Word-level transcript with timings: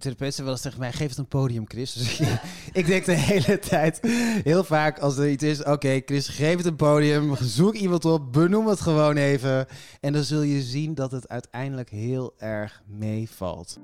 therapeut 0.00 0.34
zei 0.34 0.46
wel 0.46 0.54
eens 0.54 0.64
tegen 0.64 0.78
mij, 0.78 0.92
geef 0.92 1.08
het 1.08 1.18
een 1.18 1.26
podium, 1.28 1.64
Chris. 1.68 1.92
Dus 2.00 2.20
ik, 2.20 2.40
ik 2.72 2.86
denk 2.86 3.04
de 3.04 3.12
hele 3.12 3.58
tijd, 3.58 4.00
heel 4.44 4.64
vaak 4.64 4.98
als 4.98 5.18
er 5.18 5.30
iets 5.30 5.44
is, 5.44 5.64
oké 5.64 6.00
Chris, 6.04 6.28
geef 6.28 6.56
het 6.56 6.66
een 6.66 6.76
podium, 6.76 7.36
zoek 7.36 7.74
iemand 7.74 8.04
op, 8.04 8.32
benoem 8.32 8.66
het 8.66 8.80
gewoon 8.80 9.16
even. 9.16 9.66
En 10.00 10.12
dan 10.12 10.22
zul 10.22 10.42
je 10.42 10.62
zien 10.62 10.94
dat 10.94 11.10
het 11.10 11.28
uiteindelijk 11.28 11.90
heel 11.90 12.34
erg 12.38 12.82
meevalt. 12.86 13.78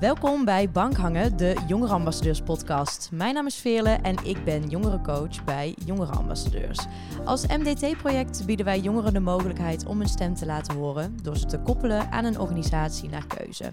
Welkom 0.00 0.44
bij 0.44 0.70
Bankhangen, 0.70 1.36
de 1.36 1.56
Jongerenambassadeurs 1.66 2.40
podcast. 2.40 3.08
Mijn 3.12 3.34
naam 3.34 3.46
is 3.46 3.56
Veerle 3.56 3.90
en 3.90 4.16
ik 4.24 4.44
ben 4.44 4.68
jongerencoach 4.68 5.44
bij 5.44 5.74
Jongerenambassadeurs. 5.84 6.78
Als 7.24 7.46
MDT-project 7.46 8.46
bieden 8.46 8.64
wij 8.64 8.80
jongeren 8.80 9.12
de 9.12 9.20
mogelijkheid 9.20 9.86
om 9.86 9.98
hun 9.98 10.08
stem 10.08 10.34
te 10.34 10.46
laten 10.46 10.76
horen 10.76 11.16
door 11.22 11.36
ze 11.36 11.46
te 11.46 11.58
koppelen 11.58 12.10
aan 12.10 12.24
een 12.24 12.40
organisatie 12.40 13.08
naar 13.08 13.26
keuze. 13.26 13.72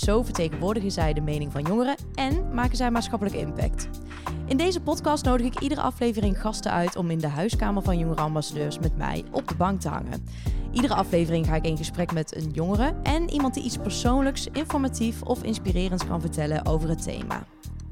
Zo 0.00 0.22
vertegenwoordigen 0.22 0.90
zij 0.90 1.12
de 1.12 1.20
mening 1.20 1.52
van 1.52 1.62
jongeren 1.62 1.96
en 2.14 2.54
maken 2.54 2.76
zij 2.76 2.90
maatschappelijke 2.90 3.38
impact. 3.38 3.88
In 4.46 4.56
deze 4.56 4.80
podcast 4.80 5.24
nodig 5.24 5.46
ik 5.46 5.60
iedere 5.60 5.80
aflevering 5.80 6.40
gasten 6.40 6.72
uit 6.72 6.96
om 6.96 7.10
in 7.10 7.18
de 7.18 7.28
huiskamer 7.28 7.82
van 7.82 7.98
jongerenambassadeurs 7.98 8.78
met 8.78 8.96
mij 8.96 9.24
op 9.30 9.48
de 9.48 9.54
bank 9.54 9.80
te 9.80 9.88
hangen. 9.88 10.26
Iedere 10.72 10.94
aflevering 10.94 11.46
ga 11.46 11.54
ik 11.54 11.66
in 11.66 11.76
gesprek 11.76 12.12
met 12.12 12.36
een 12.36 12.50
jongere 12.50 12.94
en 13.02 13.30
iemand 13.30 13.54
die 13.54 13.62
iets 13.62 13.76
persoonlijks, 13.76 14.46
informatief 14.52 15.22
of 15.22 15.42
inspirerends 15.42 16.06
kan 16.06 16.20
vertellen 16.20 16.66
over 16.66 16.88
het 16.88 17.02
thema. 17.02 17.44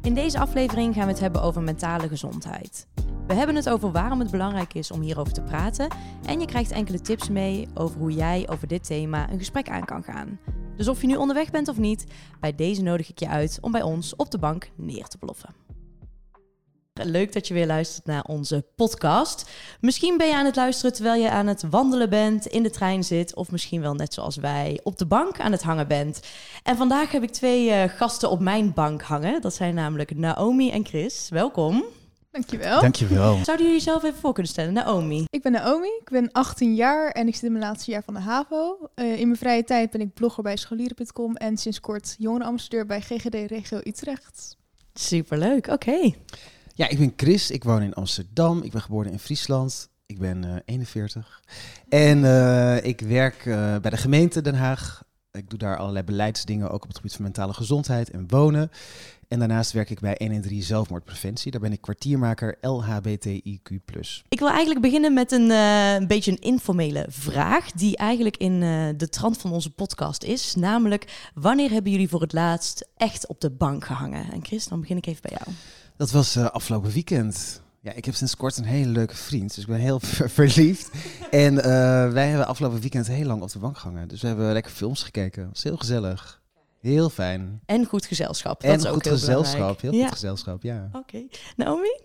In 0.02 0.14
deze 0.14 0.38
aflevering 0.38 0.94
gaan 0.94 1.06
we 1.06 1.12
het 1.12 1.20
hebben 1.20 1.42
over 1.42 1.62
mentale 1.62 2.08
gezondheid. 2.08 2.86
We 3.26 3.34
hebben 3.34 3.56
het 3.56 3.68
over 3.68 3.92
waarom 3.92 4.20
het 4.20 4.30
belangrijk 4.30 4.74
is 4.74 4.90
om 4.90 5.00
hierover 5.00 5.32
te 5.32 5.42
praten 5.42 5.88
en 6.26 6.40
je 6.40 6.46
krijgt 6.46 6.70
enkele 6.70 7.00
tips 7.00 7.28
mee 7.28 7.68
over 7.74 7.98
hoe 7.98 8.12
jij 8.12 8.48
over 8.50 8.68
dit 8.68 8.84
thema 8.86 9.30
een 9.30 9.38
gesprek 9.38 9.68
aan 9.68 9.84
kan 9.84 10.02
gaan. 10.02 10.38
Dus 10.78 10.88
of 10.88 11.00
je 11.00 11.06
nu 11.06 11.16
onderweg 11.16 11.50
bent 11.50 11.68
of 11.68 11.78
niet, 11.78 12.06
bij 12.40 12.54
deze 12.54 12.82
nodig 12.82 13.10
ik 13.10 13.18
je 13.18 13.28
uit 13.28 13.58
om 13.60 13.72
bij 13.72 13.82
ons 13.82 14.16
op 14.16 14.30
de 14.30 14.38
bank 14.38 14.70
neer 14.76 15.06
te 15.06 15.18
ploffen. 15.18 15.54
Leuk 16.92 17.32
dat 17.32 17.48
je 17.48 17.54
weer 17.54 17.66
luistert 17.66 18.06
naar 18.06 18.24
onze 18.24 18.66
podcast. 18.76 19.50
Misschien 19.80 20.16
ben 20.16 20.26
je 20.26 20.34
aan 20.34 20.44
het 20.44 20.56
luisteren 20.56 20.92
terwijl 20.92 21.22
je 21.22 21.30
aan 21.30 21.46
het 21.46 21.64
wandelen 21.70 22.10
bent, 22.10 22.46
in 22.46 22.62
de 22.62 22.70
trein 22.70 23.04
zit, 23.04 23.34
of 23.34 23.50
misschien 23.50 23.80
wel 23.80 23.94
net 23.94 24.14
zoals 24.14 24.36
wij 24.36 24.80
op 24.82 24.98
de 24.98 25.06
bank 25.06 25.40
aan 25.40 25.52
het 25.52 25.62
hangen 25.62 25.88
bent. 25.88 26.20
En 26.62 26.76
vandaag 26.76 27.12
heb 27.12 27.22
ik 27.22 27.30
twee 27.30 27.68
uh, 27.68 27.82
gasten 27.84 28.30
op 28.30 28.40
mijn 28.40 28.72
bank 28.74 29.02
hangen. 29.02 29.40
Dat 29.40 29.54
zijn 29.54 29.74
namelijk 29.74 30.16
Naomi 30.16 30.70
en 30.70 30.86
Chris. 30.86 31.28
Welkom. 31.28 31.84
Dankjewel. 32.38 32.80
Dankjewel. 32.80 33.44
Zouden 33.44 33.66
jullie 33.66 33.80
zelf 33.80 34.02
even 34.02 34.18
voor 34.18 34.32
kunnen 34.32 34.52
stellen? 34.52 34.72
Naomi. 34.72 35.24
Ik 35.30 35.42
ben 35.42 35.52
Naomi, 35.52 35.88
ik 36.00 36.08
ben 36.10 36.32
18 36.32 36.74
jaar 36.74 37.10
en 37.10 37.26
ik 37.26 37.34
zit 37.34 37.42
in 37.42 37.52
mijn 37.52 37.64
laatste 37.64 37.90
jaar 37.90 38.02
van 38.02 38.14
de 38.14 38.20
HAVO. 38.20 38.90
Uh, 38.94 39.18
in 39.20 39.26
mijn 39.26 39.38
vrije 39.38 39.64
tijd 39.64 39.90
ben 39.90 40.00
ik 40.00 40.14
blogger 40.14 40.42
bij 40.42 40.56
scholieren.com 40.56 41.36
en 41.36 41.56
sinds 41.56 41.80
kort 41.80 42.14
jongerenambassadeur 42.18 42.86
bij 42.86 43.00
GGD 43.00 43.34
Regio 43.50 43.80
Utrecht. 43.84 44.56
Superleuk, 44.94 45.66
oké. 45.66 46.12
Ja, 46.74 46.88
ik 46.88 46.98
ben 46.98 47.12
Chris. 47.16 47.50
Ik 47.50 47.64
woon 47.64 47.82
in 47.82 47.94
Amsterdam. 47.94 48.62
Ik 48.62 48.72
ben 48.72 48.80
geboren 48.80 49.12
in 49.12 49.18
Friesland. 49.18 49.88
Ik 50.06 50.18
ben 50.18 50.44
uh, 50.44 50.56
41. 50.64 51.42
En 51.88 52.18
uh, 52.18 52.84
ik 52.84 53.00
werk 53.00 53.44
uh, 53.44 53.76
bij 53.76 53.90
de 53.90 53.96
gemeente 53.96 54.40
Den 54.40 54.54
Haag. 54.54 55.02
Ik 55.32 55.50
doe 55.50 55.58
daar 55.58 55.76
allerlei 55.76 56.04
beleidsdingen, 56.04 56.70
ook 56.70 56.82
op 56.82 56.88
het 56.88 56.96
gebied 56.96 57.12
van 57.12 57.22
mentale 57.22 57.52
gezondheid 57.52 58.10
en 58.10 58.24
wonen. 58.28 58.70
En 59.28 59.38
daarnaast 59.38 59.72
werk 59.72 59.90
ik 59.90 60.00
bij 60.00 60.14
113 60.18 60.62
Zelfmoordpreventie. 60.62 61.50
Daar 61.50 61.60
ben 61.60 61.72
ik 61.72 61.80
kwartiermaker 61.80 62.56
LHBTIQ+. 62.60 63.70
Ik 64.28 64.38
wil 64.38 64.48
eigenlijk 64.48 64.80
beginnen 64.80 65.14
met 65.14 65.32
een, 65.32 65.50
uh, 65.50 65.94
een 65.94 66.06
beetje 66.06 66.30
een 66.30 66.40
informele 66.40 67.06
vraag... 67.08 67.72
die 67.72 67.96
eigenlijk 67.96 68.36
in 68.36 68.62
uh, 68.62 68.88
de 68.96 69.08
trant 69.08 69.38
van 69.38 69.52
onze 69.52 69.70
podcast 69.70 70.22
is. 70.22 70.54
Namelijk, 70.54 71.30
wanneer 71.34 71.70
hebben 71.70 71.92
jullie 71.92 72.08
voor 72.08 72.20
het 72.20 72.32
laatst 72.32 72.88
echt 72.96 73.26
op 73.26 73.40
de 73.40 73.50
bank 73.50 73.84
gehangen? 73.84 74.32
En 74.32 74.44
Chris, 74.44 74.68
dan 74.68 74.80
begin 74.80 74.96
ik 74.96 75.06
even 75.06 75.22
bij 75.22 75.38
jou. 75.44 75.56
Dat 75.96 76.10
was 76.10 76.36
uh, 76.36 76.44
afgelopen 76.46 76.90
weekend. 76.90 77.62
Ja, 77.80 77.92
ik 77.92 78.04
heb 78.04 78.14
sinds 78.14 78.36
kort 78.36 78.56
een 78.56 78.64
hele 78.64 78.90
leuke 78.90 79.16
vriend, 79.16 79.54
dus 79.54 79.64
ik 79.64 79.70
ben 79.70 79.80
heel 79.80 80.00
ver 80.14 80.30
verliefd. 80.30 80.90
en 81.30 81.54
wij 82.12 82.28
hebben 82.28 82.46
afgelopen 82.46 82.80
weekend 82.80 83.06
heel 83.06 83.26
lang 83.26 83.42
op 83.42 83.50
de 83.50 83.58
bank 83.58 83.78
gehangen. 83.78 84.08
Dus 84.08 84.20
we 84.20 84.26
hebben 84.26 84.52
lekker 84.52 84.72
films 84.72 85.02
gekeken. 85.02 85.42
Het 85.42 85.52
was 85.52 85.62
heel 85.62 85.76
gezellig. 85.76 86.37
Heel 86.88 87.10
fijn. 87.10 87.60
En 87.66 87.84
goed 87.84 88.06
gezelschap. 88.06 88.60
Dat 88.60 88.70
en 88.70 88.78
is 88.78 88.86
ook 88.86 88.92
goed 88.92 89.04
heel 89.04 89.12
gezelschap. 89.12 89.52
Belangrijk. 89.52 89.80
Heel 89.80 89.92
ja. 89.92 90.04
goed 90.04 90.12
gezelschap, 90.12 90.62
ja. 90.62 90.88
Oké. 90.88 90.98
Okay. 90.98 91.28
Naomi? 91.56 92.00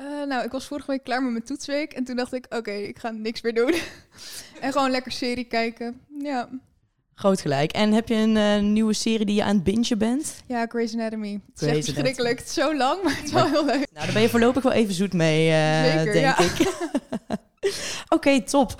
Uh, 0.00 0.26
nou, 0.26 0.44
ik 0.44 0.50
was 0.50 0.66
vorige 0.66 0.90
week 0.90 1.04
klaar 1.04 1.22
met 1.22 1.32
mijn 1.32 1.44
toetsweek. 1.44 1.92
En 1.92 2.04
toen 2.04 2.16
dacht 2.16 2.32
ik, 2.32 2.44
oké, 2.44 2.56
okay, 2.56 2.82
ik 2.82 2.98
ga 2.98 3.10
niks 3.10 3.42
meer 3.42 3.54
doen. 3.54 3.74
en 4.60 4.72
gewoon 4.72 4.90
lekker 4.90 5.12
serie 5.12 5.44
kijken. 5.44 6.00
Ja. 6.18 6.48
Groot 7.14 7.40
gelijk. 7.40 7.72
En 7.72 7.92
heb 7.92 8.08
je 8.08 8.14
een 8.14 8.36
uh, 8.36 8.58
nieuwe 8.72 8.92
serie 8.92 9.26
die 9.26 9.34
je 9.34 9.44
aan 9.44 9.54
het 9.54 9.64
bingen 9.64 9.98
bent? 9.98 10.42
Ja, 10.46 10.66
Grey's 10.66 10.94
Anatomy. 10.94 11.40
Het 11.52 11.62
is 11.62 11.68
echt 11.68 11.84
verschrikkelijk. 11.84 12.38
Het 12.38 12.48
is 12.48 12.54
zo 12.54 12.76
lang, 12.76 13.02
maar 13.02 13.16
het 13.16 13.24
is 13.24 13.32
wel 13.32 13.46
heel 13.46 13.64
leuk. 13.64 13.86
Nou, 13.92 14.04
daar 14.04 14.12
ben 14.12 14.22
je 14.22 14.28
voorlopig 14.28 14.62
wel 14.62 14.72
even 14.72 14.94
zoet 14.94 15.12
mee, 15.12 15.50
uh, 15.50 15.82
Zeker, 15.82 16.12
denk 16.12 16.24
ja. 16.24 16.38
ik. 16.38 16.60
Oké, 17.28 18.14
okay, 18.14 18.40
top. 18.40 18.74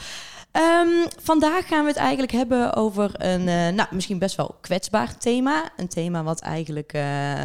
Um, 0.57 1.07
vandaag 1.23 1.67
gaan 1.67 1.83
we 1.83 1.89
het 1.89 1.97
eigenlijk 1.97 2.33
hebben 2.33 2.75
over 2.75 3.11
een, 3.15 3.41
uh, 3.41 3.69
nou, 3.69 3.89
misschien 3.91 4.19
best 4.19 4.37
wel 4.37 4.57
kwetsbaar 4.61 5.19
thema. 5.19 5.71
Een 5.77 5.89
thema 5.89 6.23
wat 6.23 6.41
eigenlijk, 6.41 6.93
uh, 6.95 7.03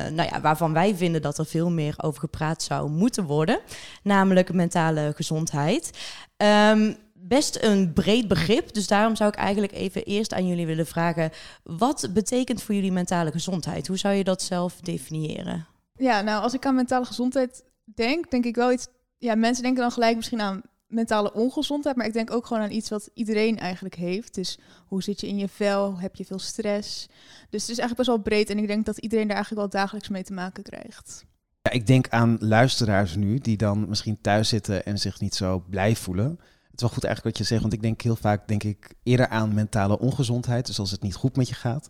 nou 0.10 0.30
ja, 0.32 0.42
waarvan 0.42 0.74
wij 0.74 0.96
vinden 0.96 1.22
dat 1.22 1.38
er 1.38 1.46
veel 1.46 1.70
meer 1.70 1.94
over 1.98 2.20
gepraat 2.20 2.64
zou 2.64 2.90
moeten 2.90 3.24
worden. 3.24 3.60
Namelijk 4.04 4.54
mentale 4.54 5.12
gezondheid. 5.16 5.92
Um, 6.38 6.98
best 7.14 7.58
een 7.62 7.94
breed 7.94 8.28
begrip, 8.28 8.74
dus 8.74 8.88
daarom 8.88 9.16
zou 9.16 9.30
ik 9.30 9.36
eigenlijk 9.36 9.74
even 9.74 10.04
eerst 10.04 10.34
aan 10.34 10.48
jullie 10.48 10.66
willen 10.66 10.88
vragen: 10.88 11.32
wat 11.64 12.10
betekent 12.14 12.64
voor 12.64 12.76
jullie 12.76 12.92
mentale 12.92 13.32
gezondheid? 13.32 13.88
Hoe 13.88 13.98
zou 13.98 14.14
je 14.16 14.24
dat 14.24 14.42
zelf 14.42 14.80
definiëren? 14.82 15.68
Ja, 15.96 16.22
nou, 16.22 16.44
als 16.44 16.54
ik 16.54 16.66
aan 16.66 16.76
mentale 16.76 17.06
gezondheid 17.06 17.64
denk, 17.84 18.32
denk 18.32 18.46
ik 18.46 18.56
wel 18.56 18.72
iets. 18.72 18.88
Ja, 19.18 19.36
mensen 19.36 19.64
denken 19.64 19.82
dan 19.82 19.92
gelijk 19.92 20.16
misschien 20.16 20.42
aan 20.42 20.62
mentale 20.91 21.34
ongezondheid, 21.34 21.96
maar 21.96 22.06
ik 22.06 22.13
denk 22.13 22.31
ook 22.31 22.46
gewoon 22.46 22.63
aan 22.63 22.72
iets 22.72 22.90
wat 22.90 23.09
iedereen 23.13 23.59
eigenlijk 23.59 23.96
heeft. 23.96 24.34
Dus 24.34 24.57
hoe 24.88 25.03
zit 25.03 25.22
je 25.22 25.28
in 25.28 25.38
je 25.38 25.47
vel? 25.47 26.00
Heb 26.00 26.16
je 26.16 26.25
veel 26.25 26.40
stress? 26.40 27.07
Dus 27.50 27.62
het 27.62 27.72
is 27.72 27.78
eigenlijk 27.78 27.96
best 27.96 28.07
wel 28.07 28.18
breed 28.18 28.50
en 28.50 28.57
ik 28.57 28.68
denk 28.68 28.85
dat 28.85 28.97
iedereen 28.97 29.28
daar 29.28 29.35
eigenlijk 29.35 29.72
wel 29.72 29.81
dagelijks 29.81 30.09
mee 30.09 30.24
te 30.24 30.34
maken 30.34 30.63
krijgt. 30.63 31.25
Ja, 31.62 31.72
ik 31.72 31.88
denk 31.88 32.09
aan 32.09 32.38
luisteraars 32.40 33.16
nu 33.16 33.38
die 33.38 33.57
dan 33.57 33.90
misschien 33.90 34.22
thuis 34.22 34.50
zitten 34.50 34.85
en 34.85 34.97
zich 34.97 35.19
niet 35.19 35.35
zo 35.35 35.63
blij 35.69 35.96
voelen. 35.96 36.30
Het 36.72 36.80
is 36.80 36.81
wel 36.81 36.90
goed 36.90 37.03
eigenlijk 37.03 37.35
wat 37.35 37.47
je 37.47 37.53
zegt, 37.53 37.62
want 37.62 37.74
ik 37.74 37.81
denk 37.81 38.01
heel 38.01 38.16
vaak 38.16 38.47
denk 38.47 38.63
ik 38.63 38.94
eerder 39.03 39.28
aan 39.28 39.53
mentale 39.53 40.00
ongezondheid, 40.00 40.66
dus 40.66 40.80
als 40.80 40.91
het 40.91 41.01
niet 41.01 41.16
goed 41.16 41.35
met 41.35 41.47
je 41.47 41.56
gaat. 41.56 41.90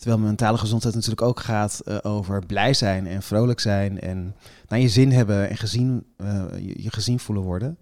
Terwijl 0.00 0.22
mentale 0.22 0.58
gezondheid 0.58 0.94
natuurlijk 0.94 1.22
ook 1.22 1.40
gaat 1.40 1.80
uh, 1.84 1.98
over 2.02 2.46
blij 2.46 2.74
zijn 2.74 3.06
en 3.06 3.22
vrolijk 3.22 3.60
zijn 3.60 4.00
en 4.00 4.34
naar 4.68 4.78
je 4.78 4.88
zin 4.88 5.12
hebben 5.12 5.50
en 5.50 5.56
gezien, 5.56 6.04
uh, 6.16 6.44
je, 6.58 6.90
gezien 6.90 7.18
voelen 7.18 7.44
worden. 7.44 7.78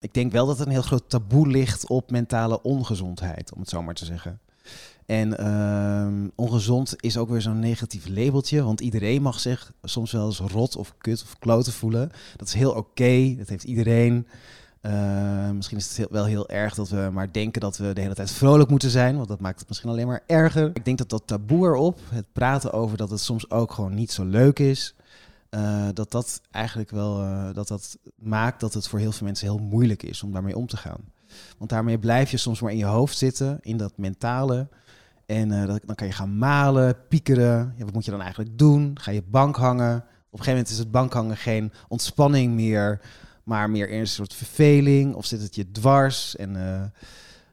Ik 0.00 0.14
denk 0.14 0.32
wel 0.32 0.46
dat 0.46 0.60
er 0.60 0.66
een 0.66 0.72
heel 0.72 0.82
groot 0.82 1.10
taboe 1.10 1.46
ligt 1.46 1.88
op 1.88 2.10
mentale 2.10 2.62
ongezondheid, 2.62 3.52
om 3.52 3.60
het 3.60 3.68
zo 3.68 3.82
maar 3.82 3.94
te 3.94 4.04
zeggen. 4.04 4.40
En 5.06 5.40
uh, 5.40 6.28
ongezond 6.34 6.94
is 7.00 7.16
ook 7.16 7.28
weer 7.28 7.40
zo'n 7.40 7.58
negatief 7.58 8.08
labeltje, 8.08 8.62
want 8.62 8.80
iedereen 8.80 9.22
mag 9.22 9.40
zich 9.40 9.72
soms 9.82 10.12
wel 10.12 10.26
eens 10.26 10.38
rot 10.38 10.76
of 10.76 10.94
kut 10.98 11.22
of 11.22 11.38
kloten 11.38 11.72
voelen. 11.72 12.10
Dat 12.36 12.48
is 12.48 12.54
heel 12.54 12.72
oké, 12.72 13.34
dat 13.38 13.48
heeft 13.48 13.64
iedereen. 13.64 14.26
Uh, 14.82 15.50
misschien 15.50 15.78
is 15.78 15.96
het 15.96 16.10
wel 16.10 16.24
heel 16.24 16.48
erg 16.48 16.74
dat 16.74 16.88
we 16.88 17.08
maar 17.12 17.32
denken 17.32 17.60
dat 17.60 17.76
we 17.76 17.92
de 17.92 18.00
hele 18.00 18.14
tijd 18.14 18.30
vrolijk 18.30 18.70
moeten 18.70 18.90
zijn, 18.90 19.16
want 19.16 19.28
dat 19.28 19.40
maakt 19.40 19.58
het 19.58 19.68
misschien 19.68 19.90
alleen 19.90 20.06
maar 20.06 20.22
erger. 20.26 20.70
Ik 20.74 20.84
denk 20.84 20.98
dat 20.98 21.10
dat 21.10 21.26
taboe 21.26 21.66
erop, 21.66 22.00
het 22.10 22.32
praten 22.32 22.72
over 22.72 22.96
dat 22.96 23.10
het 23.10 23.20
soms 23.20 23.50
ook 23.50 23.72
gewoon 23.72 23.94
niet 23.94 24.12
zo 24.12 24.24
leuk 24.24 24.58
is, 24.58 24.94
uh, 25.50 25.88
dat 25.92 26.10
dat 26.10 26.40
eigenlijk 26.50 26.90
wel 26.90 27.22
uh, 27.22 27.48
dat 27.52 27.68
dat 27.68 27.98
maakt 28.16 28.60
dat 28.60 28.74
het 28.74 28.88
voor 28.88 28.98
heel 28.98 29.12
veel 29.12 29.26
mensen 29.26 29.46
heel 29.46 29.58
moeilijk 29.58 30.02
is 30.02 30.22
om 30.22 30.32
daarmee 30.32 30.56
om 30.56 30.66
te 30.66 30.76
gaan. 30.76 31.00
Want 31.58 31.70
daarmee 31.70 31.98
blijf 31.98 32.30
je 32.30 32.36
soms 32.36 32.60
maar 32.60 32.72
in 32.72 32.78
je 32.78 32.84
hoofd 32.84 33.18
zitten, 33.18 33.58
in 33.60 33.76
dat 33.76 33.92
mentale. 33.96 34.68
En 35.26 35.48
dan 35.66 35.94
kan 35.94 36.06
je 36.06 36.12
gaan 36.12 36.38
malen, 36.38 36.96
piekeren. 37.08 37.74
Ja, 37.76 37.84
wat 37.84 37.94
moet 37.94 38.04
je 38.04 38.10
dan 38.10 38.20
eigenlijk 38.20 38.58
doen? 38.58 38.98
Ga 39.00 39.10
je 39.10 39.22
bank 39.22 39.56
hangen? 39.56 39.96
Op 39.96 40.38
een 40.38 40.44
gegeven 40.44 40.52
moment 40.52 40.68
is 40.68 40.78
het 40.78 40.90
bankhangen 40.90 41.36
geen 41.36 41.72
ontspanning 41.88 42.54
meer 42.54 43.00
maar 43.44 43.70
meer 43.70 43.88
in 43.88 44.00
een 44.00 44.06
soort 44.06 44.34
verveling 44.34 45.14
of 45.14 45.26
zit 45.26 45.42
het 45.42 45.54
je 45.54 45.70
dwars 45.70 46.36
en 46.36 46.54
uh, 46.54 46.84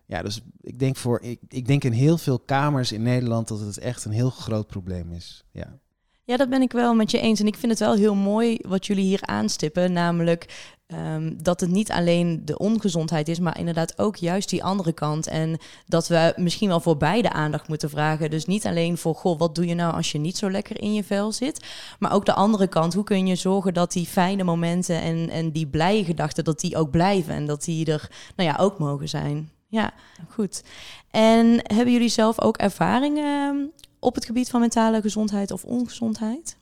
ja, 0.05 0.21
dus 0.21 0.41
ik 0.61 0.79
denk 0.79 0.95
voor 0.95 1.21
ik, 1.21 1.39
ik 1.47 1.67
denk 1.67 1.83
in 1.83 1.91
heel 1.91 2.17
veel 2.17 2.39
kamers 2.39 2.91
in 2.91 3.01
Nederland 3.01 3.47
dat 3.47 3.59
het 3.59 3.77
echt 3.77 4.05
een 4.05 4.11
heel 4.11 4.29
groot 4.29 4.67
probleem 4.67 5.11
is. 5.11 5.43
Ja. 5.51 5.79
Ja, 6.23 6.37
dat 6.37 6.49
ben 6.49 6.61
ik 6.61 6.71
wel 6.71 6.93
met 6.93 7.11
je 7.11 7.19
eens. 7.19 7.39
En 7.39 7.47
ik 7.47 7.55
vind 7.55 7.71
het 7.71 7.81
wel 7.81 7.95
heel 7.95 8.15
mooi 8.15 8.59
wat 8.67 8.85
jullie 8.85 9.03
hier 9.03 9.21
aanstippen. 9.21 9.93
Namelijk 9.93 10.73
um, 10.93 11.43
dat 11.43 11.59
het 11.59 11.69
niet 11.69 11.91
alleen 11.91 12.41
de 12.45 12.57
ongezondheid 12.57 13.27
is, 13.27 13.39
maar 13.39 13.59
inderdaad 13.59 13.99
ook 13.99 14.15
juist 14.15 14.49
die 14.49 14.63
andere 14.63 14.93
kant. 14.93 15.27
En 15.27 15.57
dat 15.85 16.07
we 16.07 16.33
misschien 16.35 16.67
wel 16.67 16.79
voor 16.79 16.97
beide 16.97 17.31
aandacht 17.31 17.67
moeten 17.67 17.89
vragen. 17.89 18.29
Dus 18.29 18.45
niet 18.45 18.65
alleen 18.65 18.97
voor, 18.97 19.15
goh, 19.15 19.39
wat 19.39 19.55
doe 19.55 19.65
je 19.65 19.73
nou 19.73 19.93
als 19.93 20.11
je 20.11 20.17
niet 20.17 20.37
zo 20.37 20.51
lekker 20.51 20.81
in 20.81 20.93
je 20.93 21.03
vel 21.03 21.31
zit? 21.31 21.65
Maar 21.99 22.13
ook 22.13 22.25
de 22.25 22.33
andere 22.33 22.67
kant. 22.67 22.93
Hoe 22.93 23.03
kun 23.03 23.27
je 23.27 23.35
zorgen 23.35 23.73
dat 23.73 23.91
die 23.91 24.05
fijne 24.05 24.43
momenten 24.43 25.01
en, 25.01 25.29
en 25.29 25.51
die 25.51 25.67
blije 25.67 26.05
gedachten, 26.05 26.43
dat 26.43 26.59
die 26.59 26.77
ook 26.77 26.91
blijven. 26.91 27.33
En 27.33 27.45
dat 27.45 27.63
die 27.63 27.91
er, 27.91 28.09
nou 28.35 28.49
ja, 28.49 28.55
ook 28.59 28.79
mogen 28.79 29.09
zijn. 29.09 29.51
Ja, 29.67 29.93
goed. 30.29 30.63
En 31.11 31.45
hebben 31.63 31.93
jullie 31.93 32.09
zelf 32.09 32.41
ook 32.41 32.57
ervaringen 32.57 33.47
ehm, 33.47 33.65
op 33.99 34.15
het 34.15 34.25
gebied 34.25 34.49
van 34.49 34.59
mentale 34.59 35.01
gezondheid 35.01 35.51
of 35.51 35.63
ongezondheid? 35.63 36.58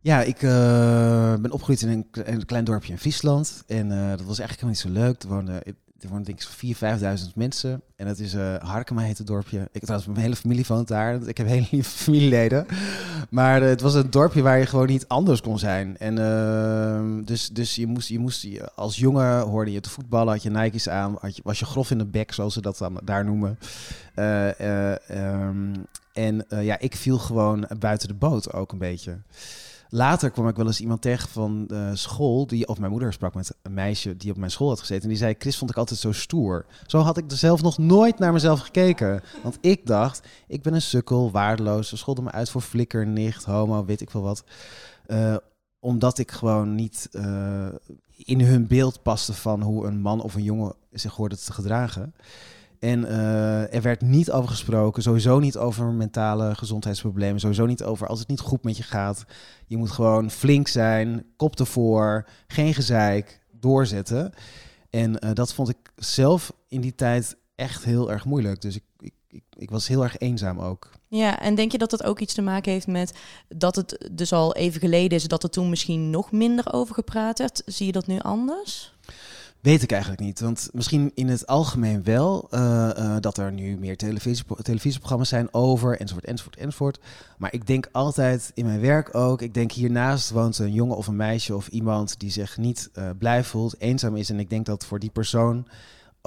Ja, 0.00 0.22
ik 0.22 0.42
uh, 0.42 0.50
ben 1.34 1.50
opgegroeid 1.50 1.82
in 1.82 2.06
een, 2.12 2.44
klein 2.44 2.64
dorpje 2.64 2.92
in 2.92 2.98
Friesland. 2.98 3.62
En 3.66 3.90
uh, 3.90 4.08
dat 4.08 4.22
was 4.22 4.38
eigenlijk 4.38 4.60
helemaal 4.60 4.68
niet 4.68 4.78
zo 4.78 4.88
leuk. 4.88 5.22
Er 5.22 5.28
woonden, 5.28 5.62
er 6.00 6.08
wonen 6.08 6.24
denk 6.24 6.40
ik 6.40 6.76
4.000, 7.18 7.20
5.000 7.20 7.34
mensen. 7.34 7.82
En 7.96 8.06
dat 8.06 8.18
is 8.18 8.34
uh, 8.34 8.54
Harkema 8.54 9.02
heet 9.02 9.18
het 9.18 9.26
dorpje. 9.26 9.68
Ik 9.72 9.80
trouwens, 9.80 10.10
mijn 10.10 10.20
hele 10.20 10.36
familie 10.36 10.64
woont 10.68 10.88
daar. 10.88 11.22
Ik 11.22 11.36
heb 11.36 11.46
hele 11.46 11.66
lieve 11.70 11.90
familieleden. 11.90 12.66
Maar 13.30 13.62
het 13.62 13.80
was 13.80 13.94
een 13.94 14.10
dorpje 14.10 14.42
waar 14.42 14.58
je 14.58 14.66
gewoon 14.66 14.86
niet 14.86 15.08
anders 15.08 15.40
kon 15.40 15.58
zijn. 15.58 15.98
En 15.98 16.16
uh, 16.16 17.26
dus, 17.26 17.48
dus 17.48 17.74
je 17.74 17.86
moest, 17.86 18.08
je 18.08 18.18
moest 18.18 18.46
als 18.74 18.96
jongen 18.96 19.40
hoorde 19.40 19.72
je 19.72 19.80
te 19.80 19.90
voetballen, 19.90 20.32
had 20.32 20.42
je 20.42 20.50
Nike's 20.50 20.88
aan, 20.88 21.16
had 21.20 21.36
je, 21.36 21.42
was 21.44 21.58
je 21.58 21.64
grof 21.64 21.90
in 21.90 21.98
de 21.98 22.06
bek, 22.06 22.32
zoals 22.32 22.54
ze 22.54 22.60
dat 22.60 22.78
dan 22.78 23.00
daar 23.04 23.24
noemen. 23.24 23.58
Um, 24.16 25.86
en 26.12 26.44
ja, 26.48 26.78
ik 26.78 26.96
viel 26.96 27.18
gewoon 27.18 27.68
buiten 27.78 28.08
de 28.08 28.14
boot 28.14 28.52
ook 28.52 28.72
een 28.72 28.78
beetje. 28.78 29.18
Later 29.90 30.30
kwam 30.30 30.48
ik 30.48 30.56
wel 30.56 30.66
eens 30.66 30.80
iemand 30.80 31.02
tegen 31.02 31.28
van 31.28 31.68
uh, 31.72 31.90
school, 31.92 32.46
die, 32.46 32.68
of 32.68 32.78
mijn 32.78 32.90
moeder 32.90 33.12
sprak 33.12 33.34
met 33.34 33.54
een 33.62 33.74
meisje 33.74 34.16
die 34.16 34.30
op 34.30 34.36
mijn 34.36 34.50
school 34.50 34.68
had 34.68 34.80
gezeten. 34.80 35.02
En 35.02 35.08
die 35.08 35.18
zei, 35.18 35.34
Chris 35.38 35.58
vond 35.58 35.70
ik 35.70 35.76
altijd 35.76 36.00
zo 36.00 36.12
stoer. 36.12 36.66
Zo 36.86 36.98
had 36.98 37.16
ik 37.16 37.30
er 37.30 37.36
zelf 37.36 37.62
nog 37.62 37.78
nooit 37.78 38.18
naar 38.18 38.32
mezelf 38.32 38.60
gekeken. 38.60 39.22
Want 39.42 39.58
ik 39.60 39.86
dacht, 39.86 40.26
ik 40.46 40.62
ben 40.62 40.74
een 40.74 40.82
sukkel, 40.82 41.30
waardeloos. 41.30 41.88
Ze 41.88 41.96
scholden 41.96 42.24
me 42.24 42.30
uit 42.30 42.50
voor 42.50 42.60
flikker, 42.60 43.06
nicht, 43.06 43.44
homo, 43.44 43.84
weet 43.84 44.00
ik 44.00 44.10
veel 44.10 44.22
wat. 44.22 44.44
Uh, 45.06 45.36
omdat 45.80 46.18
ik 46.18 46.30
gewoon 46.30 46.74
niet 46.74 47.08
uh, 47.12 47.68
in 48.16 48.40
hun 48.40 48.66
beeld 48.66 49.02
paste 49.02 49.34
van 49.34 49.62
hoe 49.62 49.86
een 49.86 50.00
man 50.00 50.20
of 50.20 50.34
een 50.34 50.42
jongen 50.42 50.74
zich 50.90 51.14
hoorde 51.14 51.36
te 51.36 51.52
gedragen. 51.52 52.14
En 52.78 53.02
uh, 53.02 53.74
er 53.74 53.82
werd 53.82 54.00
niet 54.00 54.30
over 54.30 54.48
gesproken, 54.48 55.02
sowieso 55.02 55.38
niet 55.38 55.56
over 55.56 55.86
mentale 55.86 56.54
gezondheidsproblemen, 56.54 57.40
sowieso 57.40 57.66
niet 57.66 57.82
over 57.82 58.06
als 58.06 58.18
het 58.18 58.28
niet 58.28 58.40
goed 58.40 58.64
met 58.64 58.76
je 58.76 58.82
gaat. 58.82 59.24
Je 59.66 59.76
moet 59.76 59.90
gewoon 59.90 60.30
flink 60.30 60.68
zijn, 60.68 61.24
kop 61.36 61.58
ervoor, 61.58 62.28
geen 62.46 62.74
gezeik, 62.74 63.40
doorzetten. 63.50 64.32
En 64.90 65.24
uh, 65.24 65.30
dat 65.32 65.54
vond 65.54 65.68
ik 65.68 65.76
zelf 65.96 66.52
in 66.68 66.80
die 66.80 66.94
tijd 66.94 67.36
echt 67.54 67.84
heel 67.84 68.10
erg 68.10 68.24
moeilijk. 68.24 68.60
Dus 68.60 68.76
ik, 68.76 68.84
ik, 68.98 69.14
ik, 69.28 69.42
ik, 69.56 69.70
was 69.70 69.88
heel 69.88 70.02
erg 70.02 70.18
eenzaam 70.18 70.60
ook. 70.60 70.90
Ja, 71.08 71.40
en 71.40 71.54
denk 71.54 71.72
je 71.72 71.78
dat 71.78 71.90
dat 71.90 72.04
ook 72.04 72.20
iets 72.20 72.34
te 72.34 72.42
maken 72.42 72.72
heeft 72.72 72.86
met 72.86 73.18
dat 73.48 73.76
het 73.76 74.08
dus 74.12 74.32
al 74.32 74.54
even 74.54 74.80
geleden 74.80 75.18
is, 75.18 75.24
dat 75.24 75.42
er 75.42 75.50
toen 75.50 75.68
misschien 75.68 76.10
nog 76.10 76.32
minder 76.32 76.72
over 76.72 76.94
gepraat 76.94 77.38
werd? 77.38 77.62
Zie 77.66 77.86
je 77.86 77.92
dat 77.92 78.06
nu 78.06 78.18
anders? 78.18 78.96
Weet 79.60 79.82
ik 79.82 79.92
eigenlijk 79.92 80.22
niet. 80.22 80.40
Want 80.40 80.68
misschien 80.72 81.10
in 81.14 81.28
het 81.28 81.46
algemeen 81.46 82.02
wel 82.02 82.48
uh, 82.50 82.90
uh, 82.98 83.16
dat 83.20 83.38
er 83.38 83.52
nu 83.52 83.76
meer 83.78 83.96
televisie, 83.96 84.44
televisieprogramma's 84.62 85.28
zijn 85.28 85.54
over, 85.54 86.00
enzovoort, 86.00 86.24
enzovoort, 86.24 86.56
enzovoort. 86.56 87.00
Maar 87.38 87.52
ik 87.52 87.66
denk 87.66 87.88
altijd 87.92 88.50
in 88.54 88.64
mijn 88.64 88.80
werk 88.80 89.14
ook, 89.14 89.42
ik 89.42 89.54
denk 89.54 89.72
hiernaast 89.72 90.30
woont 90.30 90.58
een 90.58 90.72
jongen 90.72 90.96
of 90.96 91.06
een 91.06 91.16
meisje 91.16 91.56
of 91.56 91.68
iemand 91.68 92.20
die 92.20 92.30
zich 92.30 92.56
niet 92.56 92.90
uh, 92.98 93.10
blij 93.18 93.44
voelt, 93.44 93.74
eenzaam 93.78 94.16
is. 94.16 94.30
En 94.30 94.38
ik 94.38 94.50
denk 94.50 94.66
dat 94.66 94.84
voor 94.84 94.98
die 94.98 95.10
persoon 95.10 95.66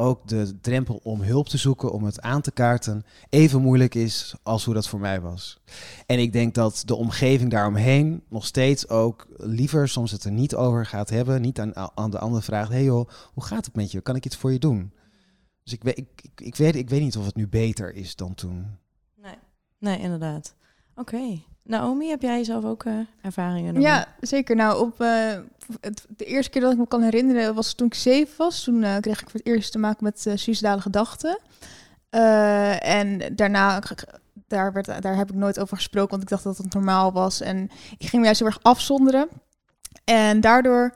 ook 0.01 0.27
de 0.27 0.59
drempel 0.61 0.99
om 1.03 1.21
hulp 1.21 1.47
te 1.47 1.57
zoeken, 1.57 1.91
om 1.91 2.03
het 2.03 2.21
aan 2.21 2.41
te 2.41 2.51
kaarten, 2.51 3.05
even 3.29 3.61
moeilijk 3.61 3.95
is 3.95 4.35
als 4.43 4.65
hoe 4.65 4.73
dat 4.73 4.87
voor 4.87 4.99
mij 4.99 5.21
was. 5.21 5.59
En 6.05 6.19
ik 6.19 6.33
denk 6.33 6.53
dat 6.53 6.83
de 6.85 6.95
omgeving 6.95 7.51
daaromheen 7.51 8.23
nog 8.29 8.45
steeds 8.45 8.89
ook 8.89 9.27
liever 9.37 9.87
soms 9.87 10.11
het 10.11 10.23
er 10.23 10.31
niet 10.31 10.55
over 10.55 10.85
gaat 10.85 11.09
hebben, 11.09 11.41
niet 11.41 11.59
aan, 11.59 11.75
aan 11.95 12.11
de 12.11 12.19
ander 12.19 12.43
vraagt, 12.43 12.69
hey 12.69 12.83
joh, 12.83 13.09
hoe 13.33 13.43
gaat 13.43 13.65
het 13.65 13.75
met 13.75 13.91
je? 13.91 14.01
Kan 14.01 14.15
ik 14.15 14.25
iets 14.25 14.37
voor 14.37 14.51
je 14.51 14.59
doen? 14.59 14.93
Dus 15.63 15.73
ik 15.73 15.83
weet, 15.83 15.97
ik, 15.97 16.07
ik, 16.21 16.41
ik 16.41 16.55
weet, 16.55 16.75
ik 16.75 16.89
weet 16.89 17.01
niet 17.01 17.17
of 17.17 17.25
het 17.25 17.35
nu 17.35 17.47
beter 17.47 17.95
is 17.95 18.15
dan 18.15 18.35
toen. 18.35 18.65
Nee, 19.15 19.35
nee 19.77 19.99
inderdaad. 19.99 20.55
Oké. 20.95 21.15
Okay. 21.15 21.45
Naomi, 21.63 22.09
heb 22.09 22.21
jij 22.21 22.43
zelf 22.43 22.63
ook 22.65 22.83
uh, 22.83 22.99
ervaringen? 23.21 23.81
Ja, 23.81 24.15
zeker. 24.19 24.55
Nou, 24.55 24.85
op 24.85 25.01
uh, 25.01 25.37
het, 25.81 26.05
de 26.09 26.25
eerste 26.25 26.51
keer 26.51 26.61
dat 26.61 26.71
ik 26.71 26.77
me 26.77 26.87
kan 26.87 27.01
herinneren 27.01 27.55
was 27.55 27.73
toen 27.73 27.87
ik 27.87 27.93
zeven 27.93 28.37
was. 28.37 28.63
Toen 28.63 28.83
uh, 28.83 28.97
kreeg 28.97 29.21
ik 29.21 29.29
voor 29.29 29.39
het 29.39 29.49
eerst 29.49 29.71
te 29.71 29.79
maken 29.79 30.03
met 30.03 30.25
uh, 30.61 30.81
gedachten. 30.81 31.39
en 32.79 33.35
daarna, 33.35 33.81
daar, 34.47 34.73
werd, 34.73 35.01
daar 35.01 35.15
heb 35.15 35.29
ik 35.29 35.35
nooit 35.35 35.59
over 35.59 35.77
gesproken, 35.77 36.09
want 36.09 36.21
ik 36.21 36.29
dacht 36.29 36.43
dat 36.43 36.57
het 36.57 36.73
normaal 36.73 37.11
was. 37.11 37.41
En 37.41 37.69
ik 37.97 38.07
ging 38.07 38.13
me 38.13 38.23
juist 38.23 38.39
heel 38.39 38.47
erg 38.47 38.59
afzonderen. 38.61 39.29
En 40.03 40.41
daardoor 40.41 40.95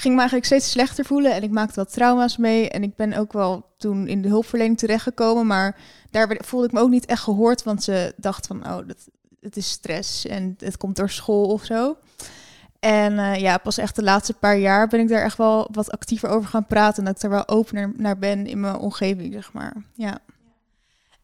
ging 0.00 0.14
me 0.14 0.20
eigenlijk 0.20 0.46
steeds 0.46 0.70
slechter 0.70 1.04
voelen. 1.04 1.34
En 1.34 1.42
ik 1.42 1.50
maakte 1.50 1.74
wat 1.74 1.92
trauma's 1.92 2.36
mee. 2.36 2.70
En 2.70 2.82
ik 2.82 2.96
ben 2.96 3.12
ook 3.12 3.32
wel 3.32 3.66
toen 3.76 4.08
in 4.08 4.22
de 4.22 4.28
hulpverlening 4.28 4.78
terechtgekomen. 4.78 5.46
Maar 5.46 5.76
daar 6.10 6.38
voelde 6.44 6.66
ik 6.66 6.72
me 6.72 6.80
ook 6.80 6.90
niet 6.90 7.06
echt 7.06 7.22
gehoord. 7.22 7.62
Want 7.62 7.82
ze 7.82 8.14
dacht 8.16 8.46
van, 8.46 8.66
oh, 8.66 8.76
dat, 8.86 9.08
het 9.40 9.56
is 9.56 9.70
stress 9.70 10.26
en 10.26 10.54
het 10.58 10.76
komt 10.76 10.96
door 10.96 11.10
school 11.10 11.46
of 11.46 11.64
zo. 11.64 11.96
En 12.80 13.12
uh, 13.12 13.36
ja, 13.36 13.58
pas 13.58 13.78
echt 13.78 13.96
de 13.96 14.02
laatste 14.02 14.34
paar 14.34 14.58
jaar 14.58 14.88
ben 14.88 15.00
ik 15.00 15.08
daar 15.08 15.22
echt 15.22 15.36
wel 15.36 15.68
wat 15.72 15.90
actiever 15.90 16.28
over 16.28 16.48
gaan 16.48 16.66
praten. 16.66 16.98
En 16.98 17.04
dat 17.04 17.16
ik 17.16 17.22
er 17.22 17.30
wel 17.30 17.48
opener 17.48 17.92
naar 17.96 18.18
ben 18.18 18.46
in 18.46 18.60
mijn 18.60 18.76
omgeving, 18.76 19.32
zeg 19.32 19.52
maar. 19.52 19.76
Ja. 19.94 20.18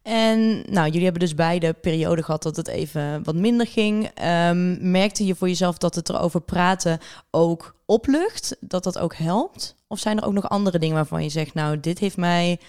En 0.03 0.63
nou, 0.71 0.87
jullie 0.87 1.03
hebben 1.03 1.21
dus 1.21 1.35
beide 1.35 1.73
perioden 1.73 2.25
gehad 2.25 2.43
dat 2.43 2.57
het 2.57 2.69
even 2.69 3.25
wat 3.25 3.35
minder 3.35 3.67
ging. 3.67 4.11
Um, 4.49 4.91
merkte 4.91 5.27
je 5.27 5.35
voor 5.35 5.49
jezelf 5.49 5.79
dat 5.79 5.95
het 5.95 6.09
erover 6.09 6.41
praten 6.41 6.99
ook 7.31 7.75
oplucht? 7.87 8.57
Dat 8.61 8.85
dat 8.85 8.99
ook 8.99 9.15
helpt? 9.15 9.75
Of 9.87 9.99
zijn 9.99 10.19
er 10.19 10.27
ook 10.27 10.33
nog 10.33 10.49
andere 10.49 10.79
dingen 10.79 10.95
waarvan 10.95 11.23
je 11.23 11.29
zegt, 11.29 11.55
nou, 11.55 11.81
dit 11.81 11.99
heeft 11.99 12.17
mij 12.17 12.61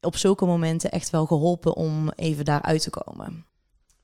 op 0.00 0.16
zulke 0.16 0.44
momenten 0.46 0.90
echt 0.90 1.10
wel 1.10 1.26
geholpen 1.26 1.74
om 1.74 2.10
even 2.16 2.44
daaruit 2.44 2.82
te 2.82 2.90
komen? 2.90 3.44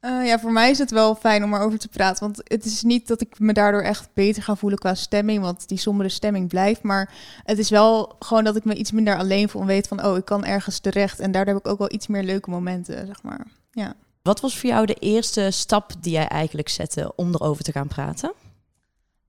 Uh, 0.01 0.27
ja, 0.27 0.39
voor 0.39 0.53
mij 0.53 0.71
is 0.71 0.79
het 0.79 0.91
wel 0.91 1.15
fijn 1.15 1.45
om 1.45 1.55
erover 1.55 1.79
te 1.79 1.89
praten. 1.89 2.21
Want 2.25 2.41
het 2.45 2.65
is 2.65 2.83
niet 2.83 3.09
dat 3.09 3.21
ik 3.21 3.39
me 3.39 3.53
daardoor 3.53 3.83
echt 3.83 4.09
beter 4.15 4.43
ga 4.43 4.55
voelen 4.55 4.79
qua 4.79 4.95
stemming. 4.95 5.41
Want 5.41 5.69
die 5.69 5.79
sombere 5.79 6.09
stemming 6.09 6.49
blijft. 6.49 6.83
Maar 6.83 7.13
het 7.45 7.59
is 7.59 7.71
wel 7.71 8.17
gewoon 8.19 8.45
dat 8.45 8.57
ik 8.57 8.65
me 8.65 8.75
iets 8.75 8.93
minder 8.93 9.17
alleen 9.17 9.49
voel. 9.49 9.61
En 9.61 9.67
weet 9.67 9.89
van, 9.89 10.05
oh, 10.05 10.17
ik 10.17 10.25
kan 10.25 10.45
ergens 10.45 10.79
terecht. 10.79 11.21
En 11.21 11.33
daardoor 11.33 11.55
heb 11.55 11.65
ik 11.65 11.71
ook 11.71 11.79
wel 11.79 11.93
iets 11.93 12.07
meer 12.07 12.23
leuke 12.23 12.51
momenten, 12.51 13.07
zeg 13.07 13.23
maar. 13.23 13.47
Ja. 13.71 13.95
Wat 14.23 14.41
was 14.41 14.59
voor 14.59 14.71
jou 14.71 14.87
de 14.87 14.95
eerste 14.95 15.51
stap 15.51 15.93
die 16.01 16.13
jij 16.13 16.29
eigenlijk 16.29 16.69
zette 16.69 17.13
om 17.17 17.35
erover 17.35 17.65
te 17.65 17.73
gaan 17.73 17.89
praten? 17.89 18.33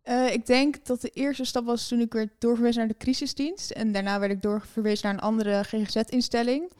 Uh, 0.05 0.33
ik 0.33 0.45
denk 0.45 0.85
dat 0.85 1.01
de 1.01 1.09
eerste 1.09 1.45
stap 1.45 1.65
was 1.65 1.87
toen 1.87 1.99
ik 1.99 2.13
werd 2.13 2.29
doorverwezen 2.39 2.79
naar 2.79 2.87
de 2.87 2.97
crisisdienst. 2.97 3.71
En 3.71 3.91
daarna 3.91 4.19
werd 4.19 4.31
ik 4.31 4.41
doorverwezen 4.41 5.05
naar 5.05 5.13
een 5.13 5.19
andere 5.19 5.63
GGZ-instelling. 5.63 6.71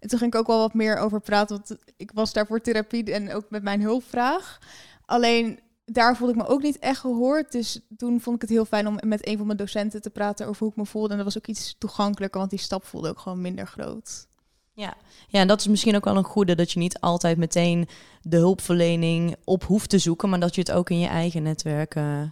En 0.00 0.08
toen 0.08 0.18
ging 0.18 0.32
ik 0.32 0.38
ook 0.38 0.46
wel 0.46 0.58
wat 0.58 0.74
meer 0.74 0.96
over 0.96 1.20
praten, 1.20 1.56
want 1.56 1.80
ik 1.96 2.10
was 2.14 2.32
daar 2.32 2.46
voor 2.46 2.60
therapie 2.60 3.12
en 3.12 3.34
ook 3.34 3.50
met 3.50 3.62
mijn 3.62 3.80
hulpvraag. 3.80 4.58
Alleen 5.06 5.60
daar 5.84 6.16
voelde 6.16 6.32
ik 6.32 6.38
me 6.38 6.48
ook 6.48 6.62
niet 6.62 6.78
echt 6.78 7.00
gehoord. 7.00 7.52
Dus 7.52 7.80
toen 7.96 8.20
vond 8.20 8.36
ik 8.36 8.42
het 8.42 8.50
heel 8.50 8.64
fijn 8.64 8.86
om 8.86 8.98
met 9.00 9.26
een 9.26 9.36
van 9.36 9.46
mijn 9.46 9.58
docenten 9.58 10.02
te 10.02 10.10
praten 10.10 10.46
over 10.46 10.62
hoe 10.62 10.70
ik 10.70 10.76
me 10.76 10.86
voelde. 10.86 11.10
En 11.10 11.16
dat 11.16 11.24
was 11.24 11.36
ook 11.36 11.46
iets 11.46 11.74
toegankelijker, 11.78 12.38
want 12.38 12.50
die 12.50 12.60
stap 12.60 12.84
voelde 12.84 13.08
ook 13.08 13.18
gewoon 13.18 13.40
minder 13.40 13.66
groot. 13.66 14.28
Ja. 14.72 14.94
ja, 15.28 15.40
en 15.40 15.48
dat 15.48 15.60
is 15.60 15.66
misschien 15.66 15.96
ook 15.96 16.04
wel 16.04 16.16
een 16.16 16.24
goede, 16.24 16.54
dat 16.54 16.72
je 16.72 16.78
niet 16.78 17.00
altijd 17.00 17.38
meteen 17.38 17.88
de 18.22 18.36
hulpverlening 18.36 19.36
op 19.44 19.64
hoeft 19.64 19.90
te 19.90 19.98
zoeken, 19.98 20.28
maar 20.28 20.40
dat 20.40 20.54
je 20.54 20.60
het 20.60 20.72
ook 20.72 20.90
in 20.90 20.98
je 20.98 21.06
eigen 21.06 21.42
netwerk 21.42 21.94
uh, 21.94 22.22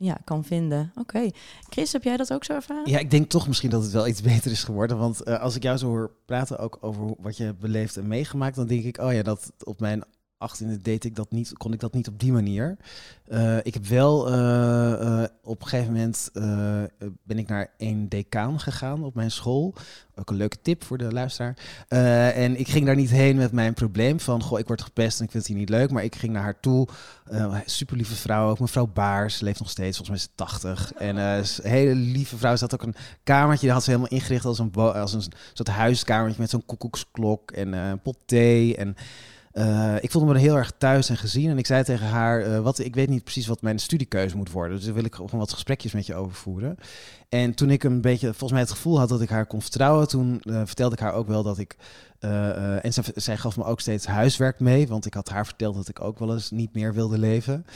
ja, 0.00 0.18
kan 0.24 0.44
vinden. 0.44 0.92
Oké. 0.94 1.30
Chris, 1.68 1.92
heb 1.92 2.02
jij 2.02 2.16
dat 2.16 2.32
ook 2.32 2.44
zo 2.44 2.52
ervaren? 2.52 2.90
Ja, 2.90 2.98
ik 2.98 3.10
denk 3.10 3.28
toch 3.28 3.46
misschien 3.46 3.70
dat 3.70 3.82
het 3.82 3.92
wel 3.92 4.06
iets 4.06 4.22
beter 4.32 4.50
is 4.50 4.64
geworden. 4.64 4.98
Want 4.98 5.28
uh, 5.28 5.40
als 5.40 5.56
ik 5.56 5.62
jou 5.62 5.76
zo 5.76 5.86
hoor 5.86 6.10
praten 6.26 6.58
ook 6.58 6.78
over 6.80 7.14
wat 7.18 7.36
je 7.36 7.54
beleefd 7.54 7.96
en 7.96 8.08
meegemaakt, 8.08 8.56
dan 8.56 8.66
denk 8.66 8.84
ik, 8.84 8.98
oh 8.98 9.12
ja, 9.12 9.22
dat 9.22 9.52
op 9.64 9.80
mijn 9.80 10.04
18e 10.48 10.80
deed 10.82 11.04
ik 11.04 11.16
dat 11.16 11.30
niet, 11.30 11.52
kon 11.52 11.72
ik 11.72 11.80
dat 11.80 11.94
niet 11.94 12.08
op 12.08 12.20
die 12.20 12.32
manier. 12.32 12.76
Uh, 13.28 13.56
ik 13.62 13.74
heb 13.74 13.86
wel 13.86 14.32
uh, 14.32 14.36
uh, 15.00 15.24
op 15.42 15.62
een 15.62 15.68
gegeven 15.68 15.92
moment 15.92 16.30
ben 17.22 17.38
ik 17.38 17.48
naar 17.48 17.70
een 17.78 18.08
decaan 18.08 18.60
gegaan 18.60 19.04
op 19.04 19.14
mijn 19.14 19.30
school. 19.30 19.74
Ook 20.14 20.30
een 20.30 20.36
leuke 20.36 20.56
tip 20.62 20.84
voor 20.84 20.98
de 20.98 21.12
luisteraar. 21.12 21.56
en 22.34 22.58
ik 22.58 22.68
ging 22.68 22.86
daar 22.86 22.96
niet 22.96 23.10
heen 23.10 23.36
met 23.36 23.52
mijn 23.52 23.74
probleem 23.74 24.20
van, 24.20 24.42
goh, 24.42 24.58
ik 24.58 24.66
word 24.66 24.82
gepest 24.82 25.18
en 25.18 25.24
ik 25.24 25.30
vind 25.30 25.42
het 25.42 25.52
hier 25.52 25.60
niet 25.60 25.68
leuk. 25.68 25.90
Maar 25.90 26.04
ik 26.04 26.16
ging 26.16 26.32
naar 26.32 26.42
haar 26.42 26.60
toe. 26.60 26.88
super 27.64 27.96
lieve 27.96 28.14
vrouw, 28.14 28.50
ook 28.50 28.58
mevrouw 28.58 28.86
Baars, 28.86 29.40
leeft 29.40 29.58
nog 29.58 29.70
steeds, 29.70 29.96
volgens 29.96 30.18
mij 30.18 30.28
is 30.28 30.60
80. 30.60 30.92
En 30.92 31.16
een 31.16 31.44
hele 31.62 31.94
lieve 31.94 32.36
vrouw. 32.36 32.56
Ze 32.56 32.64
had 32.64 32.74
ook 32.74 32.82
een 32.82 32.96
kamertje, 33.22 33.70
had 33.70 33.84
ze 33.84 33.90
helemaal 33.90 34.12
ingericht 34.12 34.44
als 34.44 34.58
een, 34.58 34.72
als 34.72 35.12
een 35.12 35.32
soort 35.52 35.68
huiskamertje 35.68 36.40
met 36.40 36.50
zo'n 36.50 36.66
koekoeksklok 36.66 37.50
en 37.50 37.72
een 37.72 38.00
pot 38.00 38.16
thee 38.26 38.76
en... 38.76 38.96
Uh, 39.52 39.94
ik 40.00 40.10
voelde 40.10 40.26
me 40.28 40.34
er 40.34 40.40
heel 40.40 40.56
erg 40.56 40.72
thuis 40.78 41.08
en 41.08 41.16
gezien. 41.16 41.50
En 41.50 41.58
ik 41.58 41.66
zei 41.66 41.84
tegen 41.84 42.06
haar, 42.06 42.46
uh, 42.46 42.60
wat, 42.60 42.78
ik 42.78 42.94
weet 42.94 43.08
niet 43.08 43.24
precies 43.24 43.46
wat 43.46 43.62
mijn 43.62 43.78
studiekeuze 43.78 44.36
moet 44.36 44.50
worden. 44.50 44.76
Dus 44.76 44.84
daar 44.84 44.94
wil 44.94 45.04
ik 45.04 45.14
gewoon 45.14 45.38
wat 45.38 45.52
gesprekjes 45.52 45.92
met 45.92 46.06
je 46.06 46.14
over 46.14 46.34
voeren. 46.34 46.76
En 47.28 47.54
toen 47.54 47.70
ik 47.70 47.84
een 47.84 48.00
beetje, 48.00 48.26
volgens 48.26 48.52
mij 48.52 48.60
het 48.60 48.70
gevoel 48.70 48.98
had 48.98 49.08
dat 49.08 49.20
ik 49.20 49.28
haar 49.28 49.46
kon 49.46 49.62
vertrouwen, 49.62 50.08
toen 50.08 50.40
uh, 50.42 50.62
vertelde 50.64 50.94
ik 50.94 51.00
haar 51.00 51.12
ook 51.12 51.26
wel 51.26 51.42
dat 51.42 51.58
ik... 51.58 51.76
en 52.20 52.92
zij, 52.92 53.04
zij 53.14 53.36
gaf 53.36 53.56
me 53.56 53.64
ook 53.64 53.80
steeds 53.80 54.06
huiswerk 54.06 54.60
mee, 54.60 54.88
want 54.88 55.06
ik 55.06 55.14
had 55.14 55.28
haar 55.28 55.46
verteld 55.46 55.74
dat 55.74 55.88
ik 55.88 56.00
ook 56.00 56.18
wel 56.18 56.32
eens 56.32 56.50
niet 56.50 56.74
meer 56.74 56.94
wilde 56.94 57.18
leven. 57.18 57.66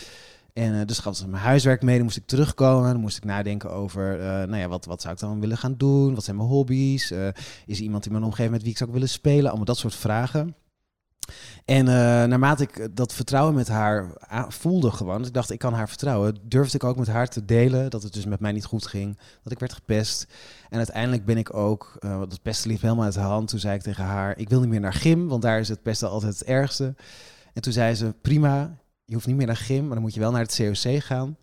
En 0.53 0.87
dus 0.87 0.99
gaf 0.99 1.17
ze 1.17 1.29
mijn 1.29 1.43
huiswerk 1.43 1.83
mee, 1.83 1.95
dan 1.95 2.05
moest 2.05 2.17
ik 2.17 2.27
terugkomen. 2.27 2.93
Dan 2.93 3.01
moest 3.01 3.17
ik 3.17 3.25
nadenken 3.25 3.71
over, 3.71 4.19
nou 4.19 4.57
ja, 4.57 4.69
wat, 4.69 4.85
wat 4.85 5.01
zou 5.01 5.15
ik 5.15 5.21
dan 5.21 5.41
willen 5.41 5.59
gaan 5.59 5.75
doen? 5.77 6.15
Wat 6.15 6.25
zijn 6.25 6.37
mijn 6.37 6.49
hobby's? 6.49 7.11
Is 7.67 7.79
er 7.79 7.83
iemand 7.83 8.07
in 8.07 8.13
mijn 8.13 8.25
omgeving 8.25 8.51
met 8.51 8.63
wie 8.63 8.71
ik 8.71 8.79
zou 8.79 8.93
willen 8.93 9.09
spelen? 9.09 9.47
Allemaal 9.47 9.65
dat 9.65 9.79
soort 9.79 9.95
vragen. 9.95 10.55
En 11.65 11.85
naarmate 12.29 12.63
ik 12.63 12.97
dat 12.97 13.13
vertrouwen 13.15 13.55
met 13.55 13.69
haar 13.69 14.11
voelde 14.49 14.91
gewoon, 14.91 15.19
dus 15.19 15.27
ik 15.27 15.35
dacht 15.35 15.51
ik 15.51 15.59
kan 15.59 15.73
haar 15.73 15.89
vertrouwen, 15.89 16.39
durfde 16.43 16.77
ik 16.77 16.85
ook 16.85 16.97
met 16.97 17.09
haar 17.09 17.29
te 17.29 17.45
delen 17.45 17.91
dat 17.91 18.03
het 18.03 18.13
dus 18.13 18.25
met 18.25 18.41
mij 18.41 18.53
niet 18.53 18.65
goed 18.65 18.87
ging, 18.87 19.19
dat 19.43 19.53
ik 19.53 19.59
werd 19.59 19.73
gepest. 19.73 20.27
En 20.69 20.77
uiteindelijk 20.77 21.25
ben 21.25 21.37
ik 21.37 21.55
ook, 21.55 21.97
dat 22.01 22.43
pesten 22.43 22.71
liep 22.71 22.81
helemaal 22.81 23.05
uit 23.05 23.15
de 23.15 23.21
hand, 23.21 23.49
toen 23.49 23.59
zei 23.59 23.75
ik 23.75 23.83
tegen 23.83 24.05
haar, 24.05 24.39
ik 24.39 24.49
wil 24.49 24.61
niet 24.61 24.69
meer 24.69 24.81
naar 24.81 24.93
gym, 24.93 25.29
want 25.29 25.43
daar 25.43 25.61
is 25.61 25.69
het 25.69 25.83
pesten 25.83 26.11
altijd 26.11 26.39
het 26.39 26.49
ergste. 26.49 26.95
En 27.53 27.63
toen 27.63 27.73
zei 27.73 27.95
ze, 27.95 28.15
prima, 28.23 28.79
je 29.05 29.15
hoeft 29.15 29.27
niet 29.27 29.37
meer 29.37 29.47
naar 29.47 29.57
gym, 29.57 29.85
maar 29.85 29.95
dan 29.95 30.03
moet 30.03 30.15
je 30.15 30.21
wel 30.21 30.31
naar 30.31 30.43
het 30.43 30.57
COC 30.57 31.03
gaan. 31.03 31.37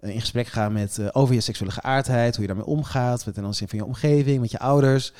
Uh, 0.00 0.14
in 0.14 0.20
gesprek 0.20 0.46
gaan 0.46 0.72
met, 0.72 1.14
over 1.14 1.34
je 1.34 1.40
seksuele 1.40 1.72
geaardheid, 1.72 2.32
hoe 2.36 2.46
je 2.46 2.52
daarmee 2.52 2.66
omgaat, 2.66 3.26
met 3.26 3.34
ten 3.34 3.44
aanzien 3.44 3.68
van 3.68 3.78
je 3.78 3.84
omgeving, 3.84 4.40
met 4.40 4.50
je 4.50 4.58
ouders. 4.58 5.12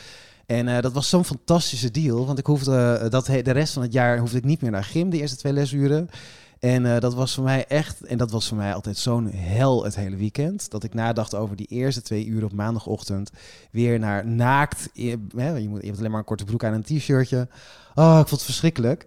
En 0.48 0.66
uh, 0.66 0.80
dat 0.80 0.92
was 0.92 1.08
zo'n 1.08 1.24
fantastische 1.24 1.90
deal, 1.90 2.26
want 2.26 2.38
ik 2.38 2.46
hoefde 2.46 3.06
dat 3.08 3.26
de 3.26 3.50
rest 3.50 3.72
van 3.72 3.82
het 3.82 3.92
jaar 3.92 4.18
hoefde 4.18 4.36
ik 4.36 4.44
niet 4.44 4.60
meer 4.60 4.70
naar 4.70 4.84
gym, 4.84 5.10
de 5.10 5.16
eerste 5.16 5.36
twee 5.36 5.52
lesuren. 5.52 6.08
En 6.58 7.00
dat 7.00 7.14
was 7.14 7.34
voor 7.34 7.44
mij 7.44 7.66
echt, 7.66 8.04
en 8.04 8.18
dat 8.18 8.30
was 8.30 8.48
voor 8.48 8.56
mij 8.56 8.74
altijd 8.74 8.96
zo'n 8.96 9.30
hel 9.30 9.84
het 9.84 9.96
hele 9.96 10.16
weekend, 10.16 10.70
dat 10.70 10.84
ik 10.84 10.94
nadacht 10.94 11.34
over 11.34 11.56
die 11.56 11.66
eerste 11.66 12.02
twee 12.02 12.26
uur 12.26 12.44
op 12.44 12.52
maandagochtend 12.52 13.30
weer 13.70 13.98
naar 13.98 14.26
naakt. 14.26 14.88
Je, 14.92 15.26
hè, 15.36 15.56
je, 15.56 15.68
moet, 15.68 15.80
je 15.80 15.86
hebt 15.86 15.98
alleen 15.98 16.10
maar 16.10 16.20
een 16.20 16.26
korte 16.26 16.44
broek 16.44 16.64
aan 16.64 16.72
en 16.72 16.84
een 16.86 16.98
t-shirtje. 16.98 17.48
Oh, 17.94 18.18
ik 18.20 18.28
vond 18.28 18.30
het 18.30 18.42
verschrikkelijk. 18.42 19.06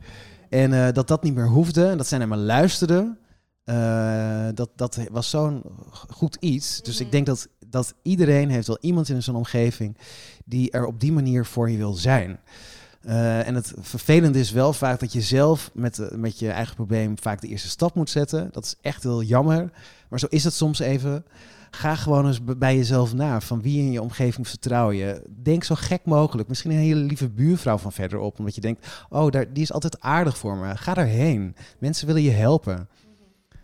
En 0.50 0.72
uh, 0.72 0.88
dat 0.92 1.08
dat 1.08 1.24
niet 1.24 1.36
meer 1.36 1.48
hoefde 1.48 1.88
en 1.88 1.98
dat 1.98 2.08
zij 2.08 2.18
naar 2.18 2.28
me 2.28 2.38
luisterden, 2.38 3.18
uh, 3.66 4.48
dat, 4.54 4.70
dat 4.76 5.00
was 5.12 5.30
zo'n 5.30 5.64
goed 6.10 6.38
iets. 6.40 6.82
Dus 6.82 7.00
ik 7.00 7.06
mhm. 7.06 7.12
denk 7.12 7.26
dat, 7.26 7.48
dat 7.72 7.94
iedereen 8.02 8.50
heeft 8.50 8.68
wel 8.68 8.78
iemand 8.82 9.10
in 9.10 9.24
zijn 9.24 9.36
omgeving 9.36 9.98
die 10.46 10.72
er 10.72 10.86
op 10.86 11.00
die 11.00 11.12
manier 11.12 11.46
voor 11.46 11.70
je 11.70 11.78
wil 11.78 11.94
zijn. 11.94 12.40
Uh, 13.06 13.48
en 13.48 13.56
het 13.56 13.74
vervelende 13.80 14.40
is 14.40 14.52
wel 14.52 14.74
vaak 14.74 15.00
dat 15.00 15.14
je 15.14 15.22
zelf 15.22 15.72
met, 15.74 16.10
met 16.16 16.40
je 16.40 16.50
eigen 16.50 16.76
probleem 16.76 17.18
vaak 17.20 17.42
de 17.42 17.48
eerste 17.48 17.70
stap 17.70 17.96
moet 17.96 18.10
zetten. 18.10 18.50
Dat 18.52 18.66
is 18.66 18.76
echt 18.82 19.04
heel 19.04 19.24
jammer. 19.24 19.72
Maar 20.10 20.20
zo 20.20 20.28
is 20.30 20.44
het 20.44 20.54
soms 20.54 20.80
even 20.80 21.26
ga 21.72 21.96
gewoon 21.96 22.28
eens 22.28 22.44
bij 22.44 22.76
jezelf 22.76 23.14
na. 23.14 23.42
Van 23.42 23.62
wie 23.62 23.80
in 23.80 23.92
je 23.92 24.02
omgeving 24.02 24.48
vertrouw 24.48 24.92
je. 24.92 25.24
Denk 25.44 25.64
zo 25.64 25.76
gek 25.76 26.06
mogelijk. 26.06 26.48
Misschien 26.48 26.72
een 26.72 26.78
hele 26.78 27.00
lieve 27.00 27.30
buurvrouw 27.30 27.78
van 27.78 27.92
verderop. 27.92 28.40
Omdat 28.40 28.56
je 28.56 28.62
denkt, 28.62 28.88
oh, 29.10 29.32
daar, 29.32 29.54
die 29.54 29.64
is 29.64 29.74
altijd 29.74 30.02
aardig 30.02 30.38
voor 30.38 30.56
me. 30.56 30.78
Ga 30.78 30.94
daarheen. 30.94 31.56
Mensen 31.80 32.08
willen 32.08 32.22
je 32.22 32.32
helpen. 32.32 32.88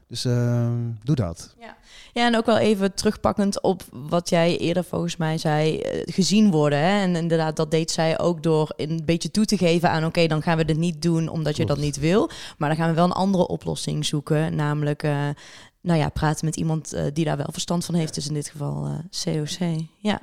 Dus 0.08 0.26
uh, 0.26 0.70
doe 1.04 1.16
dat. 1.16 1.56
Ja. 1.60 1.78
ja, 2.14 2.26
en 2.26 2.36
ook 2.36 2.46
wel 2.46 2.58
even 2.58 2.94
terugpakkend 2.94 3.62
op 3.62 3.84
wat 3.92 4.30
jij 4.30 4.58
eerder 4.58 4.84
volgens 4.84 5.18
mij 5.18 5.38
zei, 5.38 5.78
uh, 5.78 6.02
gezien 6.06 6.52
worden. 6.52 6.80
Hè? 6.80 7.02
En 7.02 7.16
inderdaad, 7.16 7.56
dat 7.56 7.72
deed 7.72 7.92
zij 7.92 8.20
ook 8.20 8.44
door 8.44 8.74
een 8.76 9.02
beetje 9.06 9.32
toe 9.32 9.46
te 9.46 9.58
geven 9.58 9.90
aan... 9.90 10.06
oké, 10.06 10.28
dan 10.28 10.42
gaan 10.42 10.58
we 10.58 10.66
dit 10.66 10.78
niet 10.78 11.02
doen 11.02 11.28
omdat 11.28 11.56
je 11.56 11.66
dat 11.66 11.78
niet 11.78 12.00
wil. 12.00 12.30
Maar 12.58 12.70
dan 12.70 12.78
gaan 12.78 12.90
we 12.90 12.96
wel 12.96 13.06
een 13.06 13.12
andere 13.12 13.48
oplossing 13.48 14.06
zoeken. 14.06 14.56
Namelijk 14.56 15.04
uh, 15.04 15.28
nou 15.82 16.00
ja, 16.00 16.10
praten 16.10 16.46
met 16.46 16.56
iemand 16.56 16.94
uh, 16.94 17.02
die 17.14 17.26
daar 17.26 17.38
wel 17.38 17.50
verstand 17.52 17.86
van 17.86 17.96
heeft. 17.96 18.14
Dus 18.14 18.28
in 18.28 18.34
dit 18.34 18.50
geval 18.50 19.02
COC. 19.24 19.88
Ja. 19.98 20.22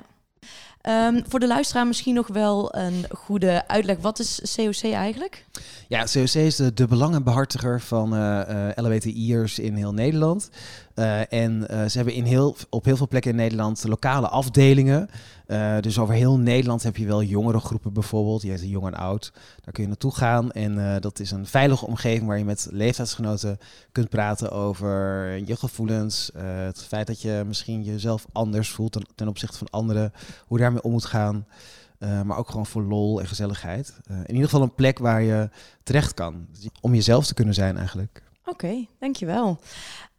Um, 0.89 1.23
voor 1.27 1.39
de 1.39 1.47
luisteraar 1.47 1.87
misschien 1.87 2.13
nog 2.13 2.27
wel 2.27 2.75
een 2.75 3.05
goede 3.11 3.67
uitleg. 3.67 3.97
Wat 4.01 4.19
is 4.19 4.55
COC 4.55 4.83
eigenlijk? 4.83 5.45
Ja, 5.87 6.03
COC 6.03 6.33
is 6.33 6.55
de, 6.55 6.87
belangenbehartiger 6.89 7.81
van 7.81 8.13
uh, 8.13 8.41
uh, 8.49 8.67
LHBTI'ers 8.75 9.59
in 9.59 9.75
heel 9.75 9.93
Nederland. 9.93 10.49
Uh, 10.95 11.33
en 11.33 11.65
ze 11.89 11.97
hebben 11.97 12.13
in 12.13 12.23
heel, 12.23 12.55
op 12.69 12.85
heel 12.85 12.97
veel 12.97 13.07
plekken 13.07 13.31
in 13.31 13.37
Nederland 13.37 13.83
lokale 13.83 14.27
afdelingen. 14.27 15.09
dus 15.81 15.99
over 15.99 16.13
heel 16.13 16.39
Nederland 16.39 16.83
heb 16.83 16.97
je 16.97 17.05
wel 17.05 17.23
jongere 17.23 17.59
groepen 17.59 17.93
bijvoorbeeld. 17.93 18.41
Je 18.41 18.49
heet 18.49 18.69
Jong 18.69 18.85
en 18.85 18.95
Oud. 18.95 19.31
Daar 19.63 19.73
kun 19.73 19.83
je 19.83 19.89
naartoe 19.89 20.15
gaan. 20.15 20.51
En 20.51 21.01
dat 21.01 21.19
is 21.19 21.31
een 21.31 21.45
veilige 21.45 21.85
omgeving 21.85 22.27
waar 22.27 22.37
je 22.37 22.45
met 22.45 22.67
leeftijdsgenoten 22.71 23.57
kunt 23.91 24.09
praten 24.09 24.51
over 24.51 25.27
je 25.45 25.55
gevoelens. 25.55 26.31
het 26.37 26.83
feit 26.83 27.07
dat 27.07 27.21
je 27.21 27.43
misschien 27.47 27.83
jezelf 27.83 28.25
anders 28.31 28.69
voelt 28.69 28.99
ten, 29.15 29.27
opzichte 29.27 29.57
van 29.57 29.69
anderen. 29.69 30.13
Hoe 30.47 30.57
je 30.57 30.63
daarmee 30.63 30.83
om 30.83 30.91
moet 30.91 31.05
gaan. 31.05 31.45
Maar 31.99 32.37
ook 32.37 32.49
gewoon 32.49 32.65
voor 32.65 32.83
lol 32.83 33.19
en 33.19 33.27
gezelligheid. 33.27 33.99
In 34.07 34.33
ieder 34.33 34.43
geval 34.43 34.61
een 34.61 34.75
plek 34.75 34.99
waar 34.99 35.21
je 35.21 35.49
terecht 35.83 36.13
kan. 36.13 36.47
Om 36.81 36.93
jezelf 36.93 37.25
te 37.25 37.33
kunnen 37.33 37.53
zijn 37.53 37.77
eigenlijk. 37.77 38.23
Oké, 38.45 38.85
dankjewel. 38.99 39.59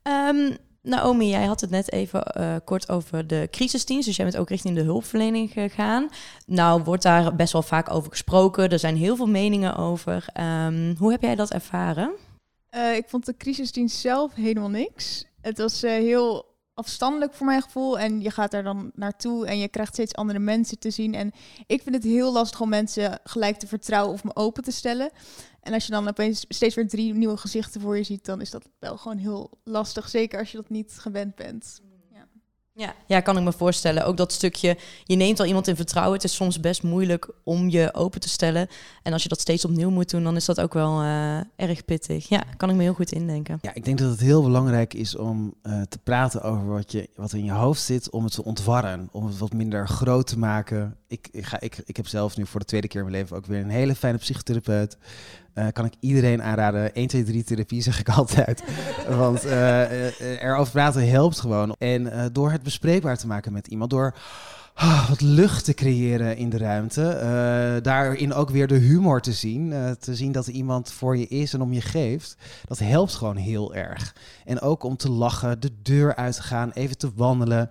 Um, 0.03 0.57
Naomi, 0.87 1.29
jij 1.29 1.45
had 1.45 1.61
het 1.61 1.71
net 1.71 1.93
even 1.93 2.33
uh, 2.41 2.55
kort 2.65 2.89
over 2.89 3.27
de 3.27 3.49
crisisdienst. 3.51 4.07
Dus 4.07 4.17
jij 4.17 4.25
bent 4.25 4.37
ook 4.37 4.49
richting 4.49 4.75
de 4.75 4.83
hulpverlening 4.83 5.53
gegaan. 5.53 6.09
Nou, 6.47 6.83
wordt 6.83 7.03
daar 7.03 7.37
best 7.37 7.53
wel 7.53 7.63
vaak 7.63 7.91
over 7.91 8.11
gesproken. 8.11 8.71
Er 8.71 8.79
zijn 8.79 8.97
heel 8.97 9.17
veel 9.17 9.29
meningen 9.29 9.77
over. 9.77 10.27
Um, 10.41 10.95
hoe 10.99 11.11
heb 11.11 11.23
jij 11.23 11.35
dat 11.35 11.51
ervaren? 11.51 12.13
ik 12.95 13.05
vond 13.09 13.27
de 13.27 13.37
crisisdienst 13.37 13.97
zelf 13.97 14.35
helemaal 14.35 14.69
niks. 14.69 15.25
Het 15.41 15.59
was 15.59 15.83
heel 15.83 16.45
afstandelijk 16.75 17.35
voor 17.35 17.47
mijn 17.47 17.63
gevoel. 17.63 17.99
En 17.99 18.21
je 18.21 18.31
gaat 18.31 18.51
daar 18.51 18.63
dan 18.63 18.91
naartoe 18.95 19.47
en 19.47 19.59
je 19.59 19.69
krijgt 19.69 19.93
steeds 19.93 20.15
andere 20.15 20.39
mensen 20.39 20.79
te 20.79 20.91
zien. 20.91 21.15
En 21.15 21.33
ik 21.67 21.83
vind 21.83 21.95
het 21.95 22.05
heel 22.05 22.33
lastig 22.33 22.61
om 22.61 22.69
mensen 22.69 23.19
gelijk 23.25 23.57
te 23.57 23.67
vertrouwen 23.67 24.15
of 24.15 24.25
me 24.25 24.35
open 24.35 24.63
te 24.63 24.71
stellen. 24.71 25.11
En 25.67 25.73
als 25.73 25.87
je 25.87 25.93
dan 25.93 26.09
opeens 26.09 26.45
steeds 26.49 26.75
weer 26.75 26.89
drie 26.89 27.15
nieuwe 27.15 27.37
gezichten 27.37 27.81
voor 27.81 27.97
je 27.97 28.03
ziet, 28.03 28.25
dan 28.25 28.41
is 28.41 28.51
dat 28.51 28.69
wel 28.79 28.97
gewoon 28.97 29.19
heel 29.19 29.51
lastig. 29.65 30.09
Zeker 30.09 30.39
als 30.39 30.51
je 30.51 30.57
dat 30.57 30.71
niet 30.71 30.97
gewend 30.99 31.35
bent. 31.35 31.81
Ja, 32.79 32.95
ja, 33.07 33.21
kan 33.21 33.37
ik 33.37 33.45
me 33.45 33.53
voorstellen. 33.53 34.07
Ook 34.07 34.17
dat 34.17 34.33
stukje, 34.33 34.77
je 35.05 35.17
neemt 35.17 35.41
al 35.41 35.47
iemand 35.47 35.69
in 35.69 35.77
vertrouwen. 35.77 36.15
Het 36.15 36.25
is 36.25 36.35
soms 36.35 36.61
best 36.61 36.83
moeilijk 36.83 37.31
om 37.45 37.69
je 37.69 37.95
open 37.95 38.21
te 38.21 38.29
stellen. 38.29 38.69
En 39.03 39.13
als 39.13 39.23
je 39.23 39.29
dat 39.29 39.41
steeds 39.41 39.65
opnieuw 39.65 39.91
moet 39.91 40.11
doen, 40.11 40.23
dan 40.23 40.37
is 40.37 40.45
dat 40.45 40.61
ook 40.61 40.75
wel 40.75 41.03
uh, 41.03 41.37
erg 41.57 41.85
pittig. 41.85 42.29
Ja, 42.29 42.45
kan 42.57 42.71
ik 42.71 42.77
me 42.77 42.83
heel 42.83 42.95
goed 42.95 43.13
indenken. 43.13 43.59
Ja, 43.63 43.75
ik 43.75 43.85
denk 43.85 43.99
dat 43.99 44.11
het 44.11 44.21
heel 44.21 44.43
belangrijk 44.43 44.95
is 44.95 45.17
om 45.17 45.55
uh, 45.63 45.83
te 45.83 45.99
praten 45.99 46.43
over 46.43 46.67
wat, 46.67 46.93
je, 46.93 47.09
wat 47.15 47.33
in 47.33 47.45
je 47.45 47.53
hoofd 47.53 47.83
zit, 47.83 48.11
om 48.11 48.25
het 48.25 48.35
te 48.35 48.45
ontwarren, 48.45 49.09
om 49.13 49.27
het 49.27 49.39
wat 49.39 49.53
minder 49.53 49.89
groot 49.89 50.27
te 50.27 50.39
maken. 50.39 50.97
Ik, 51.07 51.29
ik, 51.31 51.45
ga, 51.45 51.61
ik, 51.61 51.83
ik 51.85 51.97
heb 51.97 52.07
zelf 52.07 52.37
nu 52.37 52.47
voor 52.47 52.61
de 52.61 52.67
tweede 52.67 52.89
keer 52.89 53.01
in 53.01 53.07
mijn 53.07 53.19
leven 53.19 53.37
ook 53.37 53.47
weer 53.47 53.61
een 53.61 53.71
hele 53.71 53.95
fijne 53.95 54.19
psychotherapeut. 54.19 54.97
Uh, 55.59 55.67
kan 55.73 55.85
ik 55.85 55.95
iedereen 56.01 56.43
aanraden. 56.43 56.95
1, 56.95 57.07
2, 57.07 57.23
3 57.23 57.45
therapie 57.45 57.83
zeg 57.83 58.01
ik 58.01 58.09
altijd. 58.19 58.63
Want 59.09 59.45
uh, 59.45 60.43
erover 60.43 60.73
praten 60.73 61.11
helpt 61.11 61.41
gewoon. 61.41 61.75
En 61.79 62.31
door 62.33 62.51
het 62.51 62.63
bespreekbaar 62.63 63.19
te 63.19 63.27
maken 63.27 63.53
met 63.53 63.67
iemand, 63.67 63.91
door 63.91 64.15
oh, 64.75 65.09
wat 65.09 65.21
lucht 65.21 65.65
te 65.65 65.75
creëren 65.75 66.37
in 66.37 66.51
de 66.51 66.59
ruimte, 66.59 67.81
daarin 67.83 68.35
ook 68.35 68.51
weer 68.51 68.67
de 68.67 68.75
humor 68.75 69.21
te 69.21 69.33
zien, 69.33 69.97
te 69.99 70.15
zien 70.15 70.33
dat 70.33 70.47
iemand 70.47 70.93
voor 70.93 71.17
je 71.17 71.27
is 71.27 71.55
en 71.55 71.61
om 71.61 71.73
je 71.73 71.81
geeft, 71.81 72.37
dat 72.67 72.79
helpt 72.79 73.15
gewoon 73.15 73.37
heel 73.37 73.75
erg. 73.75 74.15
En 74.45 74.61
ook 74.61 74.83
om 74.83 74.97
te 74.97 75.11
lachen, 75.11 75.61
de 75.61 75.71
deur 75.83 76.17
uit 76.17 76.35
te 76.35 76.43
gaan, 76.43 76.71
even 76.71 76.99
te 76.99 77.11
wandelen. 77.15 77.71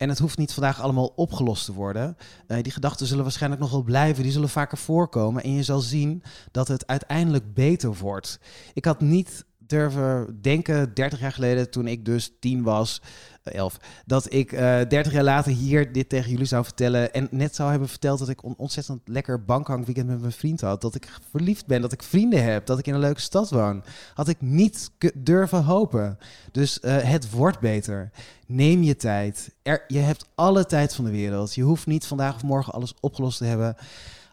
En 0.00 0.08
het 0.08 0.18
hoeft 0.18 0.38
niet 0.38 0.52
vandaag 0.52 0.80
allemaal 0.80 1.12
opgelost 1.16 1.64
te 1.64 1.72
worden. 1.72 2.16
Uh, 2.46 2.62
die 2.62 2.72
gedachten 2.72 3.06
zullen 3.06 3.22
waarschijnlijk 3.22 3.62
nog 3.62 3.70
wel 3.70 3.82
blijven. 3.82 4.22
Die 4.22 4.32
zullen 4.32 4.48
vaker 4.48 4.78
voorkomen. 4.78 5.42
En 5.42 5.54
je 5.54 5.62
zal 5.62 5.80
zien 5.80 6.22
dat 6.50 6.68
het 6.68 6.86
uiteindelijk 6.86 7.54
beter 7.54 7.94
wordt. 7.94 8.40
Ik 8.74 8.84
had 8.84 9.00
niet 9.00 9.44
durven 9.70 10.38
denken, 10.40 10.94
30 10.94 11.20
jaar 11.20 11.32
geleden, 11.32 11.70
toen 11.70 11.86
ik 11.86 12.04
dus 12.04 12.32
tien 12.40 12.62
was, 12.62 13.02
uh, 13.44 13.54
elf, 13.54 13.76
dat 14.06 14.32
ik 14.32 14.52
uh, 14.52 14.80
eh, 14.80 14.88
30 14.88 15.12
jaar 15.12 15.24
later 15.24 15.52
hier 15.52 15.92
dit 15.92 16.08
tegen 16.08 16.30
jullie 16.30 16.46
zou 16.46 16.64
vertellen. 16.64 17.12
En 17.12 17.28
net 17.30 17.54
zou 17.54 17.70
hebben 17.70 17.88
verteld 17.88 18.18
dat 18.18 18.28
ik 18.28 18.44
on 18.44 18.54
ontzettend 18.56 19.00
lekker 19.04 19.44
weekend 19.66 20.06
met 20.06 20.20
mijn 20.20 20.32
vriend 20.32 20.60
had. 20.60 20.80
Dat 20.80 20.94
ik 20.94 21.08
verliefd 21.30 21.66
ben, 21.66 21.80
dat 21.80 21.92
ik 21.92 22.02
vrienden 22.02 22.44
heb, 22.44 22.66
dat 22.66 22.78
ik 22.78 22.86
in 22.86 22.94
een 22.94 23.00
leuke 23.00 23.20
stad 23.20 23.50
woon. 23.50 23.84
Had 24.14 24.28
ik 24.28 24.40
niet 24.40 24.90
durven 25.14 25.64
hopen. 25.64 26.18
Dus 26.52 26.78
uh, 26.82 26.98
het 26.98 27.30
wordt 27.30 27.60
beter. 27.60 28.10
Neem 28.46 28.82
je 28.82 28.96
tijd. 28.96 29.54
Je 29.86 29.98
hebt 29.98 30.28
alle 30.34 30.66
tijd 30.66 30.94
van 30.94 31.04
de 31.04 31.10
wereld. 31.10 31.54
Je 31.54 31.62
hoeft 31.62 31.86
niet 31.86 32.06
vandaag 32.06 32.34
of 32.34 32.42
morgen 32.42 32.72
alles 32.72 32.94
opgelost 33.00 33.38
te 33.38 33.44
hebben. 33.44 33.76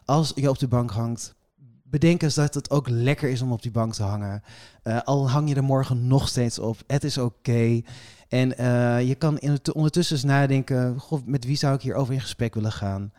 Als 0.04 0.32
je 0.34 0.48
op 0.48 0.58
de 0.58 0.68
bank 0.68 0.90
hangt, 0.90 1.34
bedenk 1.90 2.22
eens 2.22 2.34
dat 2.34 2.54
het 2.54 2.70
ook 2.70 2.88
lekker 2.88 3.30
is 3.30 3.42
om 3.42 3.52
op 3.52 3.62
die 3.62 3.70
bank 3.70 3.94
te 3.94 4.02
hangen. 4.02 4.42
Uh, 4.84 5.00
al 5.04 5.30
hang 5.30 5.48
je 5.48 5.54
er 5.54 5.64
morgen 5.64 6.06
nog 6.06 6.28
steeds 6.28 6.58
op. 6.58 6.76
Het 6.86 7.04
is 7.04 7.18
oké. 7.18 7.82
En 8.28 8.60
uh, 8.60 9.08
je 9.08 9.14
kan 9.14 9.38
in 9.38 9.50
het, 9.50 9.72
ondertussen 9.72 10.16
eens 10.16 10.24
nadenken: 10.24 10.98
goh, 10.98 11.20
met 11.24 11.44
wie 11.44 11.56
zou 11.56 11.74
ik 11.74 11.80
hierover 11.80 12.14
in 12.14 12.20
gesprek 12.20 12.54
willen 12.54 12.72
gaan? 12.72 13.12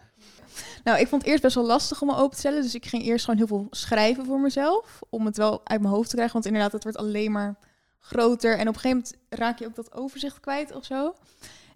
Nou, 0.83 0.99
ik 0.99 1.07
vond 1.07 1.21
het 1.21 1.31
eerst 1.31 1.43
best 1.43 1.55
wel 1.55 1.65
lastig 1.65 2.01
om 2.01 2.07
me 2.07 2.15
open 2.15 2.31
te 2.31 2.37
stellen. 2.37 2.61
Dus 2.61 2.75
ik 2.75 2.85
ging 2.85 3.03
eerst 3.03 3.25
gewoon 3.25 3.39
heel 3.39 3.47
veel 3.47 3.67
schrijven 3.69 4.25
voor 4.25 4.39
mezelf. 4.39 4.99
Om 5.09 5.25
het 5.25 5.37
wel 5.37 5.61
uit 5.63 5.81
mijn 5.81 5.93
hoofd 5.93 6.09
te 6.09 6.15
krijgen. 6.15 6.33
Want 6.33 6.45
inderdaad, 6.45 6.71
het 6.71 6.83
wordt 6.83 6.97
alleen 6.97 7.31
maar 7.31 7.55
groter. 7.99 8.57
En 8.57 8.67
op 8.67 8.75
een 8.75 8.79
gegeven 8.79 8.97
moment 8.97 9.15
raak 9.29 9.59
je 9.59 9.65
ook 9.65 9.75
dat 9.75 9.93
overzicht 9.93 10.39
kwijt 10.39 10.75
of 10.75 10.85
zo. 10.85 11.13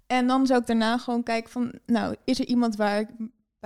En 0.07 0.27
dan 0.27 0.47
zou 0.47 0.59
ik 0.59 0.67
daarna 0.67 0.97
gewoon 0.97 1.23
kijken 1.23 1.51
van, 1.51 1.73
nou, 1.85 2.15
is 2.25 2.39
er 2.39 2.45
iemand 2.45 2.75
waar 2.75 2.99
ik 2.99 3.07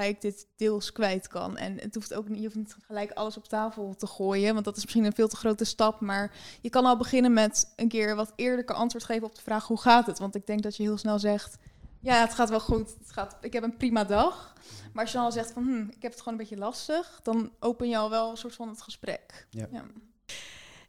ik 0.05 0.21
dit 0.21 0.47
deels 0.55 0.91
kwijt 0.91 1.27
kan. 1.27 1.57
En 1.57 1.77
het 1.79 1.95
hoeft 1.95 2.13
ook 2.13 2.29
niet, 2.29 2.37
je 2.37 2.43
hoeft 2.43 2.55
niet 2.55 2.75
gelijk 2.85 3.11
alles 3.11 3.37
op 3.37 3.47
tafel 3.47 3.95
te 3.97 4.07
gooien, 4.07 4.53
want 4.53 4.65
dat 4.65 4.77
is 4.77 4.83
misschien 4.83 5.05
een 5.05 5.13
veel 5.13 5.27
te 5.27 5.35
grote 5.35 5.65
stap. 5.65 5.99
Maar 5.99 6.31
je 6.61 6.69
kan 6.69 6.85
al 6.85 6.97
beginnen 6.97 7.33
met 7.33 7.73
een 7.75 7.87
keer 7.87 8.15
wat 8.15 8.33
eerlijker 8.35 8.75
antwoord 8.75 9.03
geven 9.03 9.27
op 9.27 9.35
de 9.35 9.41
vraag 9.41 9.67
hoe 9.67 9.79
gaat 9.81 10.05
het? 10.05 10.19
Want 10.19 10.35
ik 10.35 10.47
denk 10.47 10.61
dat 10.63 10.75
je 10.75 10.83
heel 10.83 10.97
snel 10.97 11.19
zegt, 11.19 11.57
ja, 11.99 12.21
het 12.21 12.33
gaat 12.33 12.49
wel 12.49 12.59
goed. 12.59 12.95
Het 12.99 13.11
gaat, 13.11 13.37
ik 13.41 13.53
heb 13.53 13.63
een 13.63 13.77
prima 13.77 14.03
dag. 14.03 14.53
Maar 14.93 15.03
als 15.03 15.11
je 15.11 15.17
dan 15.17 15.25
al 15.25 15.31
zegt 15.31 15.51
van, 15.51 15.63
hm, 15.63 15.81
ik 15.81 16.01
heb 16.01 16.11
het 16.11 16.21
gewoon 16.21 16.39
een 16.39 16.45
beetje 16.45 16.63
lastig, 16.63 17.19
dan 17.23 17.51
open 17.59 17.89
je 17.89 17.97
al 17.97 18.09
wel 18.09 18.29
een 18.29 18.37
soort 18.37 18.55
van 18.55 18.69
het 18.69 18.81
gesprek. 18.81 19.47
Ja. 19.49 19.67
ja. 19.71 19.83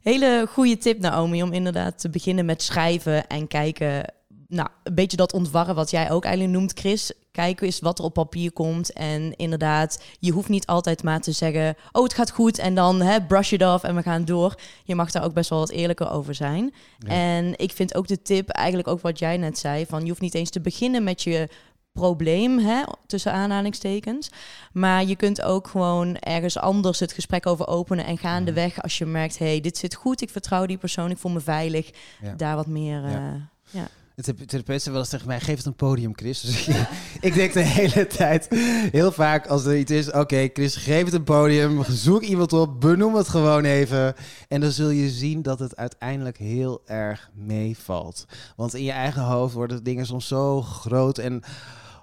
Hele 0.01 0.47
goede 0.49 0.77
tip, 0.77 0.99
Naomi, 0.99 1.43
om 1.43 1.53
inderdaad 1.53 1.99
te 1.99 2.09
beginnen 2.09 2.45
met 2.45 2.61
schrijven 2.63 3.27
en 3.27 3.47
kijken. 3.47 4.13
Nou, 4.49 4.69
een 4.83 4.95
beetje 4.95 5.17
dat 5.17 5.33
ontwarren 5.33 5.75
wat 5.75 5.89
jij 5.89 6.11
ook 6.11 6.23
eigenlijk 6.23 6.57
noemt, 6.57 6.79
Chris. 6.79 7.11
Kijken 7.31 7.65
eens 7.65 7.79
wat 7.79 7.99
er 7.99 8.05
op 8.05 8.13
papier 8.13 8.51
komt. 8.51 8.93
En 8.93 9.35
inderdaad, 9.35 10.03
je 10.19 10.31
hoeft 10.31 10.49
niet 10.49 10.65
altijd 10.65 11.03
maar 11.03 11.21
te 11.21 11.31
zeggen... 11.31 11.75
oh, 11.91 12.03
het 12.03 12.13
gaat 12.13 12.31
goed 12.31 12.57
en 12.59 12.75
dan 12.75 13.01
hè, 13.01 13.21
brush 13.21 13.51
it 13.51 13.63
off 13.65 13.83
en 13.83 13.95
we 13.95 14.01
gaan 14.01 14.25
door. 14.25 14.55
Je 14.83 14.95
mag 14.95 15.11
daar 15.11 15.23
ook 15.23 15.33
best 15.33 15.49
wel 15.49 15.59
wat 15.59 15.69
eerlijker 15.69 16.11
over 16.11 16.35
zijn. 16.35 16.73
Ja. 16.97 17.09
En 17.09 17.53
ik 17.57 17.71
vind 17.71 17.95
ook 17.95 18.07
de 18.07 18.21
tip, 18.21 18.49
eigenlijk 18.49 18.87
ook 18.87 19.01
wat 19.01 19.19
jij 19.19 19.37
net 19.37 19.57
zei... 19.57 19.85
van 19.85 20.01
je 20.01 20.07
hoeft 20.09 20.21
niet 20.21 20.33
eens 20.35 20.49
te 20.49 20.59
beginnen 20.61 21.03
met 21.03 21.23
je 21.23 21.49
probleem, 21.91 22.59
hè, 22.59 22.83
tussen 23.07 23.31
aanhalingstekens. 23.33 24.29
Maar 24.71 25.03
je 25.05 25.15
kunt 25.15 25.41
ook 25.41 25.67
gewoon 25.67 26.15
ergens 26.15 26.57
anders 26.57 26.99
het 26.99 27.13
gesprek 27.13 27.45
over 27.45 27.67
openen 27.67 28.05
en 28.05 28.17
gaandeweg 28.17 28.81
als 28.81 28.97
je 28.97 29.05
merkt, 29.05 29.39
hey, 29.39 29.61
dit 29.61 29.77
zit 29.77 29.95
goed, 29.95 30.21
ik 30.21 30.29
vertrouw 30.29 30.65
die 30.65 30.77
persoon, 30.77 31.11
ik 31.11 31.17
voel 31.17 31.31
me 31.31 31.39
veilig, 31.39 31.89
Ja. 32.21 32.33
daar 32.33 32.55
wat 32.55 32.67
meer. 32.67 33.01
Ja. 33.01 33.33
eh, 33.33 33.81
ja. 33.81 33.87
Thera- 34.21 34.45
therapeut 34.45 34.81
zei 34.81 34.91
wel 34.93 35.03
eens 35.03 35.09
tegen 35.09 35.27
mij, 35.27 35.39
geef 35.39 35.57
het 35.57 35.65
een 35.65 35.75
podium, 35.75 36.11
Chris. 36.15 36.41
Dus 36.41 36.67
ik, 36.67 36.75
ik 37.29 37.33
denk 37.33 37.53
de 37.53 37.59
hele 37.59 38.07
tijd, 38.07 38.47
heel 38.91 39.11
vaak 39.11 39.47
als 39.47 39.65
er 39.65 39.77
iets 39.77 39.91
is... 39.91 40.11
Oké, 40.11 40.49
Chris, 40.53 40.75
geef 40.75 41.05
het 41.05 41.13
een 41.13 41.23
podium, 41.23 41.83
zoek 41.89 42.21
iemand 42.21 42.53
op, 42.53 42.81
benoem 42.81 43.15
het 43.15 43.29
gewoon 43.29 43.63
even. 43.63 44.15
En 44.47 44.61
dan 44.61 44.71
zul 44.71 44.89
je 44.89 45.09
zien 45.09 45.41
dat 45.41 45.59
het 45.59 45.75
uiteindelijk 45.75 46.37
heel 46.37 46.81
erg 46.85 47.29
meevalt. 47.33 48.25
Want 48.55 48.73
in 48.73 48.83
je 48.83 48.91
eigen 48.91 49.21
hoofd 49.21 49.53
worden 49.53 49.83
dingen 49.83 50.05
soms 50.05 50.27
zo 50.27 50.61
groot 50.61 51.17
en... 51.17 51.43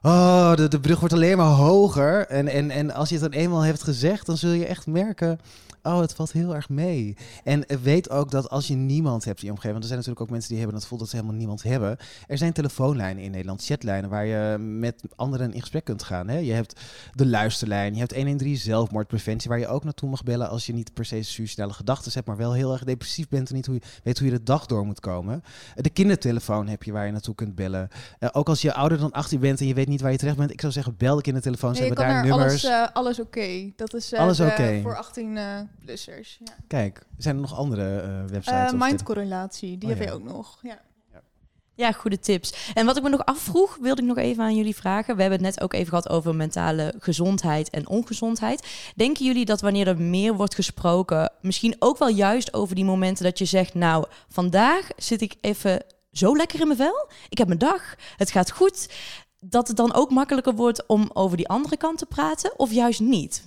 Oh, 0.03 0.55
de, 0.55 0.69
de 0.69 0.81
brug 0.81 0.99
wordt 1.01 1.15
alleen 1.15 1.37
maar 1.37 1.47
hoger. 1.47 2.27
En, 2.27 2.49
en, 2.49 2.71
en 2.71 2.95
als 2.95 3.09
je 3.09 3.15
het 3.15 3.33
dan 3.33 3.41
eenmaal 3.41 3.61
hebt 3.61 3.83
gezegd, 3.83 4.27
dan 4.27 4.37
zul 4.37 4.51
je 4.51 4.67
echt 4.67 4.87
merken... 4.87 5.41
Oh, 5.87 6.01
het 6.01 6.15
valt 6.15 6.33
heel 6.33 6.55
erg 6.55 6.69
mee. 6.69 7.17
En 7.45 7.65
weet 7.83 8.11
ook 8.11 8.31
dat 8.31 8.51
als 8.51 8.67
je 8.67 8.75
niemand 8.75 9.25
hebt 9.25 9.39
in 9.39 9.45
je 9.45 9.51
omgeving... 9.51 9.73
Want 9.73 9.83
er 9.85 9.89
zijn 9.89 9.99
natuurlijk 9.99 10.27
ook 10.27 10.31
mensen 10.33 10.49
die 10.51 10.59
hebben 10.59 10.75
het 10.77 10.85
gevoel 10.85 10.99
dat 10.99 11.09
ze 11.09 11.17
helemaal 11.17 11.37
niemand 11.39 11.63
hebben. 11.63 11.97
Er 12.27 12.39
zijn 12.39 12.53
telefoonlijnen 12.53 13.23
in 13.23 13.31
Nederland, 13.31 13.65
chatlijnen... 13.65 14.11
waar 14.11 14.27
je 14.27 14.59
met 14.59 15.03
anderen 15.17 15.53
in 15.53 15.61
gesprek 15.61 15.85
kunt 15.85 16.03
gaan. 16.03 16.29
Hè? 16.29 16.39
Je 16.39 16.53
hebt 16.53 16.81
de 17.15 17.27
luisterlijn, 17.27 17.93
je 17.93 17.99
hebt 17.99 18.15
113 18.15 18.57
zelfmoordpreventie... 18.57 19.49
waar 19.51 19.59
je 19.59 19.67
ook 19.69 19.85
naartoe 19.85 20.09
mag 20.11 20.23
bellen 20.23 20.49
als 20.49 20.67
je 20.67 20.73
niet 20.73 20.93
per 20.95 21.05
se 21.05 21.23
suicidale 21.23 21.73
gedachten 21.73 22.13
hebt... 22.15 22.27
maar 22.27 22.37
wel 22.37 22.53
heel 22.53 22.73
erg 22.73 22.85
depressief 22.85 23.29
bent 23.29 23.49
en 23.49 23.55
niet 23.55 23.67
hoe 23.67 23.75
je, 23.75 23.81
weet 24.03 24.19
hoe 24.19 24.29
je 24.29 24.35
de 24.37 24.43
dag 24.43 24.67
door 24.67 24.87
moet 24.87 25.01
komen. 25.01 25.43
De 25.75 25.91
kindertelefoon 25.91 26.69
heb 26.69 26.83
je 26.83 26.93
waar 26.93 27.07
je 27.07 27.13
naartoe 27.13 27.35
kunt 27.35 27.55
bellen. 27.55 27.89
Eh, 28.19 28.29
ook 28.33 28.49
als 28.49 28.63
je 28.63 28.73
ouder 28.75 28.99
dan 28.99 29.13
18 29.13 29.41
bent 29.41 29.61
en 29.61 29.67
je 29.67 29.75
weet 29.75 29.89
niet 29.89 30.01
waar 30.01 30.13
je 30.13 30.19
terecht 30.19 30.37
bent... 30.37 30.51
ik 30.53 30.61
zou 30.61 30.73
zeggen, 30.73 30.95
bel 30.97 31.17
de 31.17 31.23
kindertelefoon, 31.23 31.75
ze 31.75 31.81
Nee, 31.81 31.89
hebben 31.89 32.07
daar 32.09 32.25
nummers. 32.25 32.65
alles, 32.65 32.65
eh, 32.65 32.95
alles 32.95 33.21
oké. 33.21 33.71
Dat 33.77 33.95
is 33.95 34.13
eh, 34.13 34.21
Alles 34.21 34.41
oké. 34.41 34.81
voor 34.83 34.97
18-plussers. 35.81 36.37
ja. 36.39 36.55
Kijk, 36.67 37.07
zijn 37.19 37.35
er 37.35 37.41
nog 37.41 37.55
andere 37.55 38.01
eh, 38.01 38.19
websites? 38.31 38.73
Eh, 38.73 38.81
mindcorrelatie, 38.81 39.79
die 39.79 39.89
Oh, 39.91 39.95
heb 39.95 40.05
ja. 40.05 40.11
je 40.13 40.19
ook 40.19 40.25
nog. 40.25 40.59
Ja. 40.63 40.85
Ja, 41.75 41.93
goede 41.93 42.19
tips. 42.19 42.71
En 42.75 42.87
wat 42.87 42.97
ik 42.97 43.03
me 43.03 43.09
nog 43.09 43.25
afvroeg, 43.25 43.79
wilde 43.81 44.01
ik 44.03 44.09
nog 44.09 44.17
even 44.17 44.45
aan 44.45 44.57
jullie 44.57 44.77
vragen. 44.77 45.17
We 45.17 45.21
hebben 45.21 45.45
het 45.45 45.55
net 45.55 45.65
ook 45.65 45.73
even 45.73 45.89
gehad 45.89 46.09
over 46.09 46.35
mentale 46.35 46.95
gezondheid 46.99 47.71
en 47.71 47.89
ongezondheid. 47.89 48.67
Denken 48.95 49.25
jullie 49.25 49.45
dat 49.45 49.61
wanneer 49.61 49.89
er 49.89 50.01
meer 50.01 50.35
wordt 50.35 50.55
gesproken, 50.55 51.33
misschien 51.41 51.77
ook 51.79 51.99
wel 51.99 52.09
juist 52.09 52.55
over 52.55 52.75
die 52.75 52.85
momenten 52.85 53.25
dat 53.25 53.39
je 53.39 53.45
zegt, 53.45 53.75
nou, 53.75 54.05
vandaag 54.29 54.89
zit 54.97 55.21
ik 55.21 55.35
even 55.41 55.83
zo 56.13 56.37
lekker 56.37 56.61
in 56.61 56.67
mijn 56.67 56.79
vel. 56.79 57.09
Ik 57.29 57.39
heb 57.39 57.47
mijn 57.47 57.59
dag, 57.59 57.95
het 58.17 58.31
gaat 58.31 58.51
goed. 58.51 58.89
Dat 59.41 59.69
het 59.69 59.77
dan 59.77 59.95
ook 59.95 60.11
makkelijker 60.11 60.55
wordt 60.55 60.87
om 60.87 61.11
over 61.13 61.37
die 61.37 61.49
andere 61.49 61.77
kant 61.77 61.99
te 61.99 62.07
praten, 62.07 62.59
of 62.59 62.73
juist 62.73 63.01
niet? 63.01 63.45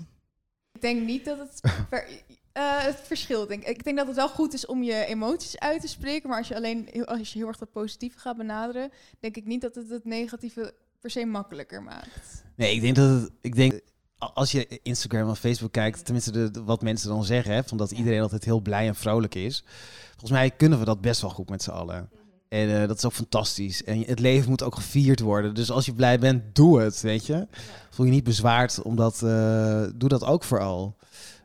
Ik 0.79 0.85
denk 0.85 1.05
niet 1.05 1.25
dat 1.25 1.37
het, 1.37 1.59
ver- 1.89 2.07
eh, 2.51 2.83
het 2.83 2.99
verschilt. 3.03 3.47
Denk. 3.49 3.63
ik. 3.63 3.83
denk 3.83 3.97
dat 3.97 4.07
het 4.07 4.15
wel 4.15 4.29
goed 4.29 4.53
is 4.53 4.65
om 4.65 4.83
je 4.83 5.05
emoties 5.05 5.59
uit 5.59 5.81
te 5.81 5.87
spreken. 5.87 6.29
Maar 6.29 6.37
als 6.37 6.47
je 6.47 6.55
alleen 6.55 6.87
heel, 6.91 7.05
als 7.05 7.33
je 7.33 7.37
heel 7.39 7.47
erg 7.47 7.57
dat 7.57 7.71
positieve 7.71 8.19
gaat 8.19 8.37
benaderen, 8.37 8.91
denk 9.19 9.35
ik 9.37 9.45
niet 9.45 9.61
dat 9.61 9.75
het 9.75 9.89
het 9.89 10.05
negatieve 10.05 10.73
per 10.99 11.09
se 11.09 11.25
makkelijker 11.25 11.83
maakt. 11.83 12.43
Nee, 12.55 12.75
ik 12.75 12.81
denk 12.81 12.95
dat 12.95 13.21
het, 13.21 13.31
ik 13.41 13.55
denk 13.55 13.79
als 14.17 14.51
je 14.51 14.79
Instagram 14.83 15.29
of 15.29 15.39
Facebook 15.39 15.71
kijkt, 15.71 16.03
tenminste 16.05 16.31
de, 16.31 16.51
de- 16.51 16.63
wat 16.63 16.81
mensen 16.81 17.09
dan 17.09 17.23
zeggen, 17.23 17.53
hè, 17.53 17.63
van 17.63 17.77
dat 17.77 17.91
iedereen 17.91 18.21
altijd 18.21 18.45
heel 18.45 18.59
blij 18.61 18.87
en 18.87 18.95
vrolijk 18.95 19.35
is. 19.35 19.63
Volgens 20.09 20.31
mij 20.31 20.51
kunnen 20.51 20.79
we 20.79 20.85
dat 20.85 21.01
best 21.01 21.21
wel 21.21 21.29
goed 21.29 21.49
met 21.49 21.63
z'n 21.63 21.69
allen. 21.69 22.09
En 22.49 22.81
eh, 22.81 22.87
dat 22.87 22.97
is 22.97 23.05
ook 23.05 23.13
fantastisch. 23.13 23.83
En 23.83 24.03
het 24.05 24.19
leven 24.19 24.49
moet 24.49 24.63
ook 24.63 24.75
gevierd 24.75 25.19
worden. 25.19 25.53
Dus 25.53 25.71
als 25.71 25.85
je 25.85 25.93
blij 25.93 26.19
bent, 26.19 26.55
doe 26.55 26.81
het, 26.81 27.01
weet 27.01 27.25
je. 27.25 27.47
Voel 27.89 28.05
je 28.05 28.11
niet 28.11 28.23
bezwaard, 28.23 28.81
omdat 28.81 29.21
eh, 29.23 29.83
doe 29.95 30.09
dat 30.09 30.25
ook 30.25 30.43
vooral. 30.43 30.95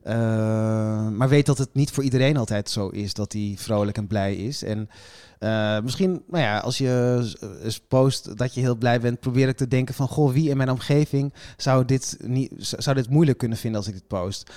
Eh, 0.03 0.15
maar 1.09 1.29
weet 1.29 1.47
dat 1.47 1.59
het 1.59 1.75
niet 1.75 1.91
voor 1.91 2.05
iedereen 2.05 2.37
altijd 2.37 2.71
zo 2.71 2.89
is 2.89 3.15
dat 3.15 3.33
hij 3.33 3.55
vrolijk 3.59 3.97
en 3.97 4.07
blij 4.07 4.35
is. 4.37 4.63
En 4.63 4.89
misschien, 5.83 6.23
nou 6.27 6.43
ja, 6.43 6.59
als 6.59 6.79
je 6.79 7.79
post 7.89 8.37
dat 8.39 8.55
je 8.55 8.61
heel 8.61 8.77
blij 8.77 9.01
bent, 9.01 9.21
probeer 9.21 9.49
ik 9.49 9.57
te 9.57 9.69
denken 9.69 9.95
van, 9.95 10.09
goh, 10.09 10.33
wie 10.33 10.51
in 10.51 10.57
mijn 10.57 10.71
omgeving 10.71 11.35
zou 11.57 11.85
dit, 11.85 12.17
niet, 12.23 12.53
zou 12.57 12.97
dit 12.97 13.11
moeilijk 13.11 13.39
kunnen 13.39 13.59
vinden 13.59 13.81
als 13.81 13.89
ik 13.89 13.95
dit 13.95 14.07
post? 14.07 14.51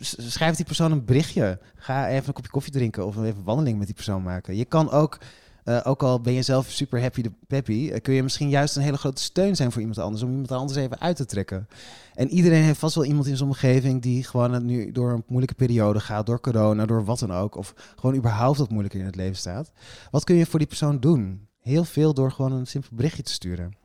Schrijf 0.00 0.56
die 0.56 0.64
persoon 0.64 0.92
een 0.92 1.04
berichtje. 1.04 1.58
Ga 1.74 2.08
even 2.08 2.28
een 2.28 2.32
kopje 2.32 2.50
koffie 2.50 2.72
drinken 2.72 3.06
of 3.06 3.16
even 3.16 3.26
een 3.26 3.44
wandeling 3.44 3.78
met 3.78 3.86
die 3.86 3.94
persoon 3.94 4.22
maken. 4.22 4.56
Je 4.56 4.64
kan 4.64 4.90
ook, 4.90 5.18
eh, 5.64 5.80
ook 5.84 6.02
al 6.02 6.20
ben 6.20 6.32
je 6.32 6.42
zelf 6.42 6.70
super 6.70 7.00
happy 7.00 7.22
de 7.22 7.32
peppy, 7.46 7.90
eh, 7.90 8.00
kun 8.00 8.14
je 8.14 8.22
misschien 8.22 8.48
juist 8.48 8.76
een 8.76 8.82
hele 8.82 8.96
grote 8.96 9.22
steun 9.22 9.56
zijn 9.56 9.72
voor 9.72 9.80
iemand 9.80 9.98
anders, 9.98 10.22
om 10.22 10.30
iemand 10.30 10.52
anders 10.52 10.78
even 10.78 11.00
uit 11.00 11.16
te 11.16 11.26
trekken. 11.26 11.68
En 12.14 12.28
iedereen 12.28 12.62
heeft 12.62 12.78
vast 12.78 12.94
wel 12.94 13.04
iemand 13.04 13.26
in 13.26 13.36
zijn 13.36 13.48
omgeving 13.48 14.02
die 14.02 14.24
gewoon 14.24 14.66
nu 14.66 14.92
door 14.92 15.12
een 15.12 15.24
moeilijke 15.26 15.54
periode 15.54 16.00
gaat, 16.00 16.26
door 16.26 16.40
corona, 16.40 16.86
door 16.86 17.04
wat 17.04 17.18
dan 17.18 17.32
ook, 17.32 17.56
of 17.56 17.74
gewoon 17.96 18.16
überhaupt 18.16 18.58
wat 18.58 18.70
moeilijker 18.70 19.00
in 19.00 19.06
het 19.06 19.16
leven 19.16 19.36
staat. 19.36 19.72
Wat 20.10 20.24
kun 20.24 20.36
je 20.36 20.46
voor 20.46 20.58
die 20.58 20.68
persoon 20.68 21.00
doen? 21.00 21.48
Heel 21.60 21.84
veel 21.84 22.14
door 22.14 22.32
gewoon 22.32 22.52
een 22.52 22.66
simpel 22.66 22.90
berichtje 22.96 23.22
te 23.22 23.32
sturen. 23.32 23.79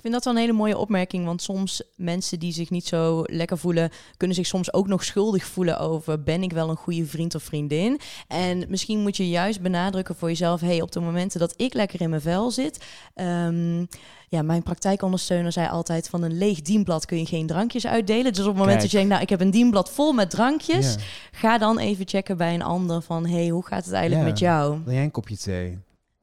Ik 0.00 0.06
vind 0.06 0.18
dat 0.18 0.24
wel 0.24 0.34
een 0.42 0.46
hele 0.48 0.58
mooie 0.58 0.78
opmerking, 0.78 1.24
want 1.24 1.42
soms 1.42 1.82
mensen 1.96 2.38
die 2.38 2.52
zich 2.52 2.70
niet 2.70 2.86
zo 2.86 3.22
lekker 3.26 3.58
voelen, 3.58 3.90
kunnen 4.16 4.36
zich 4.36 4.46
soms 4.46 4.72
ook 4.72 4.86
nog 4.86 5.04
schuldig 5.04 5.44
voelen 5.44 5.78
over 5.78 6.22
ben 6.22 6.42
ik 6.42 6.52
wel 6.52 6.68
een 6.70 6.76
goede 6.76 7.06
vriend 7.06 7.34
of 7.34 7.42
vriendin. 7.42 8.00
En 8.28 8.64
misschien 8.68 8.98
moet 9.00 9.16
je 9.16 9.28
juist 9.28 9.60
benadrukken 9.60 10.14
voor 10.16 10.28
jezelf, 10.28 10.60
hey, 10.60 10.80
op 10.82 10.92
de 10.92 11.00
momenten 11.00 11.40
dat 11.40 11.54
ik 11.56 11.74
lekker 11.74 12.00
in 12.00 12.10
mijn 12.10 12.22
vel 12.22 12.50
zit. 12.50 12.84
ehm, 13.14 13.84
ja, 14.28 14.42
mijn 14.42 14.62
praktijkondersteuner 14.62 15.52
zei 15.52 15.68
altijd 15.68 16.08
van 16.08 16.22
een 16.22 16.38
leeg 16.38 16.62
dienblad 16.62 17.06
kun 17.06 17.18
je 17.18 17.26
geen 17.26 17.46
drankjes 17.46 17.86
uitdelen. 17.86 18.32
Dus 18.32 18.40
op 18.42 18.46
het 18.48 18.56
moment 18.56 18.68
Kijk. 18.78 18.80
dat 18.80 18.90
je 18.90 18.96
denkt, 18.96 19.10
nou 19.12 19.22
ik 19.22 19.28
heb 19.28 19.40
een 19.40 19.50
dienblad 19.50 19.90
vol 19.90 20.12
met 20.12 20.30
drankjes, 20.30 20.94
Ja. 20.94 21.00
ga 21.32 21.58
dan 21.58 21.78
even 21.78 22.08
checken 22.08 22.36
bij 22.36 22.54
een 22.54 22.62
ander 22.62 23.02
van 23.02 23.26
hey, 23.26 23.48
hoe 23.48 23.66
gaat 23.66 23.84
het 23.84 23.92
eigenlijk 23.94 24.22
Ja. 24.24 24.28
met 24.30 24.38
jou? 24.38 24.78
Wil 24.84 24.94
jij 24.94 25.02
een 25.04 25.10
kopje 25.10 25.36
thee? 25.36 25.78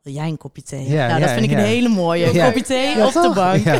Wil 0.07 0.15
jij 0.15 0.27
een 0.27 0.37
kopje 0.37 0.63
thee? 0.63 0.89
Ja, 0.89 1.07
nou, 1.07 1.19
ja, 1.19 1.25
dat 1.25 1.29
vind 1.29 1.43
ik 1.45 1.51
ja. 1.51 1.57
een 1.57 1.63
hele 1.63 1.89
mooie. 1.89 2.25
Een 2.25 2.33
Ja. 2.33 2.45
kopje 2.45 2.63
thee 2.63 2.97
Ja, 2.97 3.05
op 3.05 3.13
de 3.13 3.31
bank. 3.35 3.63
Ja, 3.63 3.73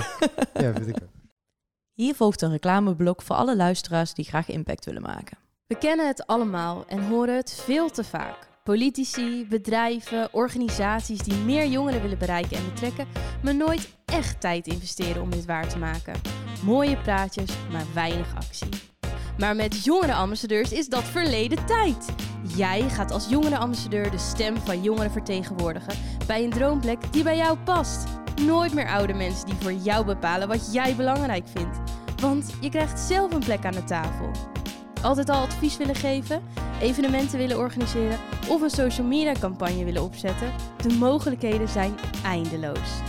ja 0.53 0.73
vind 0.73 0.87
ik 0.87 0.95
ook. 1.03 1.09
Hier 2.01 2.15
volgt 2.15 2.41
een 2.41 2.51
reclameblok 2.51 3.21
voor 3.21 3.35
alle 3.35 3.55
luisteraars 3.55 4.13
die 4.13 4.25
graag 4.25 4.49
impact 4.49 4.85
willen 4.85 5.01
maken. 5.01 5.37
We 5.67 5.77
kennen 5.77 6.07
het 6.07 6.27
allemaal 6.27 6.85
en 6.87 7.07
horen 7.07 7.35
het 7.35 7.61
veel 7.65 7.89
te 7.89 8.03
vaak. 8.03 8.47
Politici, 8.63 9.45
bedrijven, 9.49 10.33
organisaties 10.33 11.19
die 11.19 11.37
meer 11.37 11.67
jongeren 11.67 12.01
willen 12.01 12.17
bereiken 12.17 12.57
en 12.57 12.65
betrekken, 12.73 13.07
maar 13.43 13.55
nooit 13.55 13.89
echt 14.05 14.41
tijd 14.41 14.67
investeren 14.67 15.21
om 15.21 15.29
dit 15.31 15.45
waar 15.45 15.67
te 15.67 15.77
maken. 15.77 16.13
Mooie 16.63 16.97
praatjes, 16.97 17.51
maar 17.71 17.85
weinig 17.93 18.35
actie. 18.35 18.69
Maar 19.37 19.55
met 19.55 19.83
jongerenambassadeurs 19.83 20.71
is 20.71 20.87
dat 20.87 21.03
verleden 21.03 21.65
tijd. 21.65 22.09
Jij 22.55 22.89
gaat 22.89 23.11
als 23.11 23.29
jongerenambassadeur 23.29 24.11
de 24.11 24.17
stem 24.17 24.57
van 24.57 24.81
jongeren 24.81 25.11
vertegenwoordigen 25.11 25.93
bij 26.27 26.43
een 26.43 26.49
droomplek 26.49 27.13
die 27.13 27.23
bij 27.23 27.37
jou 27.37 27.57
past. 27.57 28.03
Nooit 28.41 28.73
meer 28.73 28.89
oude 28.89 29.13
mensen 29.13 29.45
die 29.45 29.55
voor 29.59 29.73
jou 29.73 30.05
bepalen 30.05 30.47
wat 30.47 30.73
jij 30.73 30.95
belangrijk 30.95 31.47
vindt. 31.47 31.77
Want 32.21 32.53
je 32.61 32.69
krijgt 32.69 32.99
zelf 32.99 33.33
een 33.33 33.39
plek 33.39 33.65
aan 33.65 33.71
de 33.71 33.83
tafel. 33.83 34.31
Altijd 35.01 35.29
al 35.29 35.41
advies 35.41 35.77
willen 35.77 35.95
geven, 35.95 36.41
evenementen 36.81 37.37
willen 37.37 37.57
organiseren 37.57 38.19
of 38.47 38.61
een 38.61 38.69
social 38.69 39.07
media 39.07 39.33
campagne 39.39 39.83
willen 39.83 40.03
opzetten? 40.03 40.53
De 40.81 40.93
mogelijkheden 40.93 41.69
zijn 41.69 41.95
eindeloos. 42.23 43.01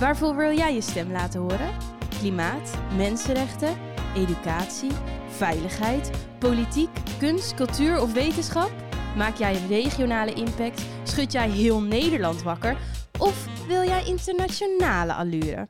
Waarvoor 0.00 0.36
wil 0.36 0.56
jij 0.56 0.74
je 0.74 0.80
stem 0.80 1.12
laten 1.12 1.40
horen? 1.40 1.74
Klimaat, 2.18 2.78
mensenrechten, 2.96 3.76
educatie, 4.14 4.90
veiligheid, 5.36 6.10
politiek, 6.38 6.88
kunst, 7.18 7.54
cultuur 7.54 8.00
of 8.00 8.12
wetenschap? 8.12 8.72
Maak 9.16 9.36
jij 9.36 9.56
een 9.56 9.68
regionale 9.68 10.32
impact? 10.32 10.84
Schud 11.02 11.32
jij 11.32 11.48
heel 11.48 11.80
Nederland 11.80 12.42
wakker? 12.42 12.76
Of 13.18 13.46
wil 13.66 13.82
jij 13.84 14.04
internationale 14.04 15.12
allure? 15.12 15.68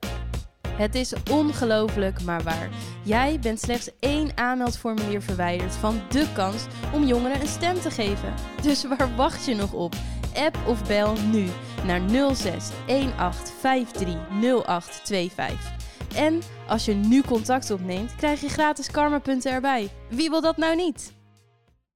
Het 0.77 0.94
is 0.94 1.12
ongelooflijk, 1.31 2.22
maar 2.22 2.42
waar. 2.42 2.68
Jij 3.03 3.38
bent 3.38 3.61
slechts 3.61 3.90
één 4.00 4.37
aanmeldformulier 4.37 5.22
verwijderd 5.22 5.74
van 5.74 6.00
de 6.09 6.27
kans 6.35 6.66
om 6.92 7.05
jongeren 7.05 7.40
een 7.40 7.46
stem 7.46 7.81
te 7.81 7.90
geven. 7.90 8.35
Dus 8.62 8.85
waar 8.85 9.16
wacht 9.16 9.44
je 9.44 9.55
nog 9.55 9.72
op? 9.72 9.94
App 10.35 10.59
of 10.66 10.87
bel 10.87 11.14
nu 11.33 11.46
naar 11.87 12.00
06 12.11 12.70
1853 12.87 14.16
0825. 14.31 15.83
En 16.16 16.40
als 16.68 16.85
je 16.85 16.94
nu 16.94 17.22
contact 17.22 17.70
opneemt, 17.70 18.16
krijg 18.16 18.40
je 18.40 18.48
gratis 18.48 18.90
karmapunten 18.90 19.53
erbij. 19.53 19.90
Wie 20.11 20.31
wil 20.31 20.40
dat 20.40 20.57
nou 20.57 20.77
niet? 20.77 21.12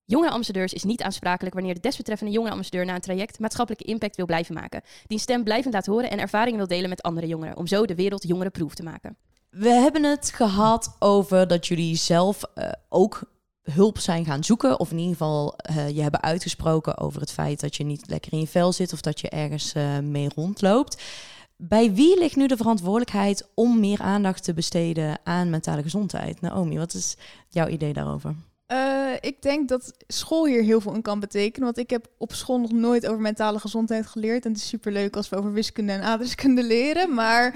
Jonge 0.05 0.31
ambassadeurs 0.31 0.73
is 0.73 0.85
niet 0.85 1.03
aansprakelijk 1.03 1.55
wanneer 1.55 1.75
de 1.75 1.81
desbetreffende 1.81 2.33
jonge 2.33 2.51
ambassadeur 2.51 2.85
na 2.85 2.95
een 2.95 3.01
traject 3.01 3.39
maatschappelijke 3.39 3.85
impact 3.85 4.17
wil 4.17 4.27
blijven 4.27 4.55
maken. 4.55 4.83
Die 5.07 5.19
stem 5.19 5.45
blijvend 5.45 5.75
laat 5.75 5.87
horen 5.87 6.11
en 6.11 6.19
ervaringen 6.19 6.59
wil 6.59 6.67
delen 6.67 6.89
met 6.89 7.03
andere 7.03 7.27
jongeren, 7.27 7.57
om 7.57 7.67
zo 7.67 7.85
de 7.85 7.95
wereld 7.95 8.29
jongerenproof 8.29 8.75
te 8.75 8.83
maken. 8.83 9.17
We 9.51 9.69
hebben 9.69 10.05
het 10.05 10.31
gehad 10.35 10.97
over 10.99 11.49
dat 11.49 11.67
jullie 11.67 11.97
zelf 11.97 12.43
uh, 12.55 12.69
ook 12.89 13.23
hulp 13.63 13.99
zijn 13.99 14.25
gaan 14.25 14.45
zoeken. 14.45 14.81
Of 14.81 14.91
in 14.91 14.99
ieder 14.99 15.13
geval 15.13 15.59
uh, 15.71 15.89
je 15.89 16.03
hebben 16.03 16.23
uitgesproken 16.23 16.99
over 16.99 17.21
het 17.21 17.33
feit 17.33 17.61
dat 17.61 17.77
je 17.77 17.85
niet 17.85 18.11
lekker 18.11 18.33
in 18.33 18.41
je 18.41 18.47
vel 18.47 18.73
zit 18.73 18.93
of 18.93 19.01
dat 19.01 19.21
je 19.21 19.29
ergens 19.29 19.75
uh, 19.75 19.99
mee 19.99 20.29
rondloopt. 20.35 21.03
Bij 21.63 21.95
wie 21.95 22.19
ligt 22.19 22.37
nu 22.37 22.47
de 22.47 22.57
verantwoordelijkheid 22.57 23.49
om 23.55 23.81
meer 23.81 24.01
aandacht 24.01 24.45
te 24.45 24.55
besteden 24.55 25.19
aan 25.25 25.51
mentale 25.51 25.83
gezondheid? 25.83 26.41
Naomi, 26.41 26.79
wat 26.79 26.95
is 26.95 27.17
jouw 27.49 27.69
idee 27.69 27.93
daarover? 27.93 28.35
Uh, 28.73 29.13
ik 29.21 29.43
denk 29.43 29.69
dat 29.69 29.95
school 30.07 30.47
hier 30.47 30.63
heel 30.63 30.81
veel 30.81 30.95
in 30.95 31.03
kan 31.03 31.21
betekenen. 31.21 31.65
Want 31.65 31.79
ik 31.79 31.91
heb 31.91 32.09
op 32.19 32.33
school 32.33 32.61
nog 32.61 32.73
nooit 32.73 33.07
over 33.07 33.21
mentale 33.21 33.59
gezondheid 33.59 34.07
geleerd. 34.07 34.45
En 34.45 34.51
het 34.51 34.61
is 34.61 34.69
superleuk 34.69 35.17
als 35.17 35.29
we 35.29 35.37
over 35.37 35.53
wiskunde 35.53 35.93
en 35.93 36.03
aardrijkskunde 36.03 36.63
leren. 36.63 37.15
Maar 37.15 37.53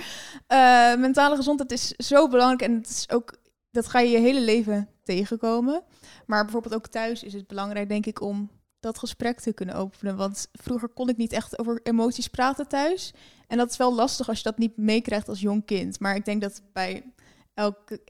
uh, 0.48 1.00
mentale 1.00 1.36
gezondheid 1.36 1.72
is 1.72 1.88
zo 1.88 2.28
belangrijk. 2.28 2.62
En 2.62 2.74
het 2.76 2.88
is 2.88 3.10
ook, 3.10 3.34
dat 3.70 3.88
ga 3.88 4.00
je 4.00 4.10
je 4.10 4.18
hele 4.18 4.40
leven 4.40 4.88
tegenkomen. 5.02 5.82
Maar 6.26 6.42
bijvoorbeeld 6.42 6.74
ook 6.74 6.86
thuis 6.86 7.22
is 7.22 7.32
het 7.32 7.46
belangrijk, 7.46 7.88
denk 7.88 8.06
ik, 8.06 8.20
om 8.20 8.50
dat 8.82 8.98
gesprek 8.98 9.40
te 9.40 9.52
kunnen 9.52 9.74
openen. 9.74 10.16
Want 10.16 10.48
vroeger 10.52 10.88
kon 10.88 11.08
ik 11.08 11.16
niet 11.16 11.32
echt 11.32 11.58
over 11.58 11.80
emoties 11.82 12.28
praten 12.28 12.68
thuis. 12.68 13.12
En 13.46 13.56
dat 13.56 13.70
is 13.70 13.76
wel 13.76 13.94
lastig 13.94 14.28
als 14.28 14.36
je 14.36 14.42
dat 14.44 14.58
niet 14.58 14.76
meekrijgt 14.76 15.28
als 15.28 15.40
jong 15.40 15.64
kind. 15.64 16.00
Maar 16.00 16.16
ik 16.16 16.24
denk 16.24 16.40
dat 16.40 16.62
bij 16.72 17.12
elke 17.54 18.00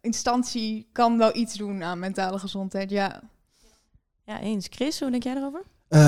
instantie 0.00 0.88
kan 0.92 1.18
wel 1.18 1.36
iets 1.36 1.54
doen 1.54 1.82
aan 1.82 1.98
mentale 1.98 2.38
gezondheid. 2.38 2.90
Ja, 2.90 3.22
ja 4.24 4.40
eens. 4.40 4.66
Chris, 4.70 5.00
hoe 5.00 5.10
denk 5.10 5.22
jij 5.22 5.36
erover? 5.36 5.62
Uh, 5.88 5.98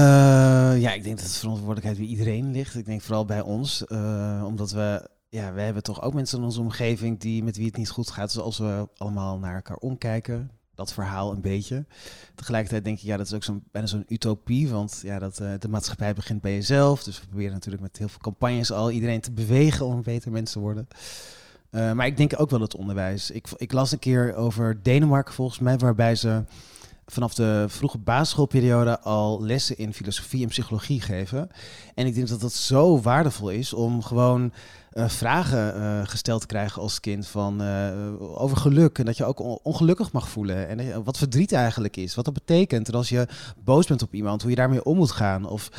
ja, 0.80 0.92
ik 0.92 1.02
denk 1.02 1.18
dat 1.18 1.26
de 1.26 1.32
verantwoordelijkheid 1.32 1.98
bij 1.98 2.06
iedereen 2.06 2.50
ligt. 2.50 2.74
Ik 2.74 2.84
denk 2.84 3.00
vooral 3.00 3.24
bij 3.24 3.40
ons, 3.40 3.84
uh, 3.88 4.42
omdat 4.46 4.70
we, 4.70 5.08
ja, 5.28 5.52
we 5.52 5.60
hebben 5.60 5.82
toch 5.82 6.02
ook 6.02 6.14
mensen 6.14 6.38
in 6.38 6.44
onze 6.44 6.60
omgeving 6.60 7.20
die 7.20 7.42
met 7.44 7.56
wie 7.56 7.66
het 7.66 7.76
niet 7.76 7.90
goed 7.90 8.10
gaat. 8.10 8.32
Dus 8.32 8.42
als 8.42 8.58
we 8.58 8.88
allemaal 8.96 9.38
naar 9.38 9.54
elkaar 9.54 9.76
omkijken, 9.76 10.50
dat 10.74 10.92
verhaal 10.92 11.32
een 11.32 11.40
beetje. 11.40 11.84
Tegelijkertijd 12.34 12.84
denk 12.84 12.98
ik, 12.98 13.04
ja, 13.04 13.16
dat 13.16 13.26
is 13.26 13.32
ook 13.32 13.44
zo'n 13.44 13.62
bijna 13.72 13.88
zo'n 13.88 14.04
utopie, 14.08 14.68
want 14.68 15.00
ja, 15.02 15.18
dat, 15.18 15.40
uh, 15.40 15.52
de 15.58 15.68
maatschappij 15.68 16.14
begint 16.14 16.40
bij 16.40 16.54
jezelf. 16.54 17.02
Dus 17.02 17.20
we 17.20 17.26
proberen 17.26 17.52
natuurlijk 17.52 17.82
met 17.82 17.98
heel 17.98 18.08
veel 18.08 18.20
campagnes 18.20 18.72
al 18.72 18.90
iedereen 18.90 19.20
te 19.20 19.32
bewegen 19.32 19.86
om 19.86 20.02
beter 20.02 20.30
mensen 20.30 20.54
te 20.54 20.60
worden. 20.60 20.88
Uh, 21.70 21.92
maar 21.92 22.06
ik 22.06 22.16
denk 22.16 22.40
ook 22.40 22.50
wel 22.50 22.60
het 22.60 22.76
onderwijs. 22.76 23.30
Ik, 23.30 23.48
ik 23.56 23.72
las 23.72 23.92
een 23.92 23.98
keer 23.98 24.34
over 24.34 24.82
Denemarken 24.82 25.34
volgens 25.34 25.58
mij, 25.58 25.78
waarbij 25.78 26.14
ze 26.14 26.42
vanaf 27.06 27.34
de 27.34 27.64
vroege 27.68 27.98
basisschoolperiode 27.98 29.00
al 29.00 29.42
lessen 29.42 29.78
in 29.78 29.94
filosofie 29.94 30.42
en 30.42 30.48
psychologie 30.48 31.00
geven. 31.00 31.48
En 31.94 32.06
ik 32.06 32.14
denk 32.14 32.28
dat 32.28 32.40
dat 32.40 32.52
zo 32.52 33.00
waardevol 33.00 33.50
is 33.50 33.72
om 33.72 34.02
gewoon 34.02 34.52
uh, 34.94 35.08
vragen 35.08 35.76
uh, 35.76 36.00
gesteld 36.04 36.40
te 36.40 36.46
krijgen 36.46 36.82
als 36.82 37.00
kind 37.00 37.26
van, 37.26 37.62
uh, 37.62 38.40
over 38.42 38.56
geluk. 38.56 38.98
En 38.98 39.04
dat 39.04 39.16
je 39.16 39.24
ook 39.24 39.64
ongelukkig 39.64 40.12
mag 40.12 40.28
voelen. 40.28 40.68
En 40.68 41.04
wat 41.04 41.18
verdriet 41.18 41.52
eigenlijk 41.52 41.96
is. 41.96 42.14
Wat 42.14 42.24
dat 42.24 42.34
betekent. 42.34 42.88
En 42.88 42.94
als 42.94 43.08
je 43.08 43.26
boos 43.64 43.86
bent 43.86 44.02
op 44.02 44.14
iemand, 44.14 44.40
hoe 44.40 44.50
je 44.50 44.56
daarmee 44.56 44.84
om 44.84 44.96
moet 44.96 45.10
gaan. 45.10 45.48
Of 45.48 45.70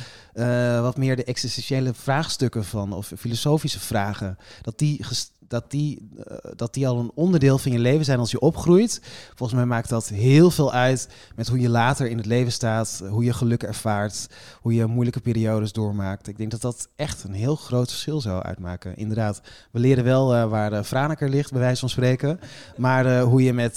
wat 0.82 0.98
meer 0.98 1.16
de 1.16 1.24
existentiële 1.24 1.94
vraagstukken 1.94 2.66
van, 2.66 2.94
of 2.94 3.12
filosofische 3.18 3.80
vragen. 3.80 4.38
Dat 4.62 4.80
die 4.80 5.06
dat 5.48 5.72
die, 5.72 6.10
uh, 6.18 6.38
dat 6.56 6.74
die 6.74 6.88
al 6.88 7.00
een 7.00 7.12
onderdeel 7.16 7.58
van 7.58 7.72
je 7.72 7.80
leven 7.80 8.06
zijn 8.06 8.20
als 8.20 8.32
je 8.32 8.40
opgroeit. 8.40 9.02
Volgens 9.36 9.60
mij 9.60 9.68
maakt 9.68 9.90
dat 9.90 10.08
heel 10.08 10.52
veel 10.52 10.74
uit 10.74 11.10
met 11.36 11.48
hoe 11.48 11.60
je 11.60 11.70
later 11.70 12.08
in 12.08 12.18
het 12.18 12.26
leven 12.26 12.52
staat, 12.52 13.04
hoe 13.10 13.24
je 13.24 13.34
geluk 13.34 13.64
ervaart, 13.64 14.28
hoe 14.62 14.74
je 14.74 14.86
moeilijke 14.86 15.20
periodes 15.20 15.72
doormaakt. 15.72 16.28
Ik 16.28 16.38
denk 16.38 16.52
dat 16.52 16.62
dat 16.62 16.88
echt 16.96 17.24
een 17.24 17.34
heel 17.34 17.56
groot 17.56 17.90
verschil 17.90 18.22
zou 18.22 18.44
uitmaken. 18.44 18.96
Inderdaad, 18.96 19.42
we 19.72 19.80
leren 19.80 20.04
wel 20.04 20.36
uh, 20.36 20.50
waar 20.50 20.70
de 20.70 20.84
Franeker 20.84 21.30
ligt, 21.30 21.52
bij 21.52 21.62
wijze 21.62 21.80
van 21.80 21.90
spreken. 21.90 22.40
Maar 22.78 23.22
hoe 23.22 23.44
je 23.44 23.54
met 23.54 23.76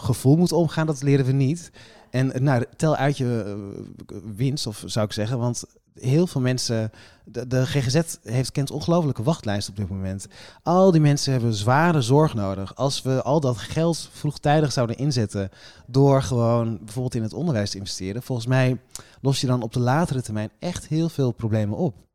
gevoel 0.00 0.36
moet 0.36 0.52
omgaan, 0.52 0.86
dat 0.86 1.02
leren 1.02 1.24
we 1.24 1.32
niet. 1.32 1.70
En 2.10 2.32
nou, 2.38 2.64
tel 2.76 2.96
uit 2.96 3.16
je 3.16 3.56
winst, 4.36 4.66
of 4.66 4.82
zou 4.86 5.06
ik 5.06 5.12
zeggen. 5.12 5.38
Want 5.38 5.64
heel 6.00 6.26
veel 6.26 6.40
mensen. 6.40 6.90
De, 7.24 7.46
de 7.46 7.66
GGZ 7.66 8.00
heeft, 8.22 8.52
kent 8.52 8.70
ongelofelijke 8.70 9.22
wachtlijsten 9.22 9.72
op 9.72 9.78
dit 9.78 9.88
moment. 9.88 10.26
Al 10.62 10.90
die 10.90 11.00
mensen 11.00 11.32
hebben 11.32 11.54
zware 11.54 12.02
zorg 12.02 12.34
nodig. 12.34 12.76
Als 12.76 13.02
we 13.02 13.22
al 13.22 13.40
dat 13.40 13.58
geld 13.58 14.08
vroegtijdig 14.12 14.72
zouden 14.72 14.96
inzetten. 14.96 15.50
door 15.86 16.22
gewoon 16.22 16.78
bijvoorbeeld 16.78 17.14
in 17.14 17.22
het 17.22 17.32
onderwijs 17.32 17.70
te 17.70 17.78
investeren. 17.78 18.22
volgens 18.22 18.46
mij 18.46 18.80
los 19.20 19.40
je 19.40 19.46
dan 19.46 19.62
op 19.62 19.72
de 19.72 19.80
latere 19.80 20.22
termijn 20.22 20.50
echt 20.58 20.86
heel 20.86 21.08
veel 21.08 21.32
problemen 21.32 21.76
op. 21.76 22.07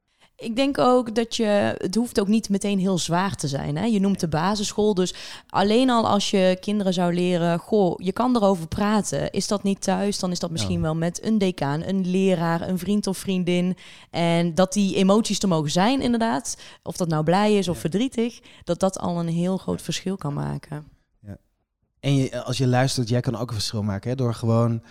Ik 0.43 0.56
denk 0.56 0.77
ook 0.77 1.15
dat 1.15 1.36
je, 1.36 1.75
het 1.77 1.95
hoeft 1.95 2.19
ook 2.19 2.27
niet 2.27 2.49
meteen 2.49 2.79
heel 2.79 2.97
zwaar 2.97 3.36
te 3.36 3.47
zijn. 3.47 3.77
Hè? 3.77 3.86
Je 3.86 3.99
noemt 3.99 4.19
de 4.19 4.27
basisschool, 4.27 4.93
dus 4.93 5.13
alleen 5.49 5.89
al 5.89 6.08
als 6.08 6.32
je 6.32 6.58
kinderen 6.62 6.93
zou 6.93 7.13
leren, 7.13 7.60
goh, 7.60 7.93
je 7.97 8.12
kan 8.12 8.36
erover 8.36 8.67
praten. 8.67 9.32
Is 9.32 9.47
dat 9.47 9.63
niet 9.63 9.82
thuis, 9.82 10.19
dan 10.19 10.32
is 10.32 10.39
dat 10.39 10.51
misschien 10.51 10.82
wel 10.82 10.95
met 10.95 11.25
een 11.25 11.38
decaan, 11.38 11.84
een 11.84 12.10
leraar, 12.10 12.62
een 12.62 12.77
vriend 12.77 13.08
of 13.08 13.17
vriendin. 13.17 13.77
En 14.10 14.56
dat 14.56 14.73
die 14.73 14.95
emoties 14.95 15.39
er 15.39 15.47
mogen 15.47 15.71
zijn, 15.71 16.01
inderdaad. 16.01 16.58
Of 16.84 16.97
dat 16.97 17.08
nou 17.08 17.23
blij 17.23 17.58
is 17.58 17.67
of 17.67 17.77
verdrietig, 17.77 18.39
dat 18.63 18.79
dat 18.79 18.99
al 18.99 19.19
een 19.19 19.27
heel 19.27 19.58
groot 19.58 19.82
verschil 19.82 20.17
kan 20.17 20.34
maken. 20.34 20.86
Ja. 21.19 21.38
En 21.99 22.15
je, 22.15 22.43
als 22.43 22.58
je 22.58 22.67
luistert, 22.67 23.10
jij 23.10 23.21
kan 23.21 23.36
ook 23.36 23.47
een 23.47 23.56
verschil 23.56 23.84
maken 23.84 24.10
hè? 24.10 24.15
door 24.15 24.34
gewoon, 24.34 24.84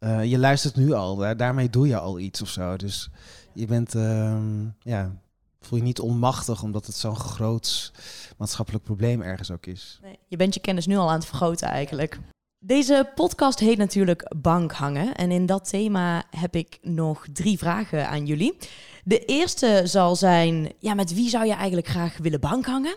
uh, 0.00 0.24
je 0.24 0.38
luistert 0.38 0.76
nu 0.76 0.92
al, 0.92 1.16
daarmee 1.36 1.70
doe 1.70 1.86
je 1.86 1.98
al 1.98 2.18
iets 2.18 2.42
of 2.42 2.48
zo. 2.48 2.76
Dus 2.76 3.10
je 3.52 3.66
bent, 3.66 3.94
uh, 3.94 4.40
ja, 4.80 5.16
voel 5.60 5.78
je 5.78 5.84
niet 5.84 6.00
onmachtig 6.00 6.62
omdat 6.62 6.86
het 6.86 6.96
zo'n 6.96 7.16
groot 7.16 7.92
maatschappelijk 8.38 8.84
probleem 8.84 9.22
ergens 9.22 9.50
ook 9.50 9.66
is. 9.66 9.98
Nee, 10.02 10.18
je 10.26 10.36
bent 10.36 10.54
je 10.54 10.60
kennis 10.60 10.86
nu 10.86 10.96
al 10.96 11.08
aan 11.08 11.18
het 11.18 11.26
vergroten 11.26 11.68
eigenlijk. 11.68 12.18
Deze 12.58 13.12
podcast 13.14 13.58
heet 13.58 13.78
natuurlijk 13.78 14.34
Bankhangen. 14.36 15.14
En 15.14 15.30
in 15.30 15.46
dat 15.46 15.68
thema 15.68 16.24
heb 16.30 16.54
ik 16.54 16.78
nog 16.82 17.26
drie 17.32 17.58
vragen 17.58 18.08
aan 18.08 18.26
jullie. 18.26 18.56
De 19.04 19.24
eerste 19.24 19.82
zal 19.84 20.16
zijn: 20.16 20.72
ja, 20.78 20.94
met 20.94 21.14
wie 21.14 21.28
zou 21.28 21.46
je 21.46 21.54
eigenlijk 21.54 21.86
graag 21.86 22.18
willen 22.18 22.40
bankhangen? 22.40 22.96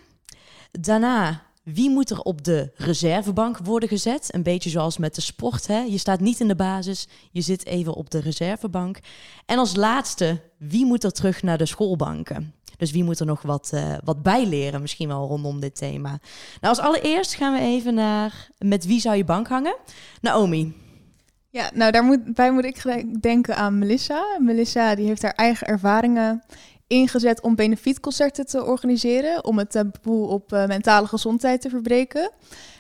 Daarna, 0.71 1.41
wie 1.63 1.89
moet 1.89 2.09
er 2.09 2.19
op 2.19 2.43
de 2.43 2.71
reservebank 2.75 3.57
worden 3.57 3.89
gezet? 3.89 4.33
Een 4.33 4.43
beetje 4.43 4.69
zoals 4.69 4.97
met 4.97 5.15
de 5.15 5.21
sport. 5.21 5.67
Hè? 5.67 5.79
Je 5.79 5.97
staat 5.97 6.19
niet 6.19 6.39
in 6.39 6.47
de 6.47 6.55
basis, 6.55 7.07
je 7.31 7.41
zit 7.41 7.65
even 7.65 7.93
op 7.93 8.09
de 8.09 8.19
reservebank. 8.19 8.99
En 9.45 9.57
als 9.57 9.75
laatste, 9.75 10.41
wie 10.57 10.85
moet 10.85 11.03
er 11.03 11.11
terug 11.11 11.43
naar 11.43 11.57
de 11.57 11.65
schoolbanken? 11.65 12.53
Dus 12.77 12.91
wie 12.91 13.03
moet 13.03 13.19
er 13.19 13.25
nog 13.25 13.41
wat, 13.41 13.71
uh, 13.73 13.95
wat 14.03 14.23
bijleren, 14.23 14.81
misschien 14.81 15.07
wel 15.07 15.27
rondom 15.27 15.59
dit 15.59 15.75
thema? 15.75 16.09
Nou, 16.09 16.19
als 16.75 16.79
allereerst 16.79 17.33
gaan 17.33 17.53
we 17.53 17.59
even 17.59 17.93
naar 17.93 18.49
met 18.57 18.85
wie 18.85 18.99
zou 18.99 19.15
je 19.15 19.23
bank 19.23 19.47
hangen? 19.47 19.75
Naomi. 20.21 20.73
Ja, 21.49 21.69
nou 21.73 21.91
daar 21.91 22.03
moet, 22.03 22.33
bij 22.33 22.51
moet 22.51 22.65
ik 22.65 23.05
denken 23.21 23.55
aan 23.55 23.79
Melissa. 23.79 24.23
Melissa 24.39 24.95
die 24.95 25.07
heeft 25.07 25.21
haar 25.21 25.33
eigen 25.33 25.67
ervaringen 25.67 26.43
ingezet 26.87 27.41
om 27.41 27.55
benefietconcerten 27.55 28.45
te 28.45 28.63
organiseren, 28.65 29.45
om 29.45 29.57
het 29.57 29.71
taboe 29.71 30.27
op 30.27 30.53
uh, 30.53 30.67
mentale 30.67 31.07
gezondheid 31.07 31.61
te 31.61 31.69
verbreken. 31.69 32.31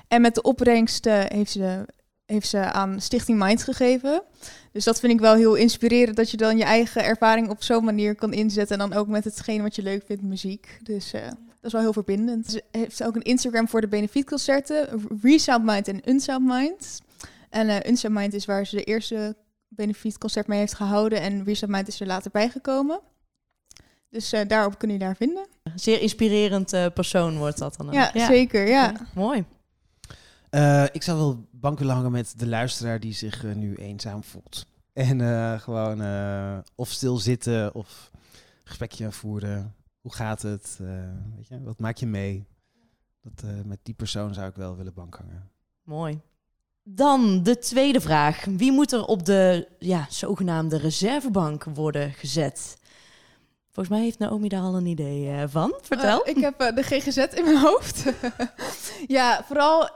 En 0.07 0.21
met 0.21 0.35
de 0.35 0.41
opbrengst 0.41 1.05
heeft, 1.05 1.51
ze, 1.51 1.85
heeft 2.25 2.47
ze 2.47 2.57
aan 2.57 3.01
Stichting 3.01 3.39
Mind 3.39 3.63
gegeven. 3.63 4.23
Dus 4.71 4.83
dat 4.83 4.99
vind 4.99 5.13
ik 5.13 5.19
wel 5.19 5.35
heel 5.35 5.55
inspirerend, 5.55 6.15
dat 6.15 6.31
je 6.31 6.37
dan 6.37 6.57
je 6.57 6.63
eigen 6.63 7.03
ervaring 7.03 7.49
op 7.49 7.63
zo'n 7.63 7.83
manier 7.83 8.15
kan 8.15 8.33
inzetten. 8.33 8.79
En 8.79 8.89
dan 8.89 8.99
ook 8.99 9.07
met 9.07 9.23
hetgeen 9.23 9.61
wat 9.61 9.75
je 9.75 9.81
leuk 9.81 10.03
vindt, 10.05 10.23
muziek. 10.23 10.79
Dus 10.83 11.13
uh, 11.13 11.21
dat 11.21 11.35
is 11.61 11.71
wel 11.71 11.81
heel 11.81 11.93
verbindend. 11.93 12.47
Ze 12.47 12.63
heeft 12.71 13.03
ook 13.03 13.15
een 13.15 13.21
Instagram 13.21 13.67
voor 13.69 13.81
de 13.81 13.87
benefietconcerten, 13.87 14.87
Resound 15.21 15.63
Mind 15.63 15.87
en 15.87 16.09
Unsound 16.09 16.45
Mind. 16.45 17.01
En 17.49 17.67
uh, 17.67 17.75
Unsound 17.85 18.15
Mind 18.15 18.33
is 18.33 18.45
waar 18.45 18.65
ze 18.65 18.75
de 18.75 18.83
eerste 18.83 19.35
benefietconcert 19.67 20.47
mee 20.47 20.59
heeft 20.59 20.73
gehouden. 20.73 21.21
En 21.21 21.43
Resound 21.43 21.71
Mind 21.71 21.87
is 21.87 21.99
er 21.99 22.07
later 22.07 22.31
bijgekomen. 22.31 22.99
Dus 24.13 24.33
uh, 24.33 24.41
daarop 24.47 24.77
kun 24.77 24.89
je 24.89 24.99
daar 24.99 25.15
vinden. 25.15 25.47
Zeer 25.75 26.01
inspirerend 26.01 26.73
uh, 26.73 26.85
persoon 26.93 27.37
wordt 27.37 27.57
dat 27.57 27.75
dan 27.77 27.87
ook. 27.87 27.93
Ja, 27.93 28.11
ja. 28.13 28.25
zeker. 28.25 28.67
Ja. 28.67 28.89
Okay. 28.89 29.05
Mooi. 29.13 29.45
Uh, 30.51 30.83
ik 30.91 31.03
zou 31.03 31.17
wel 31.17 31.45
bank 31.51 31.79
willen 31.79 31.95
hangen 31.95 32.11
met 32.11 32.33
de 32.37 32.47
luisteraar 32.47 32.99
die 32.99 33.13
zich 33.13 33.43
nu 33.43 33.75
eenzaam 33.75 34.23
voelt. 34.23 34.65
En 34.93 35.59
gewoon 35.59 36.03
of 36.75 36.89
stil 36.89 37.17
zitten 37.17 37.73
of 37.73 38.11
gesprekje 38.63 39.11
voeren. 39.11 39.75
Hoe 40.03 40.13
gaat 40.13 40.41
het? 40.41 40.77
Eh, 40.81 40.87
weet 41.35 41.47
je, 41.47 41.63
wat 41.63 41.79
maak 41.79 41.97
je 41.97 42.05
mee? 42.05 42.45
Dat, 43.21 43.43
eh, 43.43 43.49
met 43.65 43.79
die 43.83 43.93
persoon 43.93 44.33
zou 44.33 44.47
ik 44.47 44.55
wel 44.55 44.75
willen 44.75 44.93
bankhangen. 44.93 45.49
Mooi. 45.83 46.21
Dan 46.83 47.43
de 47.43 47.57
tweede 47.57 48.01
vraag. 48.01 48.45
Wie 48.45 48.71
moet 48.71 48.91
er 48.91 49.05
op 49.05 49.25
de 49.25 49.67
ja, 49.79 50.05
zogenaamde 50.09 50.77
reservebank 50.77 51.63
worden 51.63 52.11
gezet? 52.11 52.77
Volgens 53.73 53.95
mij 53.95 54.03
heeft 54.03 54.19
Naomi 54.19 54.47
daar 54.47 54.61
al 54.61 54.75
een 54.75 54.85
idee 54.85 55.29
eh, 55.29 55.43
van. 55.47 55.73
Vertel. 55.81 56.23
Eh, 56.23 56.35
ik 56.35 56.41
heb 56.41 56.59
eh, 56.59 56.75
de 56.75 56.83
GGZ 56.83 57.17
in 57.17 57.43
mijn 57.43 57.57
hoofd. 57.57 58.03
ja, 59.07 59.43
vooral. 59.43 59.89